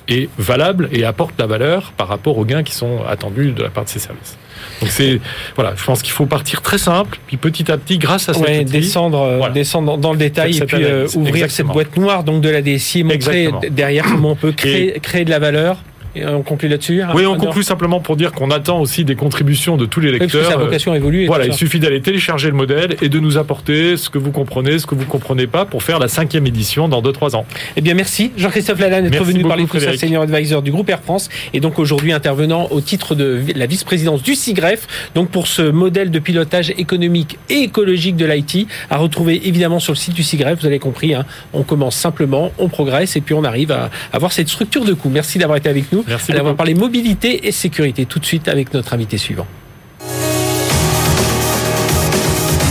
est 0.07 0.29
valable 0.37 0.89
et 0.91 1.03
apporte 1.03 1.33
la 1.39 1.45
valeur 1.45 1.91
par 1.95 2.07
rapport 2.07 2.37
aux 2.37 2.45
gains 2.45 2.63
qui 2.63 2.73
sont 2.73 3.03
attendus 3.07 3.51
de 3.51 3.63
la 3.63 3.69
part 3.69 3.85
de 3.85 3.89
ces 3.89 3.99
services? 3.99 4.37
Donc 4.81 4.89
c'est 4.89 5.19
voilà, 5.55 5.73
je 5.75 5.83
pense 5.83 6.01
qu'il 6.01 6.11
faut 6.11 6.25
partir 6.25 6.61
très 6.61 6.77
simple, 6.77 7.17
puis 7.27 7.37
petit 7.37 7.71
à 7.71 7.77
petit, 7.77 7.97
grâce 7.97 8.29
à 8.29 8.33
cette 8.33 8.69
descendre, 8.69 9.19
euh, 9.21 9.49
descendre 9.49 9.97
dans 9.97 10.11
le 10.11 10.17
détail 10.17 10.57
et 10.57 10.61
puis 10.61 10.83
euh, 10.83 11.07
ouvrir 11.15 11.49
cette 11.49 11.67
boîte 11.67 11.95
noire 11.97 12.23
donc 12.23 12.41
de 12.41 12.49
la 12.49 12.61
DSI, 12.61 13.03
montrer 13.03 13.49
derrière 13.71 14.05
comment 14.05 14.31
on 14.31 14.35
peut 14.35 14.51
créer, 14.51 14.99
créer 14.99 15.25
de 15.25 15.29
la 15.29 15.39
valeur 15.39 15.77
et 16.15 16.25
on 16.25 16.41
conclut 16.41 16.69
là-dessus 16.69 17.01
Oui, 17.13 17.25
on 17.25 17.37
conclut 17.37 17.63
simplement 17.63 17.99
pour 17.99 18.15
dire 18.15 18.31
qu'on 18.31 18.51
attend 18.51 18.79
aussi 18.79 19.05
des 19.05 19.15
contributions 19.15 19.77
de 19.77 19.85
tous 19.85 19.99
les 19.99 20.11
lecteurs. 20.11 20.41
Oui, 20.45 20.51
sa 20.51 20.57
vocation 20.57 20.93
évolue. 20.93 21.27
Voilà, 21.27 21.45
il 21.45 21.53
suffit 21.53 21.79
d'aller 21.79 22.01
télécharger 22.01 22.47
le 22.47 22.55
modèle 22.55 22.95
et 23.01 23.09
de 23.09 23.19
nous 23.19 23.37
apporter 23.37 23.97
ce 23.97 24.09
que 24.09 24.17
vous 24.17 24.31
comprenez, 24.31 24.79
ce 24.79 24.85
que 24.85 24.95
vous 24.95 25.05
comprenez 25.05 25.47
pas 25.47 25.65
pour 25.65 25.83
faire 25.83 25.99
la 25.99 26.07
cinquième 26.07 26.47
édition 26.47 26.87
dans 26.87 27.01
2-3 27.01 27.35
ans. 27.35 27.45
Eh 27.75 27.81
bien, 27.81 27.93
merci 27.93 28.31
Jean-Christophe 28.37 28.79
Lalanne 28.79 29.09
d'être 29.09 29.23
venu 29.23 29.43
parler 29.43 29.65
de 29.65 29.97
senior 29.97 30.23
advisor 30.23 30.61
du 30.61 30.71
groupe 30.71 30.89
Air 30.89 31.01
France 31.01 31.29
et 31.53 31.59
donc 31.59 31.79
aujourd'hui 31.79 32.11
intervenant 32.11 32.67
au 32.71 32.81
titre 32.81 33.15
de 33.15 33.39
la 33.55 33.65
vice-présidence 33.65 34.23
du 34.23 34.35
CIGREF, 34.35 34.87
donc 35.15 35.29
pour 35.29 35.47
ce 35.47 35.61
modèle 35.61 36.11
de 36.11 36.19
pilotage 36.19 36.71
économique 36.71 37.37
et 37.49 37.63
écologique 37.63 38.15
de 38.15 38.25
l'IT 38.25 38.67
à 38.89 38.97
retrouver 38.97 39.47
évidemment 39.47 39.79
sur 39.79 39.93
le 39.93 39.97
site 39.97 40.13
du 40.13 40.23
CIGREF. 40.23 40.59
Vous 40.61 40.65
avez 40.65 40.79
compris, 40.79 41.13
hein, 41.13 41.25
on 41.53 41.63
commence 41.63 41.95
simplement, 41.95 42.51
on 42.57 42.69
progresse 42.69 43.15
et 43.15 43.21
puis 43.21 43.33
on 43.33 43.43
arrive 43.43 43.71
à 43.71 43.89
avoir 44.13 44.31
cette 44.31 44.49
structure 44.49 44.85
de 44.85 44.93
coût. 44.93 45.09
Merci 45.09 45.37
d'avoir 45.37 45.57
été 45.57 45.69
avec 45.69 45.91
nous. 45.91 45.98
Merci 46.07 46.31
d'avoir 46.31 46.55
parlé 46.55 46.73
mobilité 46.73 47.47
et 47.47 47.51
sécurité 47.51 48.05
tout 48.05 48.19
de 48.19 48.25
suite 48.25 48.47
avec 48.47 48.73
notre 48.73 48.93
invité 48.93 49.17
suivant. 49.17 49.47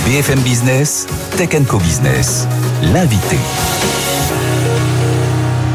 BFM 0.07 0.41
Business, 0.41 1.07
Tech 1.37 1.51
Co 1.69 1.79
Business, 1.79 2.49
l'invité. 2.95 3.37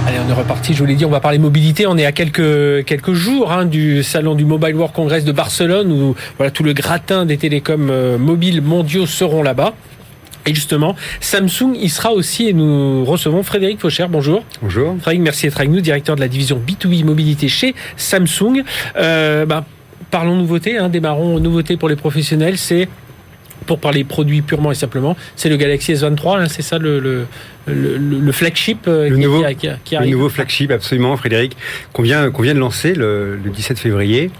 Allez, 0.08 0.18
on 0.26 0.30
est 0.30 0.34
reparti. 0.34 0.74
Je 0.74 0.80
vous 0.80 0.86
l'ai 0.86 0.96
dit, 0.96 1.06
on 1.06 1.12
va 1.12 1.20
parler 1.20 1.38
mobilité. 1.38 1.86
On 1.86 1.98
est 1.98 2.06
à 2.06 2.12
quelques 2.12 2.84
quelques 2.86 3.14
jours 3.14 3.52
hein, 3.52 3.66
du 3.66 4.02
salon 4.02 4.34
du 4.34 4.44
Mobile 4.44 4.76
World 4.76 4.94
Congress 4.94 5.24
de 5.24 5.32
Barcelone, 5.32 5.92
où 5.92 6.16
voilà 6.38 6.50
tout 6.50 6.64
le 6.64 6.74
gratin 6.74 7.26
des 7.26 7.38
télécoms 7.38 7.90
euh, 7.92 8.18
mobiles 8.18 8.62
mondiaux 8.62 9.06
seront 9.06 9.44
là-bas. 9.44 9.76
Et 10.46 10.54
justement, 10.54 10.96
Samsung 11.20 11.76
il 11.80 11.90
sera 11.90 12.12
aussi 12.12 12.50
et 12.50 12.54
nous 12.54 13.06
recevons 13.06 13.44
Frédéric 13.44 13.80
Faucher. 13.80 14.06
Bonjour. 14.10 14.44
Bonjour. 14.62 14.96
Frédéric, 15.02 15.22
merci 15.22 15.46
d'être 15.48 15.58
avec 15.58 15.72
nous, 15.72 15.82
directeur 15.82 16.16
de 16.16 16.22
la 16.22 16.28
division 16.28 16.60
B2B 16.60 17.06
mobilité 17.06 17.48
chez 17.48 17.76
Samsung. 17.98 18.64
Euh, 18.98 19.46
bah, 19.46 19.66
parlons 20.12 20.36
nouveautés, 20.36 20.78
hein, 20.78 20.90
démarrons 20.90 21.40
nouveautés 21.40 21.78
pour 21.78 21.90
les 21.90 21.96
professionnels. 21.96 22.58
C'est 22.58 22.88
pour 23.66 23.80
parler 23.80 24.04
produits 24.04 24.42
purement 24.42 24.72
et 24.72 24.76
simplement, 24.76 25.16
c'est 25.36 25.50
le 25.50 25.58
Galaxy 25.58 25.94
S23, 25.94 26.42
hein, 26.42 26.48
c'est 26.50 26.62
ça 26.62 26.78
le, 26.78 27.00
le, 27.00 27.26
le, 27.66 28.32
flagship 28.32 28.88
euh, 28.88 29.10
le 29.10 29.16
qui, 29.16 29.22
nouveau, 29.22 29.44
qui, 29.58 29.70
qui, 29.84 29.96
arrive. 29.96 30.10
Le 30.10 30.18
nouveau 30.18 30.30
flagship, 30.30 30.72
absolument, 30.72 31.16
Frédéric, 31.18 31.56
qu'on 31.94 32.04
vient, 32.04 32.30
qu'on 32.30 32.44
vient 32.44 32.54
de 32.54 32.60
lancer 32.60 32.94
le, 32.94 33.40
17 33.46 33.80
février, 33.80 34.32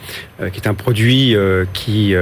euh, 0.42 0.50
qui 0.50 0.60
est 0.60 0.68
un 0.68 0.74
produit 0.74 1.36
euh, 1.36 1.66
qui 1.74 2.14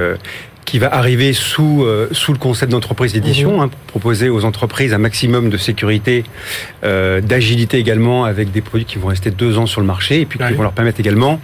qui 0.66 0.80
va 0.80 0.94
arriver 0.94 1.34
sous, 1.34 1.84
euh, 1.84 2.08
sous 2.12 2.32
le 2.32 2.38
concept 2.38 2.72
d'entreprise 2.72 3.14
d'édition, 3.14 3.58
mhm. 3.58 3.60
hein, 3.62 3.70
proposer 3.88 4.30
aux 4.30 4.46
entreprises 4.46 4.94
un 4.94 5.00
maximum 5.00 5.50
de 5.50 5.58
sécurité, 5.58 6.24
euh, 6.84 7.22
d'agilité 7.22 7.78
également, 7.78 8.26
avec 8.26 8.52
des 8.52 8.62
produits 8.62 8.86
qui 8.86 8.98
vont 8.98 9.08
rester 9.08 9.32
deux 9.32 9.58
ans 9.58 9.66
sur 9.66 9.82
le 9.82 9.88
marché, 9.88 10.22
et 10.22 10.26
puis 10.26 10.40
qui 10.40 10.54
vont 10.54 10.64
leur 10.64 10.74
permettre 10.74 11.00
également 11.00 11.40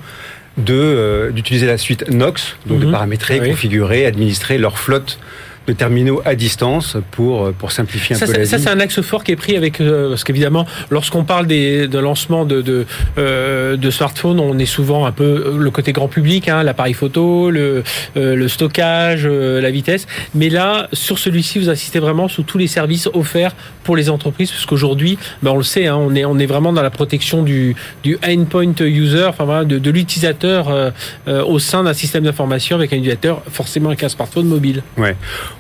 de 0.58 0.74
euh, 0.74 1.32
d'utiliser 1.32 1.68
la 1.68 1.78
suite 1.78 2.10
Nox, 2.10 2.58
donc 2.66 2.80
de 2.80 2.86
mhm. 2.86 2.92
paramétrer, 2.92 3.40
configurer, 3.40 4.06
administrer 4.06 4.58
leur 4.58 4.80
flotte 4.80 5.20
de 5.68 5.74
terminaux 5.74 6.22
à 6.26 6.36
distance 6.36 6.98
pour, 7.12 7.46
euh, 7.46 7.52
pour 7.52 7.72
simplifier 7.72 8.16
un 8.16 8.20
ça, 8.20 8.26
peu 8.26 8.34
la 8.34 8.46
Ça, 8.46 8.58
c'est 8.58 8.70
un 8.70 8.80
axe 8.80 9.02
fort 9.02 9.24
qui 9.24 9.34
est 9.34 9.36
pris 9.36 9.58
avec... 9.58 9.82
Euh, 9.82 10.10
parce 10.10 10.24
qu'évidemment, 10.24 10.66
lorsqu'on 10.90 11.26
parle 11.26 11.46
des, 11.46 11.88
de 11.88 12.00
lancement 12.00 12.46
de, 12.46 12.62
de, 12.62 12.86
euh, 13.18 13.76
de 13.76 13.90
smartphones, 13.92 14.40
on 14.40 14.58
est 14.58 14.66
souvent 14.66 15.06
un 15.06 15.12
peu 15.12 15.56
le 15.58 15.72
côté 15.72 15.92
grand 15.92 16.08
public, 16.08 16.48
hein, 16.48 16.64
l'appareil 16.64 16.94
photo, 16.94 17.52
le, 17.52 17.84
le 18.16 18.48
stockage, 18.48 19.28
la 19.28 19.72
vitesse. 19.72 20.08
Mais 20.34 20.50
là, 20.50 20.88
sur 20.94 21.20
celui-ci, 21.20 21.60
vous 21.60 21.70
assistez 21.70 22.00
vraiment 22.00 22.28
sous 22.28 22.44
tous 22.44 22.58
les 22.58 22.68
services 22.68 23.10
offerts 23.14 23.54
pour 23.84 23.96
les 23.96 24.10
entreprises, 24.10 24.52
parce 24.52 24.66
qu'aujourd'hui, 24.66 25.18
ben, 25.42 25.52
on 25.52 25.58
le 25.58 25.64
sait, 25.64 25.88
hein, 25.88 25.98
on, 25.98 26.16
est, 26.16 26.26
on 26.26 26.40
est 26.40 26.46
vraiment 26.46 26.74
dans 26.74 26.82
la 26.82 26.90
protection 26.90 27.44
du, 27.44 27.76
du 28.04 28.18
endpoint 28.26 28.74
user, 28.80 29.26
enfin 29.26 29.44
voilà, 29.46 29.66
de, 29.66 29.80
de 29.80 29.92
l'utilisateur 29.92 30.94
au 31.28 31.60
sein 31.60 31.84
d'un 31.84 31.94
système 31.94 32.24
d'information 32.24 32.78
avec 32.78 32.94
un 32.94 32.98
utilisateur 32.98 33.42
forcément 33.52 33.90
avec 33.90 34.04
un 34.04 34.10
smartphone 34.10 34.48
mobile. 34.48 34.84
Ouais. 34.98 35.16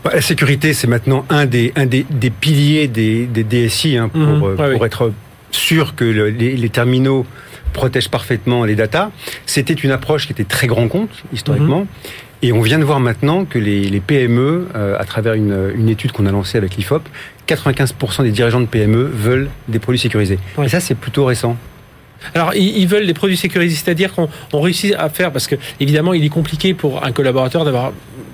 Bah, 0.08 0.13
la 0.15 0.22
sécurité, 0.22 0.74
c'est 0.74 0.88
maintenant 0.88 1.26
un 1.30 1.46
des, 1.46 1.74
un 1.76 1.86
des, 1.86 2.06
des 2.10 2.30
piliers 2.30 2.88
des, 2.88 3.26
des 3.26 3.43
DSI 3.43 3.98
hein, 3.98 4.08
pour, 4.08 4.22
mhm. 4.22 4.56
euh, 4.58 4.74
pour 4.74 4.86
être 4.86 5.12
sûr 5.52 5.96
que 5.96 6.06
les, 6.06 6.70
terminaux 6.70 7.26
protègent 7.74 8.08
parfaitement 8.08 8.63
les 8.63 8.76
datas. 8.76 9.12
C'était 9.46 9.74
une 9.74 9.91
approche 9.91 10.26
qui 10.26 10.32
était 10.32 10.46
très 10.46 10.67
grand 10.67 10.88
compte, 10.88 11.10
historiquement. 11.34 11.82
Mhm. 11.82 11.88
Et 12.41 12.54
on 12.54 12.62
vient 12.62 12.80
de 12.80 12.86
voir 12.86 13.02
maintenant 13.02 13.43
que 13.43 13.60
les, 13.60 13.84
les 13.84 14.00
PME, 14.00 14.70
euh, 14.76 14.96
à 14.98 15.04
travers 15.04 15.34
une, 15.34 15.74
une 15.76 15.89
étude 15.89 16.13
qu'on 16.13 16.26
a 16.26 16.32
lancée 16.32 16.58
avec 16.58 16.78
l'IFOP, 16.78 17.04
95% 17.46 18.24
des 18.24 18.32
dirigeants 18.32 18.62
de 18.62 18.65
PME 18.65 19.04
veulent 19.13 19.50
des 19.67 19.80
produits 19.80 20.00
sécurisés. 20.00 20.39
Et 20.63 20.70
ça, 20.70 20.80
c'est 20.80 20.96
plutôt 20.96 21.26
récent. 21.26 21.58
Alors, 22.34 22.56
ils 22.56 22.88
veulent 22.88 23.08
des 23.08 23.13
produits 23.13 23.38
sécurisés, 23.38 23.76
c'est-à-dire 23.76 24.13
qu'on 24.13 24.30
on 24.54 24.62
réussit 24.62 24.96
à 24.96 25.10
faire, 25.10 25.32
parce 25.32 25.48
que 25.48 25.56
évidemment, 25.80 26.13
il 26.13 26.24
est 26.24 26.30
compliqué 26.30 26.74
pour 26.74 27.03
un 27.05 27.12
collaborateur 27.12 27.66
d'avoir 27.66 27.91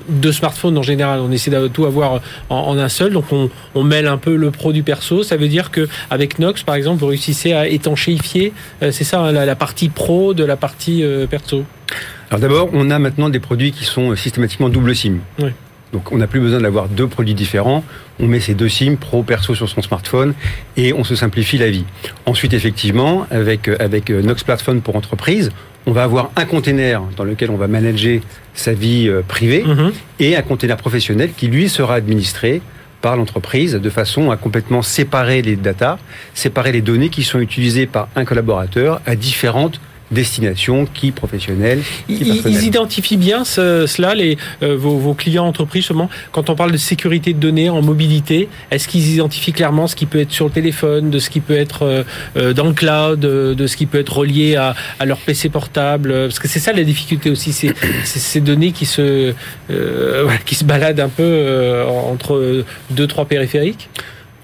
deux 0.10 0.32
smartphones 0.32 0.78
en 0.78 0.84
général. 0.84 1.20
On 1.20 1.32
essaie 1.32 1.52
de 1.52 1.68
tout 1.68 1.86
avoir 1.86 2.22
en, 2.50 2.56
en 2.56 2.78
un 2.78 2.90
seul, 2.90 3.14
donc 3.14 3.26
on, 3.32 3.50
on 3.76 3.84
mêle 3.84 4.08
un 4.08 4.18
peu 4.18 4.36
le 4.36 4.52
produit 4.52 4.82
perso. 4.82 5.24
Ça 5.24 5.38
veut 5.38 5.48
dire 5.48 5.72
que 5.72 5.88
avec 6.10 6.40
Nox, 6.40 6.64
par 6.64 6.76
exemple, 6.76 7.00
vous 7.00 7.08
réussissez 7.08 7.54
à 7.54 7.68
étanchéifier, 7.68 8.54
euh, 8.82 8.92
c'est 8.92 9.04
ça, 9.04 9.22
hein, 9.22 9.32
la, 9.32 9.46
la 9.46 9.56
partie 9.56 9.90
pro 9.90 10.34
de 10.34 10.44
la 10.44 10.58
partie 10.58 11.04
euh, 11.04 11.28
perso. 11.28 11.64
Alors 12.30 12.40
d'abord, 12.40 12.70
on 12.74 12.90
a 12.90 13.00
maintenant 13.00 13.30
des 13.30 13.40
produits 13.40 13.72
qui 13.72 13.86
sont 13.86 14.16
systématiquement 14.16 14.70
double 14.70 14.96
SIM. 14.96 15.18
Oui. 15.40 15.50
Donc 15.92 16.12
on 16.12 16.18
n'a 16.18 16.26
plus 16.26 16.40
besoin 16.40 16.60
d'avoir 16.60 16.88
deux 16.88 17.08
produits 17.08 17.36
différents. 17.36 17.84
On 18.20 18.26
met 18.26 18.40
ces 18.40 18.56
deux 18.56 18.70
SIM 18.70 18.96
pro 18.96 19.22
perso 19.22 19.54
sur 19.54 19.70
son 19.70 19.84
smartphone 19.84 20.34
et 20.76 20.92
on 20.92 21.04
se 21.04 21.16
simplifie 21.16 21.60
la 21.60 21.70
vie. 21.70 21.86
Ensuite, 22.26 22.54
effectivement, 22.54 23.28
avec 23.30 23.68
euh, 23.68 23.76
avec 23.80 24.10
euh, 24.10 24.24
Nox 24.24 24.44
Platform 24.44 24.82
pour 24.82 24.96
entreprise, 24.96 25.52
on 25.86 25.92
va 25.92 26.04
avoir 26.04 26.32
un 26.36 26.46
container 26.46 27.02
dans 27.18 27.24
lequel 27.24 27.50
on 27.52 27.58
va 27.58 27.68
manager 27.68 28.20
sa 28.54 28.74
vie 28.74 29.08
euh, 29.08 29.22
privée 29.28 29.64
Mhm. 29.66 29.92
et 30.20 30.36
un 30.36 30.42
container 30.42 30.78
professionnel 30.78 31.32
qui 31.36 31.48
lui 31.48 31.70
sera 31.70 31.96
administré 31.96 32.62
par 33.02 33.18
l'entreprise 33.18 33.74
de 33.74 33.90
façon 33.90 34.32
à 34.32 34.38
complètement 34.38 34.82
séparer 34.82 35.42
les 35.42 35.56
datas, 35.58 35.98
séparer 36.34 36.72
les 36.72 36.82
données 36.82 37.10
qui 37.10 37.24
sont 37.24 37.40
utilisées 37.40 37.86
par 37.86 38.08
un 38.16 38.24
collaborateur 38.24 39.02
à 39.06 39.16
différentes 39.16 39.82
destinations, 40.14 40.86
qui 40.94 41.12
professionnelles, 41.12 41.82
qui 42.08 42.14
Ils, 42.22 42.42
ils 42.48 42.64
identifient 42.64 43.18
bien 43.18 43.44
ce- 43.44 43.86
cela, 43.88 44.16
les, 44.16 44.38
euh, 44.62 44.78
vos, 44.78 44.98
vos 44.98 45.14
clients 45.14 45.46
entreprises, 45.46 45.82
justement, 45.84 46.10
quand 46.32 46.50
on 46.50 46.56
parle 46.56 46.72
de 46.72 46.78
sécurité 46.78 47.34
de 47.34 47.40
données 47.40 47.70
en 47.70 47.82
mobilité, 47.82 48.48
est-ce 48.72 48.88
qu'ils 48.88 49.14
identifient 49.14 49.52
clairement 49.54 49.88
ce 49.88 49.96
qui 49.96 50.06
peut 50.06 50.20
être 50.20 50.32
sur 50.32 50.46
le 50.46 50.52
téléphone, 50.52 51.10
de 51.10 51.20
ce 51.20 51.30
qui 51.30 51.40
peut 51.42 51.58
être 51.58 51.84
euh, 51.84 52.04
euh, 52.38 52.54
dans 52.54 52.66
le 52.66 52.74
cloud, 52.74 53.26
euh, 53.26 53.56
de 53.56 53.68
ce 53.68 53.76
qui 53.76 53.86
peut 53.86 54.00
être 54.00 54.16
relié 54.18 54.56
à, 54.56 54.76
à 55.00 55.06
leur 55.06 55.18
PC 55.18 55.50
portable 55.50 56.12
euh, 56.12 56.28
Parce 56.28 56.40
que 56.40 56.48
c'est 56.48 56.60
ça 56.60 56.72
la 56.74 56.84
difficulté 56.84 57.30
aussi, 57.30 57.52
c'est 57.54 57.74
c'est 58.06 58.20
ces 58.20 58.40
données 58.42 58.72
qui 58.72 58.86
se, 58.86 59.34
euh, 59.72 60.22
voilà, 60.24 60.40
qui 60.40 60.56
se 60.56 60.64
baladent 60.64 61.00
un 61.00 61.10
peu 61.10 61.24
euh, 61.24 61.86
entre 61.88 62.64
deux, 62.92 63.08
trois 63.08 63.26
périphériques? 63.26 63.90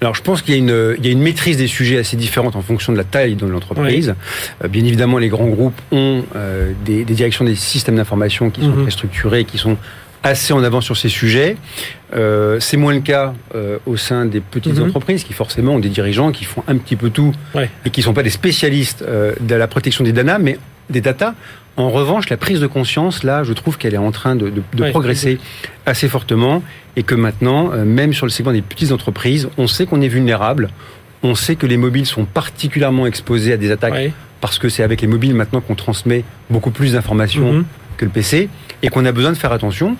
Alors, 0.01 0.15
je 0.15 0.21
pense 0.21 0.41
qu'il 0.41 0.53
y, 0.53 0.57
a 0.57 0.59
une- 0.59 0.95
il 0.97 1.05
y 1.05 1.09
a 1.09 1.11
une 1.11 1.21
maîtrise 1.21 1.57
des 1.57 1.67
sujets 1.67 1.97
assez 1.97 2.15
différente 2.15 2.55
en 2.55 2.61
fonction 2.61 2.93
de 2.93 2.97
la 2.97 3.03
taille 3.03 3.35
de 3.35 3.45
l'entreprise. 3.45 4.15
Euh, 4.63 4.67
bien 4.69 4.83
évidemment, 4.85 5.17
les 5.17 5.27
grands 5.27 5.47
groupes 5.49 5.79
ont 5.91 6.23
euh, 6.35 6.71
des, 6.85 7.03
des 7.03 7.13
directions 7.13 7.43
des 7.43 7.55
systèmes 7.55 7.95
d'information 7.97 8.49
qui 8.49 8.61
sont 8.61 8.67
Mhm. 8.69 8.81
très 8.83 8.91
structurées, 8.91 9.43
qui 9.43 9.57
sont 9.57 9.75
assez 10.23 10.53
en 10.53 10.63
avant 10.63 10.81
sur 10.81 10.95
ces 10.97 11.09
sujets. 11.09 11.57
Euh, 12.15 12.59
c'est 12.59 12.77
moins 12.77 12.93
le 12.93 12.99
cas 13.01 13.33
euh, 13.55 13.77
au 13.85 13.97
sein 13.97 14.25
des 14.25 14.39
petites 14.41 14.77
Mhm. 14.77 14.87
entreprises 14.87 15.23
qui 15.23 15.33
forcément 15.33 15.75
ont 15.75 15.79
des 15.79 15.89
dirigeants 15.89 16.31
qui 16.31 16.43
font 16.45 16.63
un 16.67 16.77
petit 16.77 16.95
peu 16.95 17.09
tout 17.09 17.33
Ouais. 17.53 17.69
et 17.85 17.89
qui 17.89 18.01
sont 18.01 18.13
pas 18.13 18.23
des 18.23 18.29
spécialistes 18.29 19.03
de 19.03 19.55
la 19.55 19.67
protection 19.67 20.03
des 20.03 20.11
data, 20.13 20.37
mais 20.39 20.57
des 20.89 21.01
data. 21.01 21.35
En 21.79 21.89
revanche, 21.89 22.29
la 22.29 22.35
prise 22.37 22.59
de 22.59 22.67
conscience, 22.67 23.23
là, 23.23 23.43
je 23.43 23.53
trouve 23.53 23.77
qu'elle 23.77 23.93
est 23.93 23.97
en 23.97 24.11
train 24.11 24.35
de, 24.35 24.49
de- 24.49 24.61
de 24.73 24.83
Ouais. 24.83 24.89
progresser 24.91 25.39
assez 25.85 26.09
fortement 26.09 26.61
et 26.97 27.03
que 27.03 27.15
maintenant, 27.15 27.71
euh, 27.71 27.85
même 27.85 28.13
sur 28.13 28.25
le 28.25 28.31
segment 28.31 28.51
des 28.51 28.61
petites 28.61 28.91
entreprises, 28.91 29.47
on 29.57 29.65
sait 29.65 29.85
qu'on 29.85 30.01
est 30.01 30.09
vulnérable. 30.09 30.69
On 31.23 31.35
sait 31.35 31.55
que 31.55 31.65
les 31.65 31.77
mobiles 31.77 32.05
sont 32.05 32.25
particulièrement 32.25 33.07
exposés 33.07 33.53
à 33.53 33.57
des 33.57 33.71
attaques 33.71 34.11
parce 34.41 34.59
que 34.59 34.67
c'est 34.67 34.83
avec 34.83 34.99
les 35.01 35.07
mobiles 35.07 35.33
maintenant 35.33 35.61
qu'on 35.61 35.75
transmet 35.75 36.23
beaucoup 36.49 36.71
plus 36.71 36.93
d'informations 36.93 37.53
Mhm. 37.53 37.65
que 37.97 38.03
le 38.05 38.11
PC 38.11 38.49
et 38.83 38.89
qu'on 38.89 39.05
a 39.05 39.11
besoin 39.13 39.31
de 39.31 39.37
faire 39.37 39.51
attention, 39.53 39.95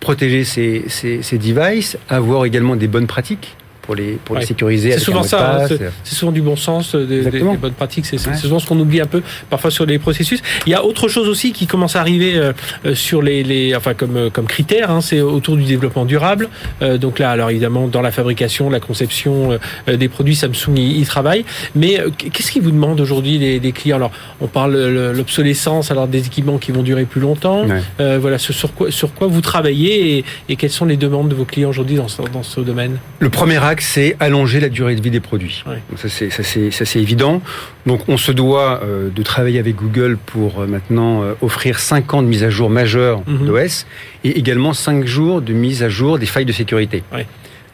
protéger 0.00 0.42
ces 0.44 1.38
devices, 1.38 1.96
avoir 2.08 2.44
également 2.46 2.74
des 2.76 2.88
bonnes 2.88 3.06
pratiques 3.06 3.56
pour 3.86 3.94
les, 3.94 4.12
pour 4.24 4.34
Ouais. 4.34 4.40
les 4.40 4.46
sécuriser. 4.46 4.92
C'est 4.92 4.98
souvent 5.00 5.22
ça, 5.22 5.62
hein, 5.62 5.66
c'est- 5.68 5.90
souvent 6.16 6.32
du 6.32 6.42
bon 6.42 6.56
sens, 6.56 6.94
euh, 6.94 7.00
des, 7.00 7.06
des- 7.06 7.16
Exactement. 7.26 7.52
des 7.52 7.58
bonnes 7.58 7.72
pratiques, 7.72 8.06
c'est 8.06 8.24
Ouais. 8.26 8.36
souvent 8.36 8.58
ce 8.58 8.66
qu'on 8.66 8.78
oublie 8.78 9.00
un 9.00 9.06
peu 9.06 9.22
parfois 9.48 9.70
sur 9.70 9.86
les 9.86 9.98
processus. 9.98 10.40
Il 10.66 10.70
y 10.72 10.74
a 10.74 10.84
autre 10.84 11.08
chose 11.08 11.28
aussi 11.28 11.52
qui 11.52 11.66
commence 11.66 11.96
à 11.96 12.00
arriver 12.00 12.36
euh, 12.36 12.52
euh, 12.84 12.94
sur 12.94 13.22
les, 13.22 13.42
les 13.42 13.74
enfin 13.76 13.94
comme 13.94 14.16
euh, 14.16 14.30
comme 14.30 14.46
critère, 14.46 14.90
hein, 14.90 15.00
c'est 15.00 15.20
autour 15.20 15.56
du 15.56 15.64
développement 15.64 16.04
durable. 16.04 16.48
Euh, 16.82 16.98
donc 16.98 17.18
là, 17.18 17.30
alors 17.30 17.50
évidemment, 17.50 17.86
dans 17.88 18.02
la 18.02 18.10
fabrication, 18.10 18.68
la 18.70 18.80
conception 18.80 19.58
euh, 19.88 19.96
des 19.96 20.08
produits, 20.08 20.34
Samsung 20.36 20.76
y, 20.76 21.00
y 21.00 21.04
travaille. 21.04 21.44
Mais 21.74 22.00
euh, 22.00 22.10
qu'est-ce 22.16 22.50
qu'ils 22.52 22.62
vous 22.62 22.70
demandent 22.72 23.00
aujourd'hui 23.00 23.38
les, 23.38 23.60
les 23.60 23.72
clients? 23.72 23.96
Alors, 23.96 24.12
on 24.40 24.46
parle 24.48 24.74
de 24.74 25.12
l'obsolescence, 25.16 25.90
alors 25.90 26.08
des 26.08 26.26
équipements 26.26 26.58
qui 26.58 26.72
vont 26.72 26.82
durer 26.82 27.04
plus 27.04 27.20
longtemps. 27.20 27.66
Ouais. 27.66 27.80
Euh, 28.00 28.18
voilà, 28.20 28.38
ce 28.38 28.52
sur 28.52 28.72
quoi 28.74 28.90
sur 28.90 29.12
quoi 29.14 29.26
vous 29.28 29.40
travaillez 29.40 30.18
et, 30.18 30.24
et 30.48 30.56
quelles 30.56 30.70
sont 30.70 30.84
les 30.86 30.96
demandes 30.96 31.28
de 31.28 31.34
vos 31.34 31.44
clients 31.44 31.68
aujourd'hui 31.70 31.96
dans 31.96 32.08
ce, 32.08 32.22
dans 32.32 32.42
ce 32.42 32.60
domaine? 32.60 32.98
Le 33.20 33.28
premier 33.30 33.62
axe, 33.76 33.86
c'est 33.94 34.16
allonger 34.20 34.58
la 34.60 34.68
durée 34.70 34.94
de 34.96 35.02
vie 35.02 35.10
des 35.10 35.20
produits. 35.20 35.62
Ouais. 35.66 35.80
Donc 35.90 35.98
ça, 35.98 36.08
c'est, 36.08 36.30
ça, 36.30 36.42
c'est, 36.42 36.70
ça, 36.70 36.84
c'est 36.84 37.00
évident. 37.00 37.42
Donc, 37.84 38.00
on 38.08 38.16
se 38.16 38.32
doit 38.32 38.80
euh, 38.82 39.10
de 39.10 39.22
travailler 39.22 39.58
avec 39.58 39.76
Google 39.76 40.16
pour 40.24 40.60
euh, 40.60 40.66
maintenant 40.66 41.22
euh, 41.22 41.34
offrir 41.42 41.78
5 41.78 42.14
ans 42.14 42.22
de 42.22 42.28
mise 42.28 42.42
à 42.44 42.50
jour 42.50 42.70
majeure 42.70 43.20
Mhm. 43.26 43.46
d'OS 43.46 43.86
et 44.24 44.38
également 44.38 44.72
5 44.72 45.04
jours 45.06 45.42
de 45.42 45.52
mise 45.52 45.82
à 45.82 45.88
jour 45.88 46.18
des 46.18 46.26
failles 46.26 46.44
de 46.46 46.52
sécurité. 46.52 47.02
Ouais. 47.12 47.26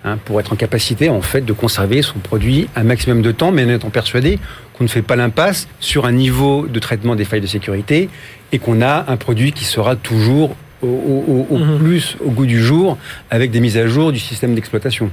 Hein, 0.04 0.18
pour 0.24 0.40
être 0.40 0.52
en 0.52 0.56
capacité, 0.56 1.08
en 1.08 1.22
fait, 1.22 1.42
de 1.44 1.52
conserver 1.52 2.02
son 2.02 2.18
produit 2.18 2.66
un 2.74 2.82
maximum 2.82 3.22
de 3.22 3.30
temps, 3.30 3.52
mais 3.52 3.64
en 3.64 3.68
étant 3.68 3.90
persuadé 3.90 4.40
qu'on 4.74 4.82
ne 4.82 4.88
fait 4.88 5.02
pas 5.02 5.14
l'impasse 5.14 5.68
sur 5.78 6.06
un 6.06 6.12
niveau 6.12 6.66
de 6.66 6.80
traitement 6.80 7.14
des 7.14 7.24
failles 7.24 7.40
de 7.40 7.46
sécurité 7.46 8.08
et 8.50 8.58
qu'on 8.58 8.82
a 8.82 9.04
un 9.08 9.16
produit 9.16 9.52
qui 9.52 9.64
sera 9.64 9.94
toujours 9.94 10.56
au, 10.82 10.86
au- 10.88 11.24
au- 11.28 11.46
au 11.54 11.58
Mhm. 11.58 11.78
plus 11.78 12.16
au 12.24 12.30
goût 12.30 12.46
du 12.46 12.60
jour 12.60 12.98
avec 13.30 13.52
des 13.52 13.60
mises 13.60 13.78
à 13.78 13.86
jour 13.86 14.10
du 14.10 14.18
système 14.18 14.56
d'exploitation. 14.56 15.08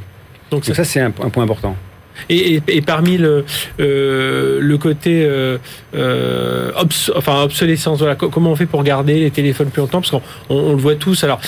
Donc 0.51 0.65
ça, 0.65 0.83
c'est 0.83 0.99
un, 0.99 1.07
un 1.07 1.29
point 1.29 1.43
important. 1.43 1.75
Et, 2.27 2.55
et, 2.55 2.61
et 2.67 2.81
parmi 2.81 3.17
le, 3.17 3.45
euh, 3.79 4.59
le 4.59 4.77
côté 4.77 5.23
euh, 5.23 5.57
euh, 5.95 6.69
obs- 6.73 7.11
enfin, 7.15 7.43
obsolescence, 7.43 7.99
voilà, 7.99 8.15
comment 8.15 8.51
on 8.51 8.55
fait 8.57 8.65
pour 8.65 8.83
garder 8.83 9.21
les 9.21 9.31
téléphones 9.31 9.69
plus 9.69 9.79
longtemps? 9.79 10.01
Parce 10.01 10.11
qu'on 10.11 10.21
on, 10.49 10.55
on 10.57 10.71
le 10.73 10.81
voit 10.81 10.95
tous. 10.95 11.23
Alors, 11.23 11.39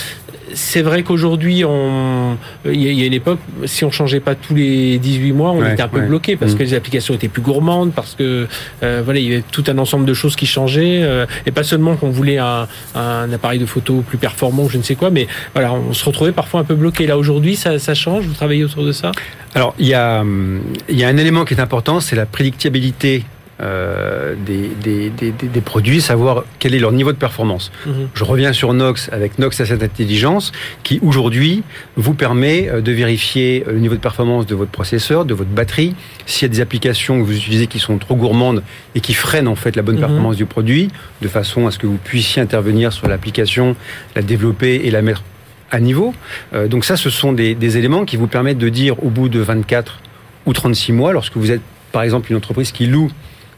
c'est 0.53 0.81
vrai 0.81 1.03
qu'aujourd'hui, 1.03 1.63
on- 1.65 2.37
il 2.65 2.81
y, 2.81 3.01
a- 3.01 3.05
une 3.05 3.13
époque, 3.13 3.39
si 3.65 3.83
on 3.85 3.91
changeait 3.91 4.19
pas 4.19 4.35
tous 4.35 4.53
les 4.55 4.97
18 4.99 5.31
mois, 5.33 5.51
on 5.51 5.61
Ouais, 5.61 5.73
était 5.73 5.81
un 5.83 5.87
peu 5.87 5.99
ouais. 5.99 6.05
bloqué 6.07 6.35
parce 6.35 6.53
Mm. 6.53 6.57
que 6.57 6.63
les 6.63 6.73
applications 6.73 7.13
étaient 7.13 7.27
plus 7.27 7.41
gourmandes, 7.41 7.91
parce 7.93 8.15
que 8.15 8.47
euh, 8.83 9.01
voilà, 9.03 9.19
il 9.19 9.29
y 9.29 9.33
avait 9.33 9.43
tout 9.51 9.63
un 9.67 9.77
ensemble 9.77 10.05
de 10.05 10.13
choses 10.13 10.35
qui 10.35 10.45
changeaient, 10.45 11.01
euh, 11.03 11.25
et 11.45 11.51
pas 11.51 11.63
seulement 11.63 11.95
qu'on 11.95 12.09
voulait 12.09 12.37
un, 12.37 12.67
un 12.95 13.31
appareil 13.31 13.59
de 13.59 13.65
photo 13.65 14.03
plus 14.07 14.17
performant, 14.17 14.63
ou 14.63 14.69
je 14.69 14.77
ne 14.77 14.83
sais 14.83 14.95
quoi, 14.95 15.09
mais 15.09 15.27
voilà, 15.53 15.73
on 15.73 15.93
se 15.93 16.03
retrouvait 16.05 16.31
parfois 16.31 16.61
un 16.61 16.63
peu 16.63 16.75
bloqué. 16.75 17.07
Là 17.07 17.17
aujourd'hui, 17.17 17.55
ça, 17.55 17.79
ça 17.79 17.93
change? 17.93 18.25
Vous 18.25 18.33
travaillez 18.33 18.63
autour 18.63 18.83
de 18.85 18.91
ça? 18.91 19.11
Alors, 19.55 19.73
il 19.79 19.87
y 19.87 19.93
a, 19.93 20.21
hum, 20.21 20.61
il 20.89 20.97
y 20.97 21.03
a 21.03 21.07
un 21.07 21.17
élément 21.17 21.43
qui 21.45 21.53
est 21.53 21.59
important, 21.61 21.99
c'est 21.99 22.15
la 22.15 22.25
prédictibilité 22.25 23.23
euh, 23.61 24.33
des, 24.45 24.69
des, 24.83 25.09
des, 25.09 25.31
des- 25.31 25.47
des 25.47 25.61
produits, 25.61 26.01
savoir 26.01 26.43
quel 26.59 26.73
est 26.73 26.79
leur 26.79 26.91
niveau 26.91 27.11
de 27.11 27.17
performance. 27.17 27.71
Mhm. 27.85 28.09
Je 28.13 28.23
reviens 28.23 28.53
sur 28.53 28.73
Nox 28.73 29.09
avec 29.11 29.37
Nox 29.39 29.59
Asset 29.61 29.83
Intelligence, 29.83 30.51
qui 30.83 30.99
aujourd'hui 31.03 31.63
vous 31.95 32.13
permet 32.13 32.69
euh, 32.69 32.81
de 32.81 32.91
vérifier 32.91 33.63
euh, 33.67 33.73
le 33.73 33.79
niveau 33.79 33.95
de 33.95 33.99
performance 34.01 34.45
de 34.47 34.55
votre 34.55 34.71
processeur, 34.71 35.25
de 35.25 35.33
votre 35.33 35.49
batterie, 35.51 35.95
s'il 36.25 36.47
y 36.47 36.51
a 36.51 36.53
des 36.53 36.61
applications 36.61 37.19
que 37.19 37.23
vous 37.25 37.35
utilisez 37.37 37.67
qui 37.67 37.79
sont 37.79 37.97
trop 37.97 38.15
gourmandes 38.15 38.63
et 38.95 38.99
qui 38.99 39.13
freinent 39.13 39.47
en 39.47 39.55
fait 39.55 39.75
la 39.75 39.81
bonne 39.83 39.95
Mhm. 39.95 40.01
performance 40.01 40.35
du 40.37 40.45
produit, 40.45 40.89
de 41.21 41.27
façon 41.27 41.67
à 41.67 41.71
ce 41.71 41.77
que 41.77 41.85
vous 41.87 41.99
puissiez 42.03 42.41
intervenir 42.41 42.91
sur 42.93 43.07
l'application, 43.07 43.75
la 44.15 44.21
développer 44.21 44.81
et 44.85 44.91
la 44.91 45.01
mettre 45.01 45.23
à 45.69 45.79
niveau. 45.79 46.13
Euh, 46.53 46.67
donc 46.67 46.83
ça, 46.83 46.97
ce 46.97 47.09
sont 47.09 47.31
des, 47.31 47.55
des 47.55 47.77
éléments 47.77 48.05
qui 48.05 48.17
vous 48.17 48.27
permettent 48.27 48.57
de 48.57 48.69
dire 48.69 49.01
au 49.03 49.09
bout 49.09 49.29
de 49.29 49.39
24 49.39 49.99
ou 50.45 50.53
36 50.53 50.91
mois, 50.93 51.13
lorsque 51.13 51.37
vous 51.37 51.51
êtes 51.51 51.61
par 51.91 52.01
exemple 52.03 52.31
une 52.31 52.37
entreprise 52.37 52.71
qui 52.71 52.87
loue 52.87 53.09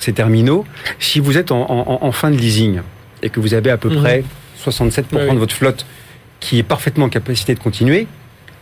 ces 0.03 0.13
terminaux, 0.13 0.65
si 0.99 1.19
vous 1.19 1.37
êtes 1.37 1.51
en, 1.51 1.61
en- 1.69 1.99
en 2.01 2.11
fin 2.11 2.29
de 2.29 2.35
leasing 2.37 2.81
et 3.23 3.29
que 3.29 3.39
vous 3.39 3.53
avez 3.53 3.71
à 3.71 3.77
peu 3.77 3.89
Mhm. 3.89 3.97
près 4.01 4.23
67% 4.57 5.15
Ouais, 5.15 5.27
oui. 5.29 5.33
de 5.35 5.39
votre 5.39 5.55
flotte 5.55 5.85
qui 6.39 6.59
est 6.59 6.63
parfaitement 6.63 7.05
en 7.05 7.09
capacité 7.09 7.53
de 7.55 7.59
continuer, 7.59 8.07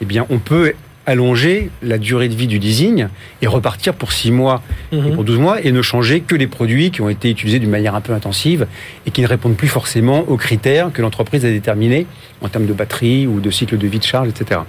eh 0.02 0.06
bien 0.06 0.26
on 0.30 0.38
peut 0.40 0.74
allonger 1.08 1.72
la 1.82 1.98
durée 1.98 2.30
de 2.30 2.36
vie 2.36 2.46
du 2.46 2.60
leasing 2.60 3.08
et 3.42 3.48
repartir 3.48 3.96
pour 3.96 4.12
6 4.12 4.30
mois 4.32 4.62
et 4.92 4.98
Mhm. 4.98 5.16
pour 5.16 5.24
12 5.24 5.40
mois 5.40 5.60
et 5.62 5.72
ne 5.72 5.82
changer 5.82 6.22
que 6.22 6.36
les 6.36 6.46
produits 6.46 6.92
qui 6.92 7.02
ont 7.02 7.10
été 7.10 7.32
utilisés 7.32 7.58
d'une 7.58 7.72
manière 7.72 7.96
un 7.96 8.02
peu 8.02 8.14
intensive 8.14 8.68
et 9.08 9.12
qui 9.12 9.22
ne 9.24 9.28
répondent 9.28 9.56
plus 9.58 9.68
forcément 9.68 10.20
aux 10.28 10.38
critères 10.38 10.92
que 10.94 11.02
l'entreprise 11.02 11.44
a 11.44 11.50
déterminés 11.50 12.06
en 12.42 12.50
termes 12.50 12.68
de 12.68 12.74
batterie 12.74 13.26
ou 13.26 13.40
de 13.40 13.50
cycle 13.50 13.80
de 13.80 13.88
vie 13.88 13.98
de 13.98 14.04
charge, 14.04 14.30
etc. 14.30 14.60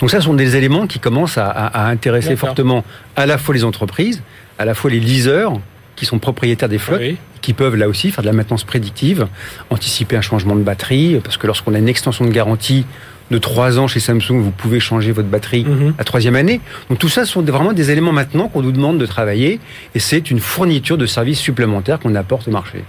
Donc 0.00 0.10
ça 0.10 0.18
ce 0.18 0.24
sont 0.24 0.34
des 0.34 0.56
éléments 0.56 0.86
qui 0.88 0.98
commencent 0.98 1.38
à, 1.38 1.46
à- 1.48 1.84
à 1.84 1.88
intéresser 1.88 2.34
fortement 2.36 2.84
à 3.16 3.26
la 3.26 3.38
fois 3.38 3.54
les 3.54 3.64
entreprises, 3.64 4.22
à 4.58 4.64
la 4.64 4.74
fois 4.74 4.90
les 4.90 5.00
leasers 5.00 5.50
qui 5.96 6.06
sont 6.06 6.18
propriétaires 6.18 6.68
des 6.68 6.78
flottes, 6.78 7.00
Oui. 7.00 7.16
qui 7.40 7.52
peuvent 7.52 7.74
là 7.76 7.88
aussi 7.88 8.10
faire 8.10 8.22
de 8.22 8.28
la 8.28 8.32
maintenance 8.32 8.64
prédictive, 8.64 9.26
anticiper 9.70 10.16
un 10.16 10.20
changement 10.20 10.54
de 10.56 10.62
batterie, 10.62 11.20
parce 11.22 11.36
que 11.36 11.46
lorsqu'on 11.46 11.74
a 11.74 11.78
une 11.78 11.88
extension 11.88 12.24
de 12.24 12.30
garantie 12.30 12.84
de 13.30 13.38
trois 13.38 13.78
ans 13.78 13.86
chez 13.88 14.00
Samsung, 14.00 14.40
vous 14.40 14.50
pouvez 14.50 14.80
changer 14.80 15.12
votre 15.12 15.28
batterie 15.28 15.64
Mhm. 15.64 15.94
à 15.98 16.04
troisième 16.04 16.34
année. 16.36 16.60
Donc 16.88 16.98
tout 16.98 17.08
ça 17.08 17.24
sont 17.24 17.42
vraiment 17.42 17.72
des 17.72 17.90
éléments 17.90 18.12
maintenant 18.12 18.48
qu'on 18.48 18.62
nous 18.62 18.72
demande 18.72 18.98
de 18.98 19.06
travailler 19.06 19.60
et 19.94 19.98
c'est 19.98 20.30
une 20.30 20.38
fourniture 20.40 20.96
de 20.98 21.06
services 21.06 21.38
supplémentaires 21.40 21.98
qu'on 21.98 22.14
apporte 22.14 22.48
au 22.48 22.50
marché. 22.50 22.84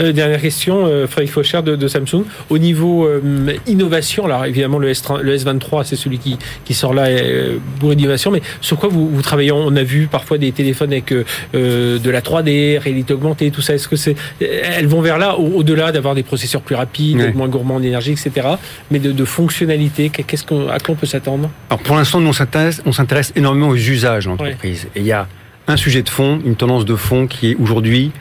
Euh, 0.00 0.12
dernière 0.12 0.40
question, 0.40 0.86
euh, 0.86 1.06
Frédéric 1.06 1.32
Faucher 1.32 1.62
de, 1.62 1.76
de 1.76 1.88
Samsung. 1.88 2.24
Au 2.50 2.58
niveau 2.58 3.06
euh, 3.06 3.20
innovation, 3.66 4.24
alors 4.26 4.44
évidemment 4.44 4.78
le, 4.78 4.90
S30 4.92 5.20
le 5.22 5.36
S23 5.36 5.84
c'est 5.84 5.96
celui 5.96 6.18
qui, 6.18 6.38
qui 6.64 6.74
sort 6.74 6.94
là, 6.94 7.06
euh, 7.06 7.56
bourré 7.78 7.96
d'innovation, 7.96 8.30
mais 8.30 8.42
sur 8.60 8.76
quoi 8.78 8.88
vous, 8.88 9.08
vous 9.08 9.22
travaillez? 9.22 9.52
On 9.52 9.74
a 9.76 9.82
vu 9.82 10.06
parfois 10.10 10.38
des 10.38 10.52
téléphones 10.52 10.92
avec 10.92 11.12
euh, 11.12 11.24
euh, 11.54 11.98
de 11.98 12.10
la 12.10 12.20
3D, 12.20 12.78
réalité 12.78 13.12
augmentée, 13.14 13.50
tout 13.50 13.60
ça. 13.62 13.74
Est-ce 13.74 13.88
que 13.88 13.96
c'est 13.96 14.14
elles 14.40 14.86
vont 14.86 15.00
vers 15.00 15.18
là, 15.18 15.36
au- 15.38 15.58
au-delà 15.58 15.92
d'avoir 15.92 16.14
des 16.14 16.22
processeurs 16.22 16.60
plus 16.62 16.74
rapides, 16.74 17.16
Ouais. 17.18 17.32
moins 17.32 17.48
gourmands 17.48 17.76
en 17.76 17.82
énergie, 17.82 18.12
etc. 18.12 18.46
Mais 18.90 18.98
de, 18.98 19.12
de 19.12 19.24
qu'est-ce 19.88 20.44
qu'on, 20.44 20.68
à 20.68 20.78
quoi 20.78 20.94
on 20.94 20.96
peut 20.96 21.06
s'attendre? 21.06 21.50
Alors 21.70 21.80
pour 21.82 21.96
l'instant, 21.96 22.20
nous, 22.20 22.28
on 22.28 22.32
s'intéresse, 22.32 22.82
on 22.84 22.92
s'intéresse 22.92 23.32
énormément 23.36 23.68
aux 23.68 23.76
usages 23.76 24.26
en 24.26 24.32
entreprise. 24.32 24.88
Et 24.94 25.00
il 25.00 25.06
y 25.06 25.12
a 25.12 25.26
un 25.66 25.76
sujet 25.76 26.02
de 26.02 26.08
fond, 26.08 26.40
une 26.44 26.56
tendance 26.56 26.84
de 26.84 26.96
fond 26.96 27.26
qui 27.26 27.52
est 27.52 27.54
aujourd'hui 27.56 28.12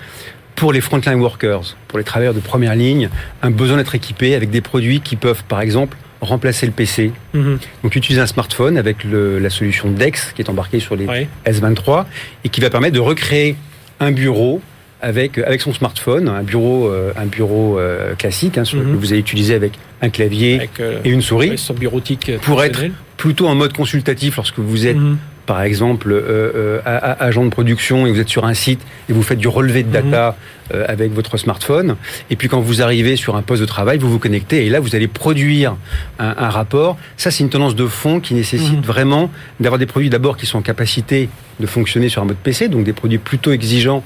pour 0.56 0.74
les 0.74 0.82
frontline 0.82 1.20
workers, 1.20 1.76
pour 1.88 1.98
les 1.98 2.04
travailleurs 2.04 2.34
de 2.34 2.40
première 2.40 2.76
ligne, 2.76 3.10
un 3.42 3.50
besoin 3.52 3.78
d'être 3.78 3.96
équipés 3.96 4.36
avec 4.36 4.50
des 4.50 4.62
produits 4.62 5.00
qui 5.02 5.16
peuvent, 5.16 5.44
par 5.46 5.62
exemple, 5.62 5.98
remplacer 6.22 6.66
le 6.66 6.74
PC. 6.74 7.14
Mhm. 7.34 7.60
Donc 7.84 7.96
utiliser 7.96 8.22
un 8.22 8.28
smartphone 8.28 8.78
avec 8.78 9.06
le- 9.06 9.40
la 9.40 9.50
solution 9.50 9.90
DEX 9.90 10.34
qui 10.36 10.42
est 10.42 10.50
embarquée 10.50 10.82
sur 10.82 10.96
les 10.98 11.06
Ouais. 11.06 11.30
S23 11.46 12.06
et 12.44 12.50
qui 12.50 12.60
va 12.60 12.70
permettre 12.70 12.94
de 12.96 13.00
recréer 13.00 13.56
un 14.02 14.12
bureau 14.12 14.62
avec, 15.02 15.38
avec 15.38 15.62
son 15.62 15.74
smartphone, 15.74 16.28
un 16.28 16.44
bureau, 16.44 16.88
euh, 16.88 17.12
un 17.16 17.26
bureau 17.26 17.80
euh, 17.80 18.16
classique 18.16 18.58
hein, 18.58 18.64
Mhm. 18.74 18.82
que 18.94 18.98
vous 18.98 19.12
allez 19.12 19.22
utiliser 19.22 19.54
avec 19.56 19.74
un 20.02 20.10
clavier 20.10 20.56
Avec 20.56 20.80
euh, 20.80 21.00
et 21.04 21.10
une 21.10 21.22
souris, 21.22 21.56
bureautique 21.80 22.32
Pour 22.42 22.64
être 22.64 22.84
plutôt 23.18 23.48
en 23.48 23.56
mode 23.56 23.74
consultatif 23.74 24.36
lorsque 24.38 24.60
vous 24.60 24.88
êtes 24.88 24.98
Mhm. 24.98 25.18
par 25.46 25.62
exemple 25.64 26.12
euh, 26.12 26.80
euh, 26.86 27.16
agent 27.20 27.44
de 27.44 27.50
production 27.50 28.06
et 28.08 28.12
vous 28.12 28.20
êtes 28.20 28.30
sur 28.30 28.46
un 28.46 28.54
site 28.54 28.82
et 29.10 29.14
vous 29.14 29.24
faites 29.24 29.40
du 29.40 29.48
relevé 29.48 29.84
de 29.84 29.92
data 29.92 30.36
euh, 30.74 30.86
avec 30.88 31.12
votre 31.14 31.38
smartphone 31.38 31.96
et 32.30 32.36
puis 32.36 32.48
quand 32.48 32.60
vous 32.62 32.82
arrivez 32.82 33.16
sur 33.16 33.36
un 33.36 33.42
poste 33.42 33.62
de 33.62 33.66
travail 33.66 33.98
vous 33.98 34.10
vous 34.12 34.20
connectez 34.20 34.66
et 34.66 34.70
là 34.70 34.80
vous 34.80 34.96
allez 34.96 35.08
produire 35.08 35.76
un, 36.20 36.36
un 36.38 36.50
rapport 36.50 36.98
ça 37.18 37.32
c'est 37.32 37.44
une 37.44 37.50
tendance 37.50 37.76
de 37.76 37.88
fond 37.88 38.20
qui 38.20 38.36
nécessite 38.36 38.76
Mhm. 38.78 38.82
vraiment 38.84 39.32
d'avoir 39.60 39.80
des 39.80 39.88
produits 39.88 40.10
d'abord 40.12 40.38
qui 40.38 40.46
sont 40.46 40.60
en 40.60 40.62
capacité 40.62 41.30
de 41.60 41.66
fonctionner 41.66 42.10
sur 42.10 42.22
un 42.22 42.26
mode 42.26 42.38
PC 42.38 42.68
donc 42.70 42.84
des 42.84 42.94
produits 42.94 43.18
plutôt 43.18 43.52
exigeants 43.52 44.04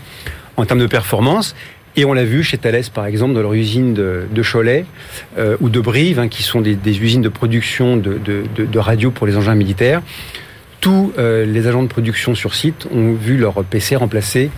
en 0.57 0.65
termes 0.65 0.79
de 0.79 0.87
performance 0.87 1.55
et 1.95 2.05
on 2.05 2.13
l'a 2.13 2.25
vu 2.25 2.41
chez 2.41 2.57
Thales, 2.57 2.81
par 2.91 3.05
exemple, 3.05 3.35
dans 3.35 3.41
leur 3.41 3.53
usine 3.53 3.93
de, 3.93 4.27
Cholet 4.41 4.85
euh, 5.37 5.57
ou 5.61 5.69
de 5.69 5.79
Brive, 5.79 6.17
hein, 6.17 6.27
qui 6.27 6.41
sont 6.41 6.59
des, 6.59 6.77
usines 6.85 7.21
de 7.21 7.29
production 7.29 7.97
de, 7.97 8.17
de, 8.17 8.45
de, 8.65 9.07
pour 9.09 9.27
les 9.27 9.37
engins 9.37 9.53
militaires 9.53 10.01
tous 10.83 11.13
euh, 11.17 11.45
les 11.45 11.65
agents 11.67 11.81
de 11.81 11.87
production 11.87 12.35
sur 12.35 12.53
site 12.53 12.89
ont 12.93 13.13
vu 13.13 13.37
leur 13.37 13.63
PC 13.63 13.95
remplacé 13.95 14.51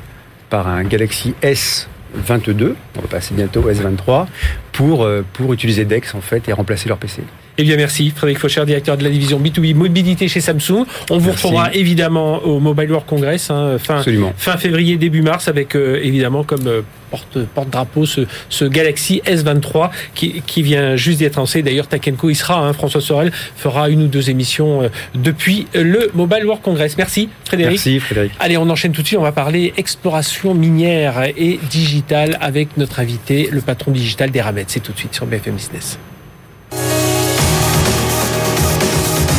par 0.50 0.68
un 0.68 0.84
Galaxy 0.84 1.36
S22, 1.44 2.74
on 2.98 3.02
va 3.02 3.08
passer 3.08 3.36
bientôt 3.36 3.62
au 3.62 3.72
S23, 3.72 4.26
pour, 4.72 5.04
euh, 5.04 5.24
pour 5.34 5.54
utiliser 5.54 5.86
DEX 5.86 6.16
en 6.16 6.22
fait 6.22 6.50
et 6.50 6.54
remplacer 6.54 6.90
leur 6.90 6.98
PC. 6.98 7.22
Eh 7.58 7.64
bien, 7.64 7.78
merci. 7.78 8.12
Frédéric 8.16 8.40
Faucher, 8.40 8.66
directeur 8.66 8.98
de 8.98 9.04
la 9.04 9.10
division 9.10 9.40
B2B 9.40 9.76
Mobilité 9.76 10.28
chez 10.28 10.42
Samsung. 10.42 10.86
On 11.10 11.18
vous 11.18 11.28
Merci. 11.28 11.30
retrouvera 11.32 11.74
évidemment 11.74 12.40
au 12.44 12.60
Mobile 12.60 12.90
World 12.92 13.08
Congress, 13.08 13.50
hein, 13.50 13.78
fin, 13.82 13.98
Absolument. 14.00 14.34
fin 14.38 14.58
février, 14.58 14.98
début 14.98 15.22
mars, 15.22 15.48
avec 15.48 15.76
euh, 15.76 16.00
évidemment 16.04 16.44
comme 16.44 16.68
euh, 16.68 16.82
porte, 17.12 17.40
porte-drapeau 17.54 18.06
ce, 18.06 18.22
ce 18.50 18.66
Galaxy 18.66 19.22
S23 19.26 19.90
qui, 20.14 20.42
qui 20.46 20.64
vient 20.64 20.98
juste 20.98 21.20
d'être 21.20 21.38
lancé. 21.38 21.62
D'ailleurs, 21.62 21.88
Takenko 21.88 22.30
y 22.30 22.36
sera. 22.36 22.60
Hein, 22.68 22.74
François 22.74 23.00
Sorel 23.02 23.32
fera 23.56 23.90
une 23.90 24.04
ou 24.04 24.08
deux 24.08 24.30
émissions 24.30 24.84
euh, 24.84 24.90
depuis 25.14 25.68
le 25.74 26.12
Mobile 26.14 26.46
World 26.46 26.62
Congress. 26.62 26.98
Merci, 26.98 27.30
Frédéric. 27.46 27.72
Merci 27.72 28.00
Frédéric. 28.02 28.32
Allez, 28.42 28.58
on 28.58 28.70
enchaîne 28.70 28.92
tout 28.92 29.02
de 29.02 29.08
suite. 29.08 29.20
On 29.20 29.24
va 29.24 29.32
parler 29.32 29.74
exploration 29.78 30.54
minière 30.54 31.24
et 31.38 31.60
digitale 31.70 32.38
avec 32.42 32.76
notre 32.76 33.00
invité, 33.00 33.48
le 33.50 33.62
patron 33.62 33.92
digital 33.92 34.30
d'Eramet. 34.30 34.66
C'est 34.68 34.82
tout 34.82 34.92
de 34.92 34.98
suite 34.98 35.16
sur 35.16 35.26
BFM 35.26 35.56
Business. 35.56 35.98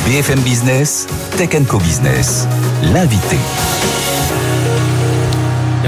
BFM 0.07 0.40
Business, 0.44 1.07
Tech 1.36 1.50
Co 1.66 1.78
Business, 1.78 2.46
l'invité. 2.92 3.38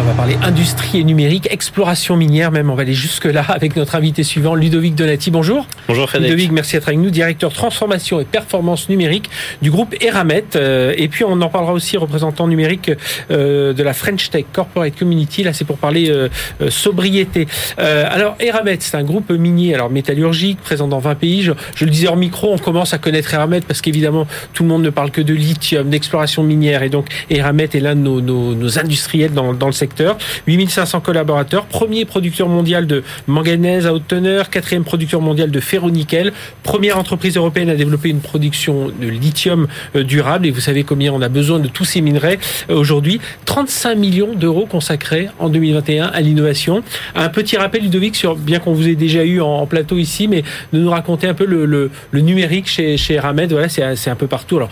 On 0.09 0.13
va 0.13 0.17
parler 0.17 0.39
industrie 0.43 1.01
et 1.01 1.05
numérique, 1.05 1.49
exploration 1.51 2.17
minière 2.17 2.51
même. 2.51 2.71
On 2.71 2.75
va 2.75 2.81
aller 2.81 2.95
jusque-là 2.95 3.45
avec 3.47 3.77
notre 3.77 3.95
invité 3.95 4.23
suivant, 4.23 4.55
Ludovic 4.55 4.95
Donati. 4.95 5.31
Bonjour. 5.31 5.67
Bonjour 5.87 6.09
Frédéric. 6.09 6.31
Ludovic, 6.31 6.53
merci 6.53 6.77
d'être 6.77 6.89
avec 6.89 6.99
nous, 6.99 7.11
directeur 7.11 7.53
transformation 7.53 8.19
et 8.19 8.25
performance 8.25 8.89
numérique 8.89 9.29
du 9.61 9.71
groupe 9.71 9.95
Eramet. 10.01 10.45
Euh, 10.57 10.95
et 10.97 11.09
puis 11.09 11.25
on 11.25 11.39
en 11.43 11.51
parlera 11.51 11.75
aussi, 11.75 11.99
représentant 11.99 12.49
numérique 12.49 12.91
euh, 13.31 13.75
de 13.75 13.83
la 13.83 13.93
French 13.93 14.31
Tech 14.31 14.47
Corporate 14.51 14.99
Community. 14.99 15.43
Là, 15.43 15.53
c'est 15.53 15.67
pour 15.67 15.77
parler 15.77 16.09
euh, 16.09 16.31
sobriété. 16.71 17.47
Alors 17.77 18.35
Eramet, 18.41 18.79
c'est 18.81 18.97
un 18.97 19.05
groupe 19.05 19.31
minier, 19.31 19.75
alors 19.75 19.91
métallurgique, 19.91 20.63
présent 20.63 20.89
dans 20.89 21.01
20 21.01 21.17
pays. 21.17 21.43
Je, 21.43 21.53
je 21.75 21.85
le 21.85 21.91
disais 21.91 22.09
en 22.09 22.17
micro, 22.17 22.51
on 22.51 22.59
commence 22.59 22.95
à 22.95 22.99
connaître 22.99 23.35
Eramet 23.35 23.61
parce 23.61 23.83
qu'évidemment, 23.83 24.27
tout 24.55 24.63
le 24.63 24.71
monde 24.71 24.85
ne 24.85 24.91
parle 24.91 25.11
que 25.11 25.21
de 25.21 25.35
lithium, 25.35 25.91
d'exploration 25.91 26.45
minière. 26.45 26.83
Et 26.83 26.89
donc, 26.89 27.09
Eramet 27.29 27.69
est 27.75 27.81
l'un 27.81 27.95
de 27.95 28.01
nos, 28.01 28.23
nos, 28.23 28.55
nos 28.55 28.79
industriels 28.79 29.35
dans, 29.35 29.53
dans 29.53 29.67
le 29.67 29.73
secteur. 29.73 29.98
8500 30.47 31.01
collaborateurs, 31.01 31.67
premier 31.67 32.05
producteur 32.05 32.49
mondial 32.49 32.87
de 32.87 33.03
manganèse 33.27 33.87
à 33.87 33.93
haute 33.93 34.07
teneur, 34.07 34.51
quatrième 34.51 34.85
producteur 34.85 35.21
mondial 35.21 35.51
de 35.51 35.61
ferro-nickel, 35.61 36.33
première 36.63 36.99
entreprise 36.99 37.37
européenne 37.37 37.71
à 37.71 37.75
développer 37.75 38.09
une 38.09 38.21
production 38.21 38.89
de 38.89 39.07
lithium 39.07 39.67
euh, 39.97 40.05
durable. 40.05 40.47
Et 40.47 40.51
vous 40.51 40.61
savez 40.61 40.85
combien 40.85 41.13
on 41.13 41.23
a 41.23 41.29
besoin 41.29 41.59
de 41.59 41.69
tous 41.69 41.85
ces 41.85 42.01
minerais 42.01 42.39
euh, 42.71 42.77
aujourd'hui. 42.77 43.21
35 43.45 43.95
millions 43.97 44.35
d'euros 44.35 44.67
consacrés 44.67 45.29
en 45.39 45.49
2021 45.49 46.07
à 46.07 46.21
l'innovation. 46.21 46.83
Un 47.15 47.29
petit 47.29 47.57
rappel, 47.57 47.83
Ludovic, 47.83 48.17
sur, 48.17 48.37
bien 48.37 48.59
qu'on 48.59 48.73
vous 48.73 48.89
ait 48.89 48.95
déjà 48.95 49.25
eu 49.25 49.41
en, 49.41 49.67
plateau 49.67 49.99
ici, 49.99 50.29
mais 50.29 50.45
de 50.73 50.79
nous 50.79 50.91
raconter 50.91 51.27
un 51.27 51.35
peu 51.35 51.45
le, 51.45 51.91
numérique 52.13 52.69
chez, 52.69 52.97
chez 52.97 53.15
Eramet. 53.15 53.47
Voilà, 53.47 53.69
c'est 53.69 54.11
un 54.11 54.17
peu 54.17 54.27
partout. 54.27 54.57
Alors, 54.57 54.71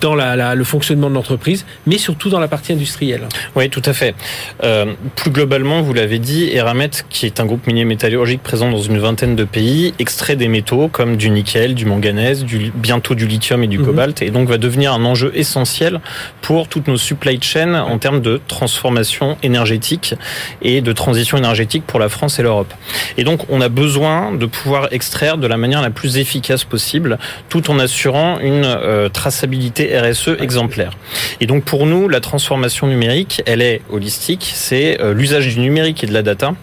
dans 0.00 0.14
la, 0.14 0.36
la- 0.36 0.54
le 0.54 0.64
fonctionnement 0.64 1.08
de 1.10 1.14
l'entreprise, 1.14 1.64
mais 1.86 1.98
surtout 1.98 2.28
dans 2.28 2.40
la 2.40 2.48
partie 2.48 2.72
industrielle. 2.72 3.22
Oui, 3.56 3.68
tout 3.70 3.82
à 3.84 3.92
fait. 3.92 4.14
Euh, 4.62 4.92
plus 5.16 5.30
globalement, 5.30 5.82
vous 5.82 5.92
l'avez 5.94 6.18
dit, 6.18 6.48
Eramet, 6.52 6.90
qui 7.10 7.26
est 7.26 7.40
un 7.40 7.46
groupe 7.46 7.66
minier 7.66 7.84
métallurgique 7.84 8.42
présent 8.42 8.70
dans 8.70 8.82
une 8.82 8.98
vingtaine 8.98 9.36
de 9.36 9.44
pays, 9.44 9.94
extrait 9.98 10.36
des 10.36 10.48
métaux 10.48 10.88
comme 10.88 11.16
du 11.16 11.30
nickel, 11.30 11.74
du 11.74 11.84
manganèse, 11.86 12.44
du, 12.44 12.70
bientôt 12.74 13.14
du 13.14 13.26
lithium 13.26 13.62
et 13.62 13.66
du 13.66 13.78
Mhm. 13.78 13.84
cobalt, 13.86 14.22
et 14.22 14.30
donc 14.30 14.48
va 14.48 14.58
devenir 14.58 14.92
un 14.92 15.04
enjeu 15.04 15.32
essentiel 15.34 16.00
pour 16.42 16.68
toutes 16.68 16.88
nos 16.88 16.96
supply 16.96 17.38
chains 17.40 17.74
en 17.82 17.98
termes 17.98 18.20
de 18.20 18.40
transformation 18.48 19.36
énergétique 19.42 20.14
et 20.62 20.80
de 20.80 20.92
transition 20.92 21.36
énergétique 21.38 21.84
pour 21.86 21.98
la 21.98 22.08
France 22.08 22.38
et 22.38 22.42
l'Europe. 22.42 22.72
Et 23.16 23.24
donc, 23.24 23.40
on 23.48 23.60
a 23.60 23.68
besoin 23.68 24.32
de 24.32 24.46
pouvoir 24.46 24.88
extraire 24.92 25.38
de 25.38 25.46
la 25.46 25.56
manière 25.56 25.82
la 25.82 25.90
plus 25.90 26.18
efficace 26.18 26.64
possible, 26.64 27.18
tout 27.48 27.70
en 27.70 27.78
assurant 27.78 28.38
une 28.40 28.64
euh, 28.64 29.08
traçabilité 29.08 29.71
RSE 29.80 30.40
exemplaire. 30.40 30.96
Et 31.40 31.46
donc 31.46 31.64
pour 31.64 31.86
nous, 31.86 32.08
la 32.08 32.20
transformation 32.20 32.86
numérique, 32.86 33.42
elle 33.46 33.62
est 33.62 33.80
holistique, 33.90 34.50
c'est 34.54 35.00
euh, 35.00 35.14
l'usage 35.14 35.54
du 35.54 35.60
numérique 35.60 36.04
et 36.04 36.06
de 36.06 36.12
la 36.12 36.22
data 36.22 36.54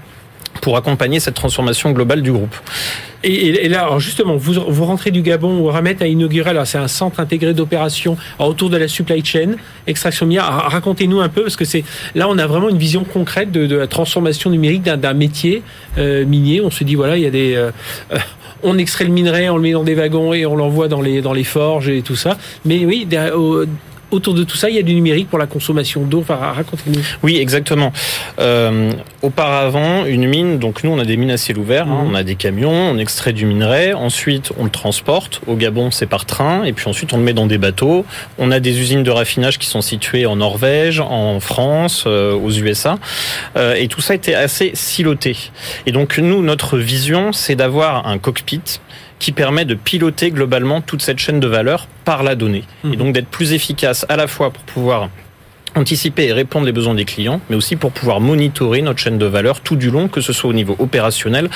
pour 0.70 0.78
accompagner 0.78 1.20
cette 1.20 1.34
transformation 1.34 1.90
globale 1.94 2.22
du 2.22 2.32
groupe. 2.32 2.56
Et, 3.24 3.68
là, 3.70 3.90
justement, 3.98 4.36
vous, 4.38 4.54
vous 4.54 4.86
rentrez 4.86 5.10
du 5.10 5.24
Gabon 5.24 5.58
où 5.62 5.66
Ramet 5.66 5.98
a 6.04 6.06
inauguré, 6.06 6.52
alors 6.52 6.68
c'est 6.68 6.78
un 6.78 6.88
centre 6.88 7.20
intégré 7.20 7.56
d'opération 7.56 8.18
autour 8.38 8.70
de 8.70 8.78
la 8.78 8.88
supply 8.88 9.26
chain, 9.26 9.54
extraction 9.88 10.28
minière. 10.28 10.46
Racontez-nous 10.46 11.22
un 11.22 11.28
peu, 11.28 11.42
parce 11.42 11.56
que 11.56 11.66
c'est 11.66 11.84
là, 12.14 12.28
on 12.30 12.38
a 12.38 12.46
vraiment 12.46 12.70
une 12.70 12.78
vision 12.78 13.04
concrète 13.04 13.52
de, 13.52 13.76
la 13.76 13.88
transformation 13.88 14.52
numérique 14.52 14.84
d'un 14.84 15.14
métier 15.14 15.64
euh, 15.98 16.24
minier. 16.24 16.62
On 16.62 16.70
se 16.70 16.84
dit, 16.84 16.94
voilà, 16.94 17.18
il 17.18 17.24
y 17.24 17.28
a 17.28 17.32
des... 17.32 17.56
euh, 17.56 17.72
euh, 18.14 18.20
on 18.62 18.78
extrait 18.78 19.06
le 19.06 19.12
minerai, 19.12 19.50
on 19.50 19.56
le 19.56 19.64
met 19.64 19.72
dans 19.72 19.84
des 19.84 19.96
wagons 19.96 20.34
et 20.34 20.46
on 20.46 20.56
l'envoie 20.56 20.88
dans 20.88 21.02
les, 21.02 21.22
dans 21.22 21.34
les 21.34 21.44
forges 21.46 21.90
et 21.90 22.04
tout 22.04 22.16
ça. 22.16 22.38
Mais 22.64 22.86
oui, 22.86 23.08
autour 24.12 24.34
de 24.34 24.44
tout 24.44 24.58
ça, 24.58 24.70
il 24.70 24.76
y 24.76 24.80
a 24.80 24.84
du 24.84 24.94
numérique 24.94 25.30
pour 25.30 25.40
la 25.40 25.48
consommation 25.48 26.02
d'eau. 26.04 26.20
Enfin, 26.22 26.36
racontez-nous. 26.36 27.02
Oui, 27.24 27.38
exactement. 27.38 27.92
Euh, 28.40 28.92
auparavant, 29.22 30.06
une 30.06 30.28
mine, 30.28 30.60
donc 30.60 30.84
nous 30.84 30.92
on 30.92 31.00
a 31.00 31.06
des 31.06 31.18
mines 31.18 31.32
à 31.32 31.38
ciel 31.38 31.58
ouvert, 31.58 31.88
hein, 31.88 32.04
Mhm. 32.04 32.12
on 32.12 32.16
a 32.16 32.24
des 32.24 32.36
camions, 32.36 32.72
on 32.72 32.98
extrait 32.98 33.34
du 33.34 33.46
minerai, 33.46 33.94
ensuite 33.94 34.52
on 34.58 34.64
le 34.64 34.70
transporte. 34.70 35.42
Au 35.48 35.56
Gabon, 35.56 35.92
c'est 35.92 36.06
par 36.08 36.26
train, 36.26 36.64
et 36.64 36.74
puis 36.74 36.88
ensuite 36.88 37.14
on 37.14 37.18
le 37.18 37.24
met 37.24 37.34
dans 37.34 37.48
des 37.48 37.58
bateaux. 37.58 38.06
On 38.38 38.52
a 38.52 38.60
des 38.60 38.80
usines 38.80 39.04
de 39.04 39.12
raffinage 39.12 39.58
qui 39.60 39.68
sont 39.68 39.82
situées 39.82 40.26
en 40.26 40.38
Norvège, 40.38 41.00
en 41.00 41.40
France, 41.40 42.04
euh, 42.08 42.34
aux 42.34 42.52
USA, 42.52 42.98
Euh, 43.58 43.74
et 43.76 43.88
tout 43.88 44.02
ça 44.02 44.16
était 44.16 44.34
assez 44.36 44.72
siloté. 44.74 45.36
Et 45.86 45.92
donc 45.92 46.18
nous, 46.18 46.42
notre 46.42 46.78
vision, 46.78 47.32
c'est 47.34 47.56
d'avoir 47.56 48.08
un 48.08 48.18
cockpit 48.18 48.62
qui 49.20 49.32
permet 49.34 49.66
de 49.66 49.76
piloter 49.76 50.32
globalement 50.32 50.82
toute 50.82 51.02
cette 51.02 51.20
chaîne 51.20 51.40
de 51.40 51.48
valeur 51.48 51.88
par 52.06 52.24
la 52.24 52.36
donnée. 52.36 52.64
Et 52.84 52.88
Mhm. 52.88 52.96
donc 52.96 53.14
d'être 53.14 53.28
plus 53.28 53.54
efficace 53.54 54.06
à 54.10 54.16
la 54.16 54.28
fois 54.28 54.50
pour 54.52 54.64
pouvoir 54.64 55.10
anticiper 55.76 56.28
et 56.28 56.34
répondre 56.34 56.66
les 56.66 56.72
besoins 56.72 56.96
des 56.96 57.06
clients, 57.06 57.42
mais 57.50 57.56
aussi 57.56 57.76
pour 57.76 57.92
pouvoir 57.92 58.20
monitorer 58.20 58.82
notre 58.82 59.00
chaîne 59.00 59.18
de 59.18 59.26
valeur 59.26 59.62
tout 59.62 59.76
du 59.76 59.92
long, 59.92 60.08
que 60.08 60.22
ce 60.22 60.34
soit 60.34 60.50
au 60.50 60.54
niveau 60.54 60.76
opérationnel 60.80 61.50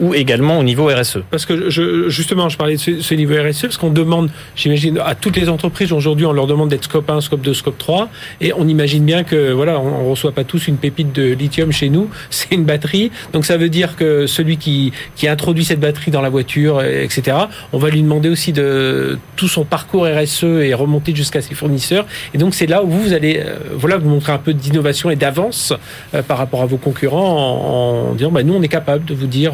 ou 0.00 0.14
également 0.14 0.58
au 0.58 0.62
niveau 0.62 0.86
RSE. 0.86 1.18
Parce 1.30 1.46
que 1.46 1.70
je, 1.70 2.08
justement, 2.08 2.48
je 2.48 2.56
parlais 2.56 2.76
de 2.76 2.80
ce, 2.80 3.14
niveau 3.14 3.34
RSE, 3.34 3.62
parce 3.62 3.76
qu'on 3.76 3.90
demande, 3.90 4.30
j'imagine, 4.56 4.98
à 4.98 5.14
toutes 5.14 5.36
les 5.36 5.48
entreprises 5.48 5.92
aujourd'hui, 5.92 6.26
on 6.26 6.32
leur 6.32 6.46
demande 6.46 6.70
d'être 6.70 6.84
scope 6.84 7.08
1, 7.08 7.20
scope 7.20 7.42
2, 7.42 7.54
scope 7.54 7.78
3, 7.78 8.08
et 8.40 8.52
on 8.52 8.66
imagine 8.66 9.04
bien 9.04 9.22
que 9.22 9.52
voilà, 9.52 9.78
on, 9.78 10.10
reçoit 10.10 10.32
pas 10.32 10.44
tous 10.44 10.66
une 10.66 10.76
pépite 10.76 11.12
de 11.12 11.32
lithium 11.32 11.70
chez 11.70 11.88
nous, 11.88 12.10
c'est 12.30 12.52
une 12.52 12.64
batterie, 12.64 13.12
donc 13.32 13.44
ça 13.44 13.56
veut 13.56 13.68
dire 13.68 13.96
que 13.96 14.26
celui 14.26 14.56
qui, 14.56 14.92
qui 15.14 15.28
introduit 15.28 15.64
cette 15.64 15.80
batterie 15.80 16.10
dans 16.10 16.22
la 16.22 16.28
voiture, 16.30 16.82
etc., 16.82 17.36
on 17.72 17.78
va 17.78 17.90
lui 17.90 18.02
demander 18.02 18.28
aussi 18.28 18.52
de 18.52 19.18
tout 19.36 19.48
son 19.48 19.64
parcours 19.64 20.06
RSE 20.06 20.44
et 20.44 20.74
remonter 20.74 21.14
jusqu'à 21.14 21.40
ses 21.40 21.54
fournisseurs, 21.54 22.06
et 22.34 22.38
donc 22.38 22.54
c'est 22.54 22.66
là 22.66 22.82
où 22.82 22.88
vous, 22.88 23.02
vous 23.02 23.12
allez 23.12 23.40
euh, 23.44 23.59
voilà, 23.72 23.98
vous 23.98 24.08
montrer 24.08 24.32
un 24.32 24.38
peu 24.38 24.54
d'innovation 24.54 25.10
et 25.10 25.16
d'avance 25.16 25.72
euh, 26.14 26.22
par 26.22 26.38
rapport 26.38 26.62
à 26.62 26.66
vos 26.66 26.76
concurrents 26.76 28.10
en, 28.10 28.14
disant 28.14 28.30
bah, 28.30 28.42
nous 28.42 28.54
on 28.54 28.62
est 28.62 28.68
capable 28.68 29.04
de 29.04 29.14
vous 29.14 29.26
dire 29.26 29.52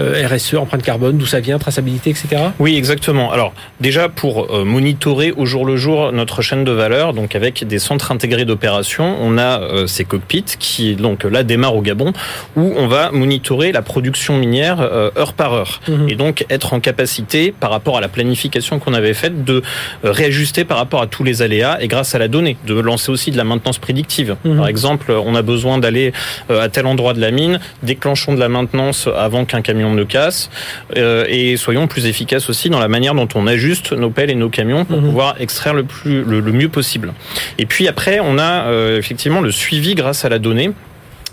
euh, 0.00 0.28
RSE, 0.28 0.54
empreinte 0.54 0.82
carbone, 0.82 1.18
d'où 1.18 1.26
ça 1.26 1.40
vient, 1.40 1.58
traçabilité, 1.58 2.10
etc. 2.10 2.28
Oui, 2.58 2.76
exactement. 2.76 3.32
Alors 3.32 3.52
déjà 3.80 4.08
pour 4.08 4.48
monitorer 4.64 5.32
au 5.32 5.46
jour 5.46 5.64
le 5.64 5.76
jour 5.76 6.12
notre 6.12 6.42
chaîne 6.42 6.64
de 6.64 6.72
valeur, 6.72 7.12
donc 7.12 7.34
avec 7.34 7.66
des 7.66 7.78
centres 7.78 8.12
intégrés 8.12 8.44
d'opération, 8.44 9.16
on 9.20 9.38
a 9.38 9.86
ces 9.86 10.04
cockpits 10.04 10.44
qui 10.58 10.96
donc 10.96 11.24
là 11.24 11.42
démarrent 11.42 11.76
au 11.76 11.82
Gabon 11.82 12.12
où 12.56 12.72
on 12.76 12.86
va 12.86 13.10
monitorer 13.10 13.72
la 13.72 13.82
production 13.82 14.36
minière 14.36 14.80
heure 14.80 15.32
par 15.34 15.52
heure 15.52 15.80
mhm. 15.88 16.08
et 16.08 16.14
donc 16.14 16.44
être 16.50 16.72
en 16.72 16.80
capacité 16.80 17.52
par 17.52 17.70
rapport 17.70 17.96
à 17.96 18.00
la 18.00 18.08
planification 18.08 18.78
qu'on 18.78 18.94
avait 18.94 19.14
faite 19.14 19.44
de 19.44 19.62
réajuster 20.02 20.64
par 20.64 20.78
rapport 20.78 21.02
à 21.02 21.06
tous 21.06 21.24
les 21.24 21.42
aléas 21.42 21.78
et 21.80 21.88
grâce 21.88 22.14
à 22.14 22.18
la 22.18 22.28
donnée 22.28 22.56
de 22.66 22.74
lancer 22.78 23.10
aussi 23.10 23.30
de 23.30 23.36
la 23.36 23.44
maintenance 23.48 23.78
prédictive. 23.78 24.36
Mhm. 24.44 24.56
Par 24.56 24.68
exemple, 24.68 25.12
on 25.12 25.34
a 25.34 25.42
besoin 25.42 25.78
d'aller 25.78 26.12
euh, 26.50 26.60
à 26.60 26.68
tel 26.68 26.86
endroit 26.86 27.14
de 27.14 27.20
la 27.20 27.30
mine, 27.30 27.58
déclenchons 27.82 28.34
de 28.34 28.40
la 28.40 28.48
maintenance 28.48 29.08
avant 29.16 29.44
qu'un 29.44 29.62
camion 29.62 29.92
ne 29.92 30.04
casse, 30.04 30.50
euh, 30.96 31.24
et 31.28 31.56
soyons 31.56 31.86
plus 31.86 32.06
efficaces 32.06 32.48
aussi 32.48 32.70
dans 32.70 32.80
la 32.80 32.88
manière 32.88 33.14
dont 33.14 33.28
on 33.34 33.46
ajuste 33.46 33.92
nos 33.92 34.10
pelles 34.10 34.30
et 34.30 34.34
nos 34.34 34.48
camions 34.48 34.84
pour 34.84 35.00
mhm. 35.00 35.06
pouvoir 35.06 35.34
extraire 35.40 35.74
le, 35.74 35.84
plus, 35.84 36.24
le, 36.24 36.40
mieux 36.52 36.68
possible. 36.68 37.12
Et 37.58 37.66
puis 37.66 37.88
après, 37.88 38.20
on 38.20 38.38
a 38.38 38.66
euh, 38.66 38.98
effectivement 38.98 39.40
le 39.40 39.50
suivi 39.50 39.94
grâce 39.94 40.24
à 40.24 40.28
la 40.28 40.38
donnée 40.38 40.70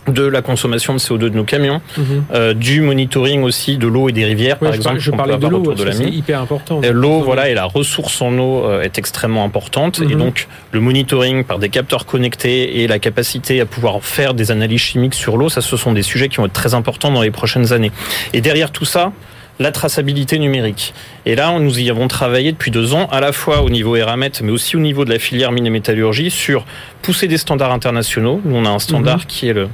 de 0.08 0.24
la 0.24 0.42
consommation 0.42 0.94
de 0.94 1.00
CO2 1.00 1.18
de 1.18 1.30
nos 1.30 1.44
camions, 1.44 1.82
mhm. 1.98 2.26
euh, 2.34 2.54
du 2.54 2.82
monitoring 2.82 3.44
aussi 3.44 3.78
de 3.78 3.88
l'eau 3.88 4.10
et 4.10 4.12
des 4.12 4.26
rivières, 4.26 4.58
par 4.58 4.74
exemple. 4.74 5.00
Je 5.00 5.12
parlais 5.12 5.38
de 5.38 5.48
l'eau, 5.48 5.74
c'est 5.92 6.04
hyper 6.10 6.42
important. 6.42 6.82
L'eau, 6.92 7.22
voilà, 7.22 7.50
et 7.50 7.54
la 7.54 7.66
ressource 7.66 8.22
en 8.22 8.38
eau 8.38 8.66
euh, 8.66 8.82
est 8.82 8.98
extrêmement 8.98 9.44
importante, 9.44 10.00
et 10.00 10.14
mhm. 10.14 10.18
donc 10.18 10.48
le 10.72 10.80
monitoring 10.80 11.44
par 11.44 11.60
des 11.60 11.70
capteurs 11.70 12.06
connectés 12.06 12.82
et 12.82 12.88
la 12.88 13.00
capacité 13.00 13.62
à 13.62 13.66
pouvoir 13.66 14.04
faire 14.04 14.34
des 14.34 14.52
analyses 14.52 14.82
chimiques 14.82 15.16
sur 15.16 15.38
l'eau, 15.38 15.50
ça, 15.50 15.62
ce 15.62 15.78
sont 15.78 15.94
des 15.94 16.04
sujets 16.04 16.30
qui 16.30 16.38
vont 16.38 16.46
être 16.46 16.54
très 16.54 16.74
importants 16.74 17.12
dans 17.12 17.22
les 17.22 17.32
prochaines 17.32 17.74
années. 17.74 17.92
Et 18.34 18.42
derrière 18.42 18.72
tout 18.72 18.86
ça, 18.86 19.12
la 19.60 19.72
traçabilité 19.72 20.38
numérique. 20.38 20.94
Et 21.26 21.36
là, 21.36 21.58
nous 21.60 21.80
y 21.80 21.90
avons 21.90 22.08
travaillé 22.08 22.52
depuis 22.52 22.72
deux 22.72 22.94
ans, 22.94 23.08
à 23.12 23.22
la 23.22 23.32
fois 23.32 23.62
au 23.62 23.70
niveau 23.70 23.96
Eramet, 23.96 24.32
mais 24.44 24.52
aussi 24.52 24.76
au 24.76 24.80
niveau 24.80 25.06
de 25.06 25.10
la 25.10 25.20
filière 25.20 25.52
mine 25.52 25.66
et 25.66 25.70
métallurgie, 25.70 26.30
sur 26.30 26.66
pousser 27.02 27.28
des 27.28 27.38
standards 27.38 27.72
internationaux. 27.72 28.42
Nous, 28.44 28.56
on 28.56 28.66
a 28.66 28.70
un 28.70 28.80
standard 28.80 29.20
mhm. 29.20 29.26
qui 29.26 29.48
est 29.48 29.54
le 29.54 29.70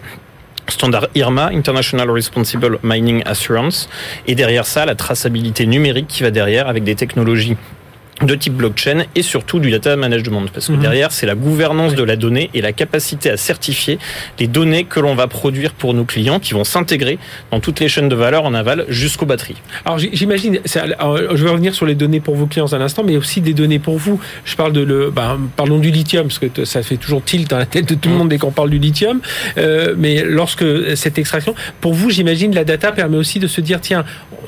standard 0.71 1.07
IRMA, 1.15 1.51
International 1.53 2.09
Responsible 2.09 2.79
Mining 2.83 3.21
Assurance, 3.25 3.89
et 4.27 4.35
derrière 4.35 4.65
ça, 4.65 4.85
la 4.85 4.95
traçabilité 4.95 5.65
numérique 5.65 6.07
qui 6.07 6.23
va 6.23 6.31
derrière 6.31 6.67
avec 6.67 6.83
des 6.83 6.95
technologies 6.95 7.57
de 8.23 8.35
type 8.35 8.53
blockchain 8.53 9.05
et 9.15 9.21
surtout 9.21 9.59
du 9.59 9.71
data 9.71 9.95
management 9.95 10.47
parce 10.53 10.67
que 10.67 10.73
mhm. 10.73 10.81
derrière 10.81 11.11
c'est 11.11 11.25
la 11.25 11.35
gouvernance 11.35 11.95
de 11.95 12.03
la 12.03 12.15
donnée 12.15 12.49
et 12.53 12.61
la 12.61 12.71
capacité 12.73 13.29
à 13.29 13.37
certifier 13.37 13.99
les 14.39 14.47
données 14.47 14.83
que 14.83 14.99
l'on 14.99 15.15
va 15.15 15.27
produire 15.27 15.73
pour 15.73 15.93
nos 15.93 16.05
clients 16.05 16.39
qui 16.39 16.53
vont 16.53 16.63
s'intégrer 16.63 17.19
dans 17.51 17.59
toutes 17.59 17.79
les 17.79 17.89
chaînes 17.89 18.09
de 18.09 18.15
valeur 18.15 18.45
en 18.45 18.53
aval 18.53 18.85
jusqu'aux 18.89 19.25
batteries. 19.25 19.55
Alors 19.85 19.99
j'imagine, 19.99 20.59
je 20.65 21.43
vais 21.43 21.49
revenir 21.49 21.73
sur 21.73 21.85
les 21.85 21.95
données 21.95 22.19
pour 22.19 22.35
vos 22.35 22.47
clients 22.47 22.73
un 22.73 22.81
instant, 22.81 23.03
mais 23.03 23.17
aussi 23.17 23.41
des 23.41 23.53
données 23.53 23.79
pour 23.79 23.97
vous. 23.97 24.19
Je 24.45 24.55
parle 24.55 24.73
de 24.73 24.81
le, 24.81 25.11
ben, 25.11 25.39
parlons 25.55 25.79
du 25.79 25.91
lithium 25.91 26.27
parce 26.27 26.39
que 26.39 26.65
ça 26.65 26.83
fait 26.83 26.97
toujours 26.97 27.23
tilt 27.23 27.49
dans 27.49 27.57
la 27.57 27.65
tête 27.65 27.87
de 27.87 27.95
tout 27.95 28.09
le 28.09 28.13
mhm. 28.13 28.19
monde 28.19 28.29
dès 28.29 28.37
qu'on 28.37 28.51
parle 28.51 28.69
du 28.69 28.79
lithium. 28.79 29.19
Euh, 29.57 29.95
mais 29.97 30.23
lorsque 30.23 30.65
cette 30.95 31.17
extraction, 31.17 31.55
pour 31.79 31.93
vous, 31.93 32.09
j'imagine 32.09 32.53
la 32.53 32.63
data 32.63 32.91
permet 32.91 33.17
aussi 33.17 33.39
de 33.39 33.47
se 33.47 33.61
dire 33.61 33.81
tiens, 33.81 34.05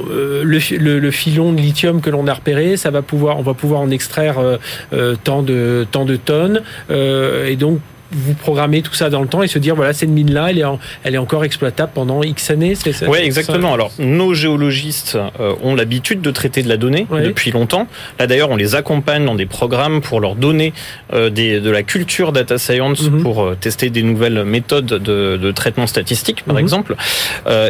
euh, 0.09 0.43
le, 0.43 0.59
le, 0.99 1.11
filon 1.11 1.53
de 1.53 1.61
lithium 1.61 2.01
que 2.01 2.09
l'on 2.09 2.27
a 2.27 2.33
repéré, 2.33 2.77
ça 2.77 2.89
va 2.89 3.01
pouvoir, 3.01 3.37
on 3.39 3.43
va 3.43 3.53
pouvoir 3.53 3.62
pouvoir 3.63 3.79
en 3.79 3.91
extraire 3.91 4.39
euh, 4.39 4.57
euh, 4.91 5.15
tant 5.23 5.41
de 5.41 5.87
tant 5.89 6.03
de 6.03 6.17
tonnes. 6.17 6.61
Euh, 6.89 7.47
et 7.47 7.55
donc 7.55 7.79
vous 8.13 8.33
programmer 8.33 8.81
tout 8.81 8.93
ça 8.93 9.09
dans 9.09 9.21
le 9.21 9.27
temps 9.27 9.43
et 9.43 9.47
se 9.47 9.59
dire 9.59 9.75
voilà 9.75 9.93
cette 9.93 10.09
mine 10.09 10.33
là 10.33 10.49
elle 10.49 10.59
est 10.59 10.63
elle 11.03 11.15
est 11.15 11.19
encore 11.19 11.43
exploitable 11.43 11.91
pendant 11.93 12.23
X 12.23 12.51
années 12.51 12.75
c'est 12.75 13.07
Oui 13.07 13.19
exactement. 13.19 13.73
Alors 13.73 13.91
nos 13.99 14.33
géologistes 14.33 15.17
euh, 15.39 15.53
ont 15.63 15.75
l'habitude 15.75 16.21
de 16.21 16.31
traiter 16.31 16.63
de 16.63 16.69
la 16.69 16.77
donnée 16.77 17.07
depuis 17.11 17.51
longtemps. 17.51 17.87
Là 18.19 18.27
d'ailleurs 18.27 18.49
on 18.49 18.55
les 18.55 18.75
accompagne 18.75 19.25
dans 19.25 19.35
des 19.35 19.45
programmes 19.45 20.01
pour 20.01 20.19
leur 20.19 20.35
donner 20.35 20.73
euh, 21.13 21.29
des, 21.29 21.59
de 21.59 21.69
la 21.69 21.83
culture 21.83 22.31
data 22.31 22.57
science 22.57 23.03
mhm. 23.03 23.21
pour 23.21 23.43
euh, 23.43 23.57
tester 23.59 23.89
des 23.89 24.03
nouvelles 24.03 24.43
méthodes 24.43 24.85
de, 24.85 25.37
de 25.37 25.51
traitement 25.51 25.87
statistique 25.87 26.43
par 26.45 26.55
mhm. 26.55 26.61
exemple. 26.61 26.95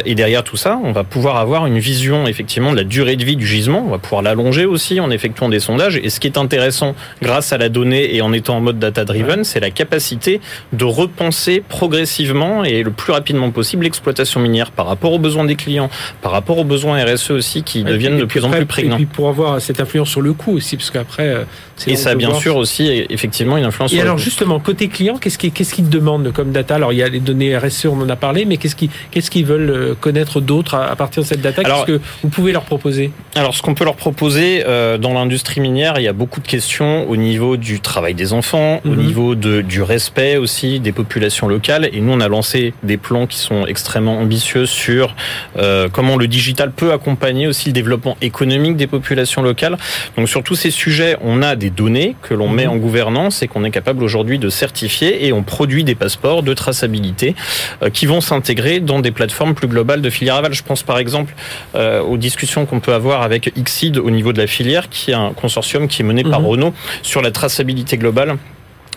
Et 0.04 0.14
derrière 0.14 0.44
tout 0.44 0.56
ça 0.56 0.78
on 0.82 0.92
va 0.92 1.04
pouvoir 1.04 1.36
avoir 1.36 1.66
une 1.66 1.78
vision 1.78 2.26
effectivement 2.26 2.72
de 2.72 2.76
la 2.76 2.84
durée 2.84 3.16
de 3.16 3.24
vie 3.24 3.36
du 3.36 3.46
gisement. 3.46 3.84
On 3.86 3.90
va 3.90 3.98
pouvoir 3.98 4.22
l'allonger 4.22 4.64
aussi 4.64 5.00
en 5.00 5.10
effectuant 5.10 5.48
des 5.48 5.60
sondages. 5.60 5.96
Et 6.02 6.10
ce 6.10 6.20
qui 6.20 6.26
est 6.26 6.38
intéressant 6.38 6.94
grâce 7.22 7.52
à 7.52 7.58
la 7.58 7.68
donnée 7.68 8.14
et 8.14 8.22
en 8.22 8.32
étant 8.32 8.56
en 8.56 8.60
mode 8.60 8.78
data 8.78 9.04
driven 9.04 9.44
c'est 9.44 9.60
la 9.60 9.70
capacité 9.70 10.33
de 10.72 10.84
repenser 10.84 11.62
progressivement 11.66 12.64
et 12.64 12.82
le 12.82 12.90
plus 12.90 13.12
rapidement 13.12 13.50
possible 13.50 13.84
l'exploitation 13.84 14.40
minière 14.40 14.70
par 14.70 14.86
rapport 14.86 15.12
aux 15.12 15.18
besoins 15.18 15.44
des 15.44 15.56
clients, 15.56 15.90
par 16.22 16.32
rapport 16.32 16.58
aux 16.58 16.64
besoins 16.64 17.04
RSE 17.04 17.30
aussi 17.30 17.62
qui 17.62 17.84
deviennent 17.84 18.18
de 18.18 18.24
plus 18.24 18.44
en 18.44 18.50
plus 18.50 18.66
prégnants. 18.66 18.94
Et 18.94 18.98
puis 18.98 19.06
pour 19.06 19.28
avoir 19.28 19.60
cette 19.60 19.80
influence 19.80 20.08
sur 20.08 20.20
le 20.20 20.32
coût 20.32 20.52
aussi, 20.52 20.76
parce 20.76 20.90
qu'après. 20.90 21.28
Euh, 21.28 21.44
et 21.86 21.96
ça 21.96 22.10
a 22.10 22.14
bien 22.14 22.34
sûr 22.34 22.56
aussi 22.56 23.04
effectivement 23.10 23.56
une 23.56 23.64
influence. 23.64 23.92
Et 23.92 24.00
alors 24.00 24.18
justement 24.18 24.60
côté 24.60 24.88
client, 24.88 25.18
qu'est-ce 25.18 25.38
qu'ils 25.38 25.52
qu'est-ce 25.52 25.74
qu'ils 25.74 25.88
demandent 25.88 26.32
comme 26.32 26.52
data? 26.52 26.76
Alors 26.76 26.92
il 26.92 26.98
y 26.98 27.02
a 27.02 27.08
les 27.08 27.20
données 27.20 27.56
RSE, 27.56 27.86
on 27.86 28.00
en 28.00 28.08
a 28.08 28.16
parlé, 28.16 28.44
mais 28.44 28.56
qu'est-ce 28.56 28.76
qu'ils 28.76 28.90
qu'est-ce 29.10 29.30
qu'ils 29.30 29.44
veulent 29.44 29.70
euh, 29.70 29.94
connaître 29.98 30.40
d'autres 30.40 30.74
à 30.74 30.94
partir 30.96 31.22
de 31.22 31.28
cette 31.28 31.40
data? 31.40 31.62
Qu'est-ce 31.62 31.86
que 31.86 32.00
vous 32.22 32.28
pouvez 32.28 32.52
leur 32.52 32.62
proposer? 32.62 33.10
Alors 33.34 33.54
ce 33.54 33.62
qu'on 33.62 33.74
peut 33.74 33.84
leur 33.84 33.96
proposer 33.96 34.62
euh, 34.66 34.98
dans 34.98 35.12
l'industrie 35.12 35.60
minière, 35.60 35.98
il 35.98 36.04
y 36.04 36.08
a 36.08 36.12
beaucoup 36.12 36.40
de 36.40 36.46
questions 36.46 37.08
au 37.08 37.16
niveau 37.16 37.56
du 37.56 37.80
travail 37.80 38.14
des 38.14 38.32
enfants, 38.32 38.80
au 38.84 38.90
mhm. 38.90 38.96
niveau 38.96 39.34
de, 39.34 39.60
du 39.60 39.82
respect 39.82 40.23
aussi 40.36 40.80
des 40.80 40.92
populations 40.92 41.48
locales. 41.48 41.88
Et 41.92 42.00
nous, 42.00 42.12
on 42.12 42.20
a 42.20 42.28
lancé 42.28 42.74
des 42.82 42.96
plans 42.96 43.26
qui 43.26 43.38
sont 43.38 43.66
extrêmement 43.66 44.18
ambitieux 44.18 44.66
sur 44.66 45.14
euh, 45.56 45.88
comment 45.90 46.16
le 46.16 46.26
digital 46.26 46.72
peut 46.72 46.92
accompagner 46.92 47.46
aussi 47.46 47.68
le 47.68 47.72
développement 47.72 48.16
économique 48.20 48.76
des 48.76 48.86
populations 48.86 49.42
locales. 49.42 49.76
Donc 50.16 50.28
sur 50.28 50.42
tous 50.42 50.54
ces 50.54 50.70
sujets, 50.70 51.16
on 51.20 51.42
a 51.42 51.56
des 51.56 51.70
données 51.70 52.16
que 52.22 52.34
l'on 52.34 52.48
met 52.48 52.66
mhm. 52.66 52.72
en 52.72 52.76
gouvernance 52.76 53.42
et 53.42 53.48
qu'on 53.48 53.64
est 53.64 53.70
capable 53.70 54.02
aujourd'hui 54.02 54.38
de 54.38 54.48
certifier 54.48 55.26
et 55.26 55.32
on 55.32 55.42
produit 55.42 55.84
des 55.84 55.94
passeports 55.94 56.42
de 56.42 56.54
traçabilité 56.54 57.34
euh, 57.82 57.90
qui 57.90 58.06
vont 58.06 58.20
s'intégrer 58.20 58.80
dans 58.80 59.00
des 59.00 59.10
plateformes 59.10 59.54
plus 59.54 59.68
globales 59.68 60.02
de 60.02 60.10
filière 60.10 60.36
aval. 60.36 60.52
Je 60.54 60.62
pense 60.62 60.82
par 60.82 60.98
exemple 60.98 61.34
euh, 61.74 62.00
aux 62.00 62.16
discussions 62.16 62.66
qu'on 62.66 62.80
peut 62.80 62.94
avoir 62.94 63.22
avec 63.22 63.52
Xid 63.56 63.98
au 63.98 64.10
niveau 64.10 64.32
de 64.32 64.38
la 64.38 64.46
filière, 64.46 64.88
qui 64.88 65.10
est 65.10 65.14
un 65.14 65.32
consortium 65.32 65.88
qui 65.88 66.02
est 66.02 66.04
mené 66.04 66.22
par 66.22 66.40
mhm. 66.40 66.46
Renault 66.46 66.74
sur 67.02 67.22
la 67.22 67.30
traçabilité 67.30 67.96
globale 67.96 68.36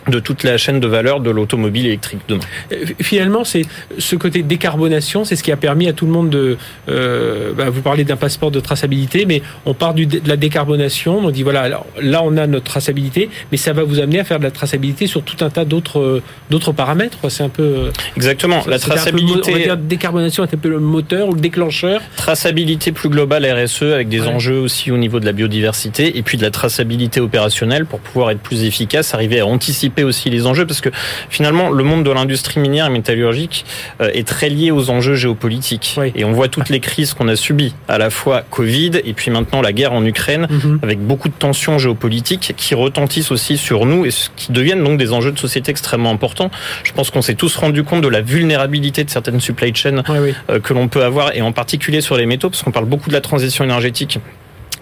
de 0.08 0.20
toute 0.20 0.44
la 0.44 0.58
chaîne 0.58 0.80
de 0.80 0.88
valeur 0.88 1.20
de 1.20 1.30
l'automobile 1.30 1.86
électrique 1.88 2.22
demain. 2.28 2.42
Euh, 2.72 2.86
finalement, 3.02 3.44
c'est 3.44 3.64
ce 3.98 4.16
côté 4.16 4.44
décarbonation, 4.44 5.26
c'est 5.26 5.36
ce 5.36 5.44
qui 5.44 5.52
a 5.52 5.58
permis 5.58 5.88
à 5.88 5.94
tout 5.94 6.06
le 6.06 6.12
monde 6.12 6.30
de. 6.30 6.58
Euh, 6.90 7.54
bah, 7.54 7.70
vous 7.70 7.82
parlez 7.82 8.04
d'un 8.04 8.16
passeport 8.16 8.52
de 8.52 8.60
traçabilité, 8.60 9.26
mais 9.26 9.42
on 9.66 9.74
part 9.74 9.94
du, 9.94 10.06
de 10.06 10.28
la 10.28 10.38
décarbonation. 10.38 11.20
On 11.20 11.32
dit 11.32 11.44
voilà, 11.44 11.82
là 12.02 12.22
on 12.24 12.38
a 12.38 12.48
notre 12.48 12.66
traçabilité, 12.66 13.30
mais 13.52 13.58
ça 13.58 13.74
va 13.74 13.84
vous 13.84 14.00
amener 14.00 14.20
à 14.20 14.24
faire 14.24 14.40
de 14.40 14.44
la 14.44 14.52
traçabilité 14.52 15.08
sur 15.08 15.24
tout 15.24 15.44
un 15.44 15.50
tas 15.50 15.66
d'autres 15.66 16.22
d'autres 16.50 16.72
paramètres. 16.72 17.18
C'est 17.30 17.44
un 17.44 17.50
peu. 17.50 17.64
Euh, 17.64 17.92
Exactement. 18.16 18.64
La 18.68 18.80
traçabilité. 18.80 19.52
on 19.52 19.58
va 19.58 19.60
dire 19.60 19.78
décarbonation 19.78 20.44
est 20.44 20.54
un 20.54 20.58
peu 20.58 20.70
le 20.70 20.80
moteur 20.80 21.30
ou 21.30 21.34
le 21.34 21.42
déclencheur. 21.42 22.02
Traçabilité 22.16 22.92
plus 22.92 23.10
globale 23.10 23.46
RSE 23.46 23.84
avec 23.84 24.10
des 24.10 24.22
enjeux 24.22 24.60
aussi 24.60 24.92
au 24.92 24.98
niveau 24.98 25.20
de 25.20 25.26
la 25.26 25.32
biodiversité 25.34 26.18
et 26.18 26.22
puis 26.24 26.38
de 26.38 26.44
la 26.44 26.52
traçabilité 26.52 27.20
opérationnelle 27.20 27.86
pour 27.86 28.00
pouvoir 28.00 28.32
être 28.32 28.40
plus 28.40 28.64
efficace, 28.64 29.14
arriver 29.14 29.40
à 29.40 29.46
anticiper 29.46 29.97
aussi 30.04 30.30
les 30.30 30.46
enjeux 30.46 30.66
parce 30.66 30.82
que 30.82 30.90
finalement 31.30 31.70
le 31.70 31.84
monde 31.84 32.04
de 32.04 32.12
l'industrie 32.12 32.60
minière 32.60 32.88
et 32.88 32.90
métallurgique 32.90 33.66
euh, 34.02 34.10
est 34.14 34.28
très 34.28 34.50
lié 34.50 34.72
aux 34.72 34.90
enjeux 34.90 35.16
géopolitiques 35.16 36.00
et 36.16 36.26
on 36.26 36.32
voit 36.32 36.48
toutes 36.48 36.70
les 36.70 36.80
crises 36.80 37.14
qu'on 37.14 37.28
a 37.28 37.36
subies 37.36 37.74
à 37.88 37.98
la 37.98 38.10
fois 38.10 38.44
Covid 38.50 38.92
et 39.04 39.14
puis 39.14 39.32
maintenant 39.32 39.62
la 39.62 39.74
guerre 39.74 39.94
en 39.94 40.06
Ukraine 40.06 40.48
mhm. 40.50 40.80
avec 40.82 41.00
beaucoup 41.00 41.30
de 41.30 41.34
tensions 41.34 41.78
géopolitiques 41.78 42.54
qui 42.58 42.76
retentissent 42.76 43.32
aussi 43.32 43.58
sur 43.58 43.86
nous 43.86 44.06
et 44.06 44.10
qui 44.36 44.52
deviennent 44.52 44.84
donc 44.84 44.98
des 44.98 45.14
enjeux 45.14 45.32
de 45.32 45.40
société 45.40 45.72
extrêmement 45.72 46.12
importants. 46.12 46.52
Je 46.84 46.92
pense 46.92 47.12
qu'on 47.12 47.22
s'est 47.22 47.36
tous 47.36 47.56
rendu 47.56 47.84
compte 47.84 48.02
de 48.02 48.08
la 48.08 48.22
vulnérabilité 48.22 49.04
de 49.04 49.10
certaines 49.10 49.40
supply 49.40 49.74
chains 49.76 50.04
euh, 50.10 50.60
que 50.60 50.74
l'on 50.74 50.88
peut 50.88 51.04
avoir 51.04 51.36
et 51.36 51.42
en 51.42 51.52
particulier 51.52 52.02
sur 52.02 52.18
les 52.18 52.26
métaux 52.26 52.50
parce 52.50 52.64
qu'on 52.64 52.72
parle 52.72 52.86
beaucoup 52.86 53.10
de 53.10 53.14
la 53.14 53.22
transition 53.22 53.64
énergétique 53.64 54.20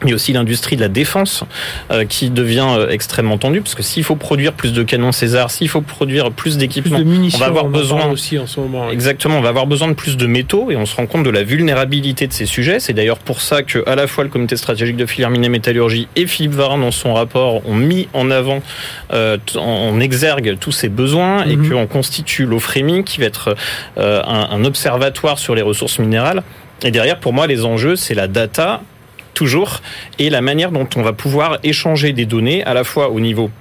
mais 0.03 0.13
aussi 0.13 0.33
l'industrie 0.33 0.75
de 0.75 0.81
la 0.81 0.87
défense 0.87 1.43
euh, 1.91 2.05
qui 2.05 2.29
devient 2.29 2.67
euh, 2.77 2.89
extrêmement 2.89 3.37
tendue 3.37 3.61
parce 3.61 3.75
que 3.75 3.83
s'il 3.83 4.03
faut 4.03 4.15
produire 4.15 4.53
plus 4.53 4.73
de 4.73 4.83
canons 4.83 5.11
César, 5.11 5.51
s'il 5.51 5.69
faut 5.69 5.81
produire 5.81 6.31
plus 6.31 6.57
d'équipements, 6.57 6.99
on 6.99 7.37
va 7.37 7.45
avoir 7.45 7.65
en 7.65 7.69
besoin 7.69 8.07
aussi 8.07 8.37
en 8.37 8.47
ce 8.47 8.59
moment. 8.59 8.89
Exactement, 8.89 9.37
on 9.37 9.41
va 9.41 9.49
avoir 9.49 9.67
besoin 9.67 9.87
de 9.87 9.93
plus 9.93 10.17
de 10.17 10.25
métaux 10.27 10.71
et 10.71 10.75
on 10.75 10.85
se 10.85 10.95
rend 10.95 11.05
compte 11.05 11.23
de 11.23 11.29
la 11.29 11.43
vulnérabilité 11.43 12.27
de 12.27 12.33
ces 12.33 12.45
sujets. 12.45 12.79
C'est 12.79 12.93
d'ailleurs 12.93 13.19
pour 13.19 13.41
ça 13.41 13.63
que 13.63 13.87
à 13.87 13.95
la 13.95 14.07
fois 14.07 14.23
le 14.23 14.29
comité 14.29 14.57
stratégique 14.57 14.97
de 14.97 15.05
filière 15.05 15.29
mine 15.29 15.45
et 15.45 15.49
métallurgie 15.49 16.07
et 16.15 16.27
Philippe 16.27 16.53
Varin 16.53 16.77
dans 16.77 16.91
son 16.91 17.13
rapport 17.13 17.67
ont 17.67 17.75
mis 17.75 18.07
en 18.13 18.31
avant, 18.31 18.61
euh, 19.13 19.37
en 19.55 19.99
exergue 19.99 20.57
tous 20.59 20.71
ces 20.71 20.89
besoins 20.89 21.45
et 21.45 21.55
Mhm. 21.55 21.69
qu'on 21.69 21.87
constitue 21.87 22.45
l'OFREMI 22.45 23.03
qui 23.03 23.19
va 23.19 23.25
être 23.27 23.55
euh, 23.97 24.21
un, 24.25 24.49
un 24.51 24.65
observatoire 24.65 25.39
sur 25.39 25.55
les 25.55 25.61
ressources 25.61 25.99
minérales. 25.99 26.43
Et 26.83 26.91
derrière, 26.91 27.19
pour 27.19 27.31
moi, 27.33 27.47
les 27.47 27.63
enjeux, 27.63 27.95
c'est 27.95 28.13
la 28.13 28.27
data 28.27 28.81
toujours 29.35 29.81
et 30.17 30.31
la 30.31 30.41
manière 30.41 30.71
dont 30.71 30.87
on 30.95 31.03
va 31.03 31.13
pouvoir 31.13 31.59
échanger 31.63 32.11
des 32.13 32.25
données 32.25 32.63
à 32.63 32.73
la 32.73 32.83
fois 32.83 33.09
au 33.09 33.19
niveau 33.19 33.51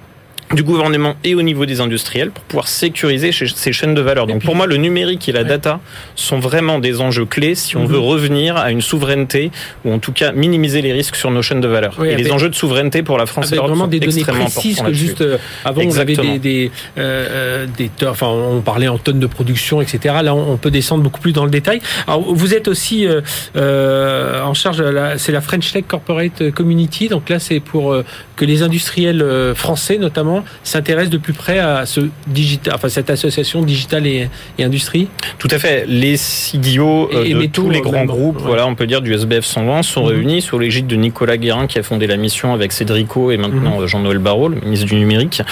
du 0.55 0.63
gouvernement 0.63 1.15
et 1.25 1.35
au 1.35 1.43
niveau 1.43 1.67
des 1.67 1.81
industriels 1.81 2.31
pour 2.31 2.45
pouvoir 2.45 2.69
sécuriser 2.69 3.31
ces 3.33 3.73
chaînes 3.73 3.95
de 3.95 4.01
valeur. 4.01 4.27
Donc 4.27 4.43
pour 4.43 4.55
moi, 4.57 4.67
le 4.67 4.77
numérique 4.77 5.29
et 5.29 5.33
la 5.33 5.45
data 5.45 5.81
sont 6.15 6.39
vraiment 6.39 6.79
des 6.79 7.01
enjeux 7.01 7.27
clés 7.27 7.55
si 7.55 7.77
on 7.77 7.81
Mhm. 7.85 7.87
veut 7.87 7.99
revenir 7.99 8.57
à 8.57 8.71
une 8.71 8.81
souveraineté 8.81 9.51
ou 9.85 9.93
en 9.93 9.99
tout 9.99 10.13
cas 10.13 10.33
minimiser 10.33 10.81
les 10.83 10.93
risques 10.93 11.17
sur 11.17 11.31
nos 11.31 11.43
chaînes 11.43 11.61
de 11.61 11.69
valeur. 11.69 11.95
Oui, 11.99 12.09
et 12.09 12.17
les 12.17 12.31
enjeux 12.33 12.49
de 12.49 12.55
souveraineté 12.55 13.03
pour 13.03 13.19
la 13.19 13.27
France 13.27 13.53
et 13.53 13.55
l'Europe 13.57 13.71
vraiment 13.71 13.85
sont 13.85 13.91
des 13.91 14.01
données 14.01 14.15
extrêmement 14.15 14.45
précises 14.45 14.81
que 14.81 14.93
juste 14.93 15.21
euh, 15.21 15.39
avant 15.65 15.83
on 15.83 15.91
avait 15.91 16.13
Exactement. 16.13 16.33
des, 16.35 16.39
des, 16.39 16.71
euh, 16.99 17.65
euh, 17.65 17.67
des 17.77 17.91
enfin 18.07 18.29
on 18.29 18.61
parlait 18.61 18.89
en 18.89 18.99
tonnes 18.99 19.21
de 19.21 19.27
production 19.27 19.81
etc 19.81 20.17
là 20.23 20.35
on, 20.35 20.57
peut 20.57 20.71
descendre 20.71 21.03
beaucoup 21.03 21.21
plus 21.21 21.33
dans 21.33 21.45
le 21.45 21.51
détail 21.51 21.81
alors 22.07 22.23
vous 22.23 22.55
êtes 22.55 22.69
aussi 22.69 23.07
euh, 23.07 23.21
euh, 23.57 24.43
en 24.43 24.55
charge 24.55 24.83
c'est 25.17 25.33
la 25.33 25.41
French 25.41 25.73
Tech 25.73 25.85
Corporate 25.87 26.51
Community 26.51 27.09
donc 27.09 27.29
là 27.29 27.39
c'est 27.39 27.61
pour 27.61 27.97
que 28.37 28.45
les 28.45 28.63
industriels 28.63 29.25
français 29.55 29.99
notamment 29.99 30.44
s'intéressent 30.63 31.11
de 31.11 31.19
plus 31.19 31.33
près 31.33 31.59
à 31.59 31.87
ce 31.87 32.01
digital 32.27 32.75
enfin 32.75 32.89
cette 32.89 33.11
association 33.11 33.63
digital 33.63 34.07
et, 34.07 34.29
et 34.59 34.65
industrie 34.65 35.09
Tout 35.39 35.49
à 35.51 35.59
fait. 35.59 35.85
Les 35.87 36.17
CDO 36.17 37.11
euh, 37.13 37.25
Et- 37.25 37.35
de 37.35 37.47
tous 37.47 37.71
les 37.71 37.81
grands 37.81 37.93
également. 37.95 38.13
groupes, 38.15 38.37
Ouais. 38.39 38.43
voilà, 38.47 38.67
on 38.67 38.75
peut 38.75 38.87
dire 38.87 39.01
du 39.03 39.13
SBF 39.13 39.45
120, 39.45 39.83
sont 39.83 40.03
Mhm. 40.03 40.09
réunis 40.09 40.43
sous 40.43 40.59
l'égide 40.59 40.87
de 40.87 40.97
Nicolas 40.97 41.37
Guérin 41.37 41.67
qui 41.67 41.79
a 41.79 41.83
fondé 41.83 42.07
la 42.07 42.17
mission 42.17 42.55
avec 42.55 42.73
Cédrico 42.73 43.31
et 43.31 43.37
maintenant 43.37 43.77
Mhm. 43.79 43.83
euh, 43.83 43.87
Jean-Noël 43.87 44.19
Barrot, 44.19 44.49
le 44.49 44.57
ministre 44.61 44.87
du 44.87 44.95
numérique. 44.97 45.43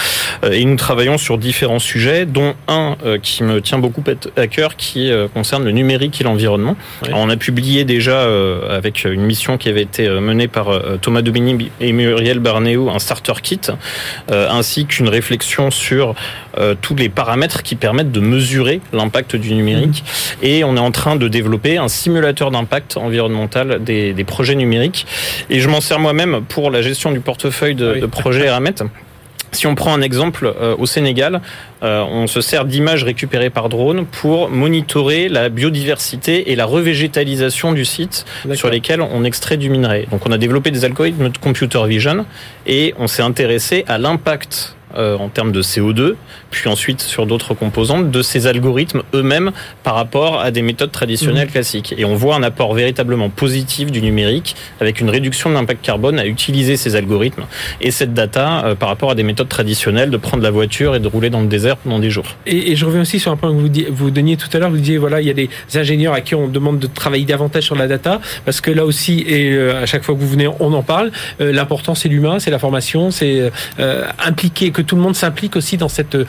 Euh, 0.44 0.50
Et 0.52 0.64
nous 0.64 0.76
travaillons 0.76 1.18
sur 1.18 1.38
différents 1.38 1.78
sujets, 1.78 2.26
dont 2.26 2.54
un 2.68 2.96
euh, 3.04 3.18
qui 3.20 3.42
me 3.42 3.60
tient 3.60 3.78
beaucoup 3.78 4.02
à 4.36 4.46
cœur, 4.46 4.76
qui 4.76 5.10
euh, 5.10 5.26
concerne 5.28 5.64
le 5.64 5.70
numérique 5.72 6.20
et 6.20 6.24
l'environnement. 6.24 6.76
On 7.12 7.28
a 7.30 7.36
publié 7.36 7.84
déjà 7.84 8.12
euh, 8.12 8.76
avec 8.76 9.04
une 9.04 9.22
mission 9.22 9.56
qui 9.58 9.68
avait 9.68 9.82
été 9.82 10.06
euh, 10.06 10.20
menée 10.20 10.48
par 10.48 10.68
euh, 10.68 10.98
Thomas 11.00 11.22
Domini 11.22 11.70
et 11.80 11.92
Muriel 11.92 12.38
Barnéo 12.38 12.90
un 12.90 12.98
starter 12.98 13.32
kit, 13.42 13.60
euh, 14.30 14.48
ainsi 14.72 14.86
qu'une 14.86 15.08
réflexion 15.08 15.70
sur 15.70 16.14
euh, 16.56 16.74
tous 16.80 16.94
les 16.94 17.10
paramètres 17.10 17.62
qui 17.62 17.76
permettent 17.76 18.10
de 18.10 18.20
mesurer 18.20 18.80
l'impact 18.94 19.36
du 19.36 19.52
numérique. 19.54 20.02
Et 20.40 20.64
on 20.64 20.76
est 20.76 20.80
en 20.80 20.90
train 20.90 21.16
de 21.16 21.28
développer 21.28 21.76
un 21.76 21.88
simulateur 21.88 22.50
d'impact 22.50 22.96
environnemental 22.96 23.84
des, 23.84 24.14
des 24.14 24.24
projets 24.24 24.54
numériques. 24.54 25.06
Et 25.50 25.60
je 25.60 25.68
m'en 25.68 25.82
sers 25.82 25.98
moi-même 25.98 26.42
pour 26.48 26.70
la 26.70 26.80
gestion 26.80 27.12
du 27.12 27.20
portefeuille 27.20 27.74
de, 27.74 27.92
oui. 27.94 28.00
de 28.00 28.06
projets 28.06 28.46
Eramet. 28.46 28.74
Si 29.52 29.66
on 29.66 29.74
prend 29.74 29.92
un 29.92 30.00
exemple 30.00 30.46
euh, 30.46 30.74
au 30.78 30.86
Sénégal, 30.86 31.42
euh, 31.82 32.02
on 32.02 32.26
se 32.26 32.40
sert 32.40 32.64
d'images 32.64 33.04
récupérées 33.04 33.50
par 33.50 33.68
drone 33.68 34.06
pour 34.06 34.48
monitorer 34.48 35.28
la 35.28 35.50
biodiversité 35.50 36.50
et 36.50 36.56
la 36.56 36.64
revégétalisation 36.64 37.72
du 37.72 37.84
site 37.84 38.24
sur 38.54 38.70
lesquels 38.70 39.02
on 39.02 39.24
extrait 39.24 39.58
du 39.58 39.68
minerai. 39.68 40.08
Donc 40.10 40.26
on 40.26 40.32
a 40.32 40.38
développé 40.38 40.70
des 40.70 40.86
algorithmes 40.86 41.28
de 41.28 41.38
computer 41.38 41.86
vision 41.86 42.24
et 42.66 42.94
on 42.98 43.06
s'est 43.06 43.22
intéressé 43.22 43.84
à 43.88 43.98
l'impact 43.98 44.74
euh, 44.96 45.16
en 45.16 45.28
termes 45.28 45.52
de 45.52 45.62
CO2, 45.62 46.14
puis 46.50 46.68
ensuite 46.68 47.00
sur 47.00 47.26
d'autres 47.26 47.54
composantes 47.54 48.10
de 48.10 48.22
ces 48.22 48.46
algorithmes 48.46 49.02
eux-mêmes 49.14 49.52
par 49.82 49.94
rapport 49.94 50.40
à 50.40 50.50
des 50.50 50.62
méthodes 50.62 50.92
traditionnelles 50.92 51.48
classiques. 51.48 51.94
Et 51.96 52.04
on 52.04 52.14
voit 52.14 52.36
un 52.36 52.42
apport 52.42 52.74
véritablement 52.74 53.30
positif 53.30 53.90
du 53.90 54.02
numérique 54.02 54.54
avec 54.80 55.00
une 55.00 55.10
réduction 55.10 55.50
de 55.50 55.54
l'impact 55.54 55.84
carbone 55.84 56.18
à 56.18 56.26
utiliser 56.26 56.76
ces 56.76 56.94
algorithmes 56.94 57.44
et 57.80 57.90
cette 57.90 58.14
data 58.14 58.64
euh, 58.64 58.74
par 58.74 58.88
rapport 58.88 59.10
à 59.10 59.14
des 59.14 59.22
méthodes 59.22 59.48
traditionnelles 59.48 60.10
de 60.10 60.16
prendre 60.16 60.42
la 60.42 60.50
voiture 60.50 60.94
et 60.94 61.00
de 61.00 61.08
rouler 61.08 61.30
dans 61.30 61.40
le 61.40 61.46
désert 61.46 61.76
pendant 61.78 61.98
des 61.98 62.10
jours. 62.10 62.36
Et, 62.46 62.72
et 62.72 62.76
je 62.76 62.84
reviens 62.84 63.02
aussi 63.02 63.18
sur 63.18 63.32
un 63.32 63.36
point 63.36 63.50
que 63.50 63.56
vous, 63.56 63.70
vous 63.90 64.10
donniez 64.10 64.36
tout 64.36 64.48
à 64.52 64.58
l'heure. 64.58 64.70
Vous 64.70 64.76
disiez 64.76 64.98
voilà, 64.98 65.20
il 65.20 65.26
y 65.26 65.30
a 65.30 65.34
des 65.34 65.48
ingénieurs 65.74 66.12
à 66.12 66.20
qui 66.20 66.34
on 66.34 66.48
demande 66.48 66.78
de 66.78 66.86
travailler 66.86 67.24
davantage 67.24 67.64
sur 67.64 67.76
la 67.76 67.88
data, 67.88 68.20
parce 68.44 68.60
que 68.60 68.70
là 68.70 68.84
aussi, 68.84 69.24
et 69.26 69.52
euh, 69.52 69.82
à 69.82 69.86
chaque 69.86 70.02
fois 70.02 70.14
que 70.14 70.20
vous 70.20 70.28
venez, 70.28 70.48
on 70.60 70.72
en 70.72 70.82
parle. 70.82 71.10
L'important, 71.38 71.94
c'est 71.94 72.08
l'humain, 72.08 72.38
c'est 72.38 72.50
la 72.50 72.58
formation, 72.58 73.10
c'est 73.10 73.50
impliquer 74.18 74.70
que 74.70 74.81
tout 74.82 74.96
le 74.96 75.02
monde 75.02 75.14
s'implique 75.16 75.56
aussi 75.56 75.76
dans 75.76 75.88
cette 75.88 76.14
euh, 76.14 76.26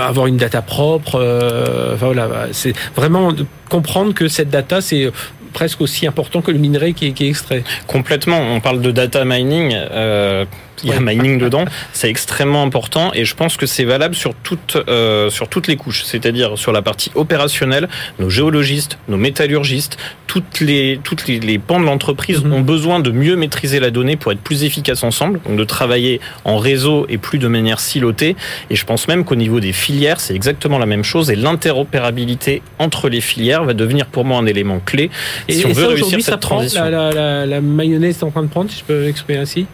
avoir 0.00 0.26
une 0.26 0.36
data 0.36 0.62
propre. 0.62 1.16
euh, 1.20 1.94
enfin 1.94 2.12
c'est 2.52 2.74
vraiment 2.96 3.32
comprendre 3.68 4.14
que 4.14 4.28
cette 4.28 4.50
data, 4.50 4.80
c'est 4.80 5.10
presque 5.52 5.80
aussi 5.80 6.06
important 6.06 6.42
que 6.42 6.50
le 6.50 6.58
minerai 6.58 6.92
qui 6.92 7.06
est, 7.06 7.12
qui 7.12 7.26
est 7.26 7.28
extrait. 7.28 7.64
Complètement. 7.86 8.38
On 8.38 8.60
parle 8.60 8.80
de 8.80 8.90
data 8.90 9.24
mining. 9.24 9.72
euh, 9.74 10.44
il 10.84 10.90
y 10.90 10.92
a 10.92 11.00
mining 11.00 11.38
dedans, 11.38 11.64
c'est 11.92 12.08
extrêmement 12.08 12.62
important 12.62 13.10
et 13.14 13.24
je 13.24 13.34
pense 13.34 13.56
que 13.56 13.66
c'est 13.66 13.84
valable 13.84 14.14
sur 14.14 14.34
toutes 14.42 14.76
euh, 14.88 15.30
sur 15.30 15.48
toutes 15.48 15.66
les 15.66 15.76
couches, 15.76 16.04
c'est-à-dire 16.04 16.56
sur 16.56 16.72
la 16.72 16.82
partie 16.82 17.10
opérationnelle, 17.14 17.88
nos 18.18 18.30
géologistes, 18.30 18.98
nos 19.08 19.16
métallurgistes, 19.16 19.96
toutes 20.26 20.60
les 20.60 21.00
toutes 21.02 21.26
les, 21.26 21.40
les 21.40 21.58
pans 21.58 21.80
de 21.80 21.84
l'entreprise 21.86 22.42
Mhm. 22.44 22.52
ont 22.52 22.60
besoin 22.60 23.00
de 23.00 23.10
mieux 23.10 23.36
maîtriser 23.36 23.80
la 23.80 23.90
donnée 23.90 24.16
pour 24.16 24.32
être 24.32 24.40
plus 24.40 24.64
efficaces 24.64 25.02
ensemble, 25.04 25.40
donc 25.46 25.56
de 25.56 25.64
travailler 25.64 26.20
en 26.44 26.58
réseau 26.58 27.06
et 27.08 27.18
plus 27.18 27.38
de 27.38 27.48
manière 27.48 27.80
silotée. 27.80 28.36
Et 28.70 28.76
je 28.76 28.84
pense 28.84 29.08
même 29.08 29.24
qu'au 29.24 29.34
niveau 29.36 29.60
des 29.60 29.72
filières, 29.72 30.20
c'est 30.20 30.34
exactement 30.34 30.78
la 30.78 30.86
même 30.86 31.04
chose 31.04 31.30
et 31.30 31.36
l'interopérabilité 31.36 32.62
entre 32.78 33.08
les 33.08 33.20
filières 33.20 33.64
va 33.64 33.74
devenir 33.74 34.06
pour 34.06 34.24
moi 34.24 34.38
un 34.38 34.46
élément 34.46 34.80
clé 34.84 35.10
Et, 35.48 35.52
si 35.54 35.66
on 35.66 35.70
et 35.70 35.72
veut 35.72 35.82
ça, 35.82 35.88
réussir 35.88 36.20
ça 36.20 36.32
cette 36.32 36.40
prend. 36.40 36.56
transition. 36.56 36.82
La, 36.84 36.90
la, 36.90 37.10
la, 37.12 37.46
la 37.46 37.60
mayonnaise 37.60 38.18
est 38.20 38.24
en 38.24 38.30
train 38.30 38.42
de 38.42 38.48
prendre, 38.48 38.70
si 38.70 38.78
je 38.80 38.84
peux 38.84 39.06
exprimer 39.06 39.38
ainsi. 39.40 39.66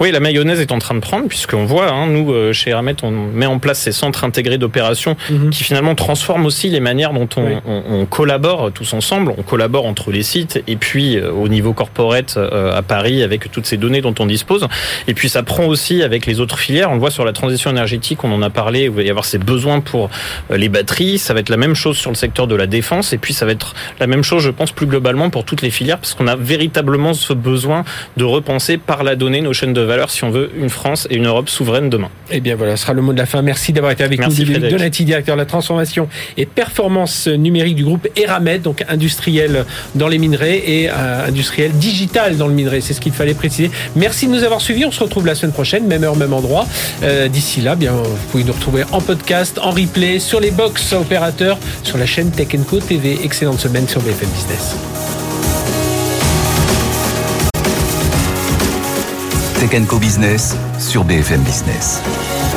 Oui, 0.00 0.10
la 0.10 0.20
mayonnaise 0.20 0.60
est 0.60 0.72
en 0.72 0.78
train 0.78 0.94
de 0.94 1.00
prendre, 1.00 1.28
puisqu'on 1.28 1.64
voit, 1.64 1.90
hein, 1.90 2.06
nous, 2.06 2.32
euh, 2.32 2.52
chez 2.52 2.70
Hermet, 2.70 2.96
on 3.02 3.10
met 3.10 3.46
en 3.46 3.58
place 3.58 3.78
ces 3.78 3.92
centres 3.92 4.24
intégrés 4.24 4.58
d'opération 4.58 5.16
Mhm. 5.30 5.50
qui 5.50 5.64
finalement 5.64 5.94
transforment 5.94 6.46
aussi 6.46 6.68
les 6.68 6.80
manières 6.80 7.12
dont 7.12 7.28
on, 7.36 7.44
Oui. 7.46 7.52
on- 7.66 7.82
on 7.90 8.06
collabore 8.06 8.70
tous 8.72 8.92
ensemble. 8.92 9.32
On 9.38 9.42
collabore 9.42 9.86
entre 9.86 10.10
les 10.10 10.22
sites 10.22 10.62
et 10.66 10.76
puis 10.76 11.16
euh, 11.16 11.30
au 11.30 11.48
niveau 11.48 11.72
corporate 11.72 12.34
euh, 12.36 12.74
à 12.74 12.82
Paris 12.82 13.22
avec 13.22 13.50
toutes 13.50 13.66
ces 13.66 13.76
données 13.76 14.00
dont 14.00 14.14
on 14.18 14.26
dispose. 14.26 14.66
Et 15.08 15.14
puis 15.14 15.28
ça 15.28 15.42
prend 15.42 15.64
aussi 15.66 16.02
avec 16.02 16.26
les 16.26 16.40
autres 16.40 16.58
filières. 16.58 16.90
On 16.90 16.94
le 16.94 17.00
voit 17.00 17.10
sur 17.10 17.24
la 17.24 17.32
transition 17.32 17.70
énergétique, 17.70 18.24
on 18.24 18.32
en 18.32 18.42
a 18.42 18.50
parlé. 18.50 18.84
Il 18.84 18.90
va 18.90 19.02
y 19.02 19.10
avoir 19.10 19.24
ces 19.24 19.38
besoins 19.38 19.80
pour 19.80 20.10
euh, 20.50 20.56
les 20.56 20.68
batteries. 20.68 21.18
Ça 21.18 21.34
va 21.34 21.40
être 21.40 21.48
la 21.50 21.56
même 21.56 21.74
chose 21.74 21.96
sur 21.96 22.10
le 22.10 22.16
secteur 22.16 22.46
de 22.46 22.54
la 22.54 22.66
défense. 22.66 23.12
Et 23.12 23.18
puis 23.18 23.32
ça 23.32 23.46
va 23.46 23.52
être 23.52 23.74
la 24.00 24.06
même 24.06 24.22
chose, 24.22 24.42
je 24.42 24.50
pense, 24.50 24.72
plus 24.72 24.86
globalement 24.86 25.30
pour 25.30 25.44
toutes 25.44 25.62
les 25.62 25.70
filières, 25.70 25.98
parce 25.98 26.14
qu'on 26.14 26.26
a 26.26 26.36
véritablement 26.36 27.14
ce 27.14 27.32
besoin 27.32 27.84
de 28.16 28.24
repenser 28.24 28.76
par 28.78 29.04
la 29.04 29.16
donnée 29.16 29.40
nos 29.40 29.52
chaînes 29.52 29.72
de 29.72 29.83
valeur 29.84 30.10
si 30.10 30.24
on 30.24 30.30
veut 30.30 30.50
une 30.56 30.70
France 30.70 31.06
et 31.10 31.16
une 31.16 31.26
Europe 31.26 31.48
souveraine 31.48 31.90
demain. 31.90 32.10
Eh 32.30 32.40
bien 32.40 32.56
voilà, 32.56 32.76
ce 32.76 32.82
sera 32.82 32.92
le 32.92 33.02
mot 33.02 33.12
de 33.12 33.18
la 33.18 33.26
fin. 33.26 33.42
Merci 33.42 33.72
d'avoir 33.72 33.92
été 33.92 34.04
avec 34.04 34.18
Merci, 34.18 34.40
nous, 34.40 34.46
Frédéric. 34.46 34.76
Donati, 34.76 35.04
directeur 35.04 35.36
de 35.36 35.40
la 35.40 35.46
transformation 35.46 36.08
et 36.36 36.46
performance 36.46 37.26
numérique 37.26 37.76
du 37.76 37.84
groupe 37.84 38.08
Eramet, 38.16 38.58
donc 38.58 38.84
industriel 38.88 39.64
dans 39.94 40.08
les 40.08 40.18
minerais 40.18 40.56
et 40.58 40.90
euh, 40.90 41.26
industriel 41.28 41.72
digital 41.72 42.36
dans 42.36 42.46
le 42.46 42.54
minerai. 42.54 42.80
C'est 42.80 42.94
ce 42.94 43.00
qu'il 43.00 43.12
fallait 43.12 43.34
préciser. 43.34 43.70
Merci 43.96 44.26
de 44.26 44.32
nous 44.32 44.44
avoir 44.44 44.60
suivis. 44.60 44.84
On 44.84 44.92
se 44.92 45.02
retrouve 45.02 45.26
la 45.26 45.34
semaine 45.34 45.52
prochaine, 45.52 45.86
même 45.86 46.04
heure, 46.04 46.16
même 46.16 46.32
endroit. 46.32 46.66
Euh, 47.02 47.28
D'ici 47.28 47.60
là, 47.60 47.74
bien, 47.74 47.92
vous 47.92 48.16
pouvez 48.30 48.44
nous 48.44 48.52
retrouver 48.52 48.84
en 48.92 49.00
podcast, 49.00 49.58
en 49.58 49.70
replay, 49.70 50.18
sur 50.18 50.40
les 50.40 50.50
box 50.50 50.92
opérateurs, 50.92 51.58
sur 51.82 51.98
la 51.98 52.06
chaîne 52.06 52.30
Tech 52.30 52.48
Co 52.68 52.78
TV. 52.78 53.18
Excellente 53.24 53.58
semaine 53.58 53.88
sur 53.88 54.00
BFM 54.02 54.28
Business. 54.28 55.23
Tech 59.70 59.98
Business 59.98 60.54
sur 60.78 61.04
BFM 61.04 61.42
Business. 61.42 62.53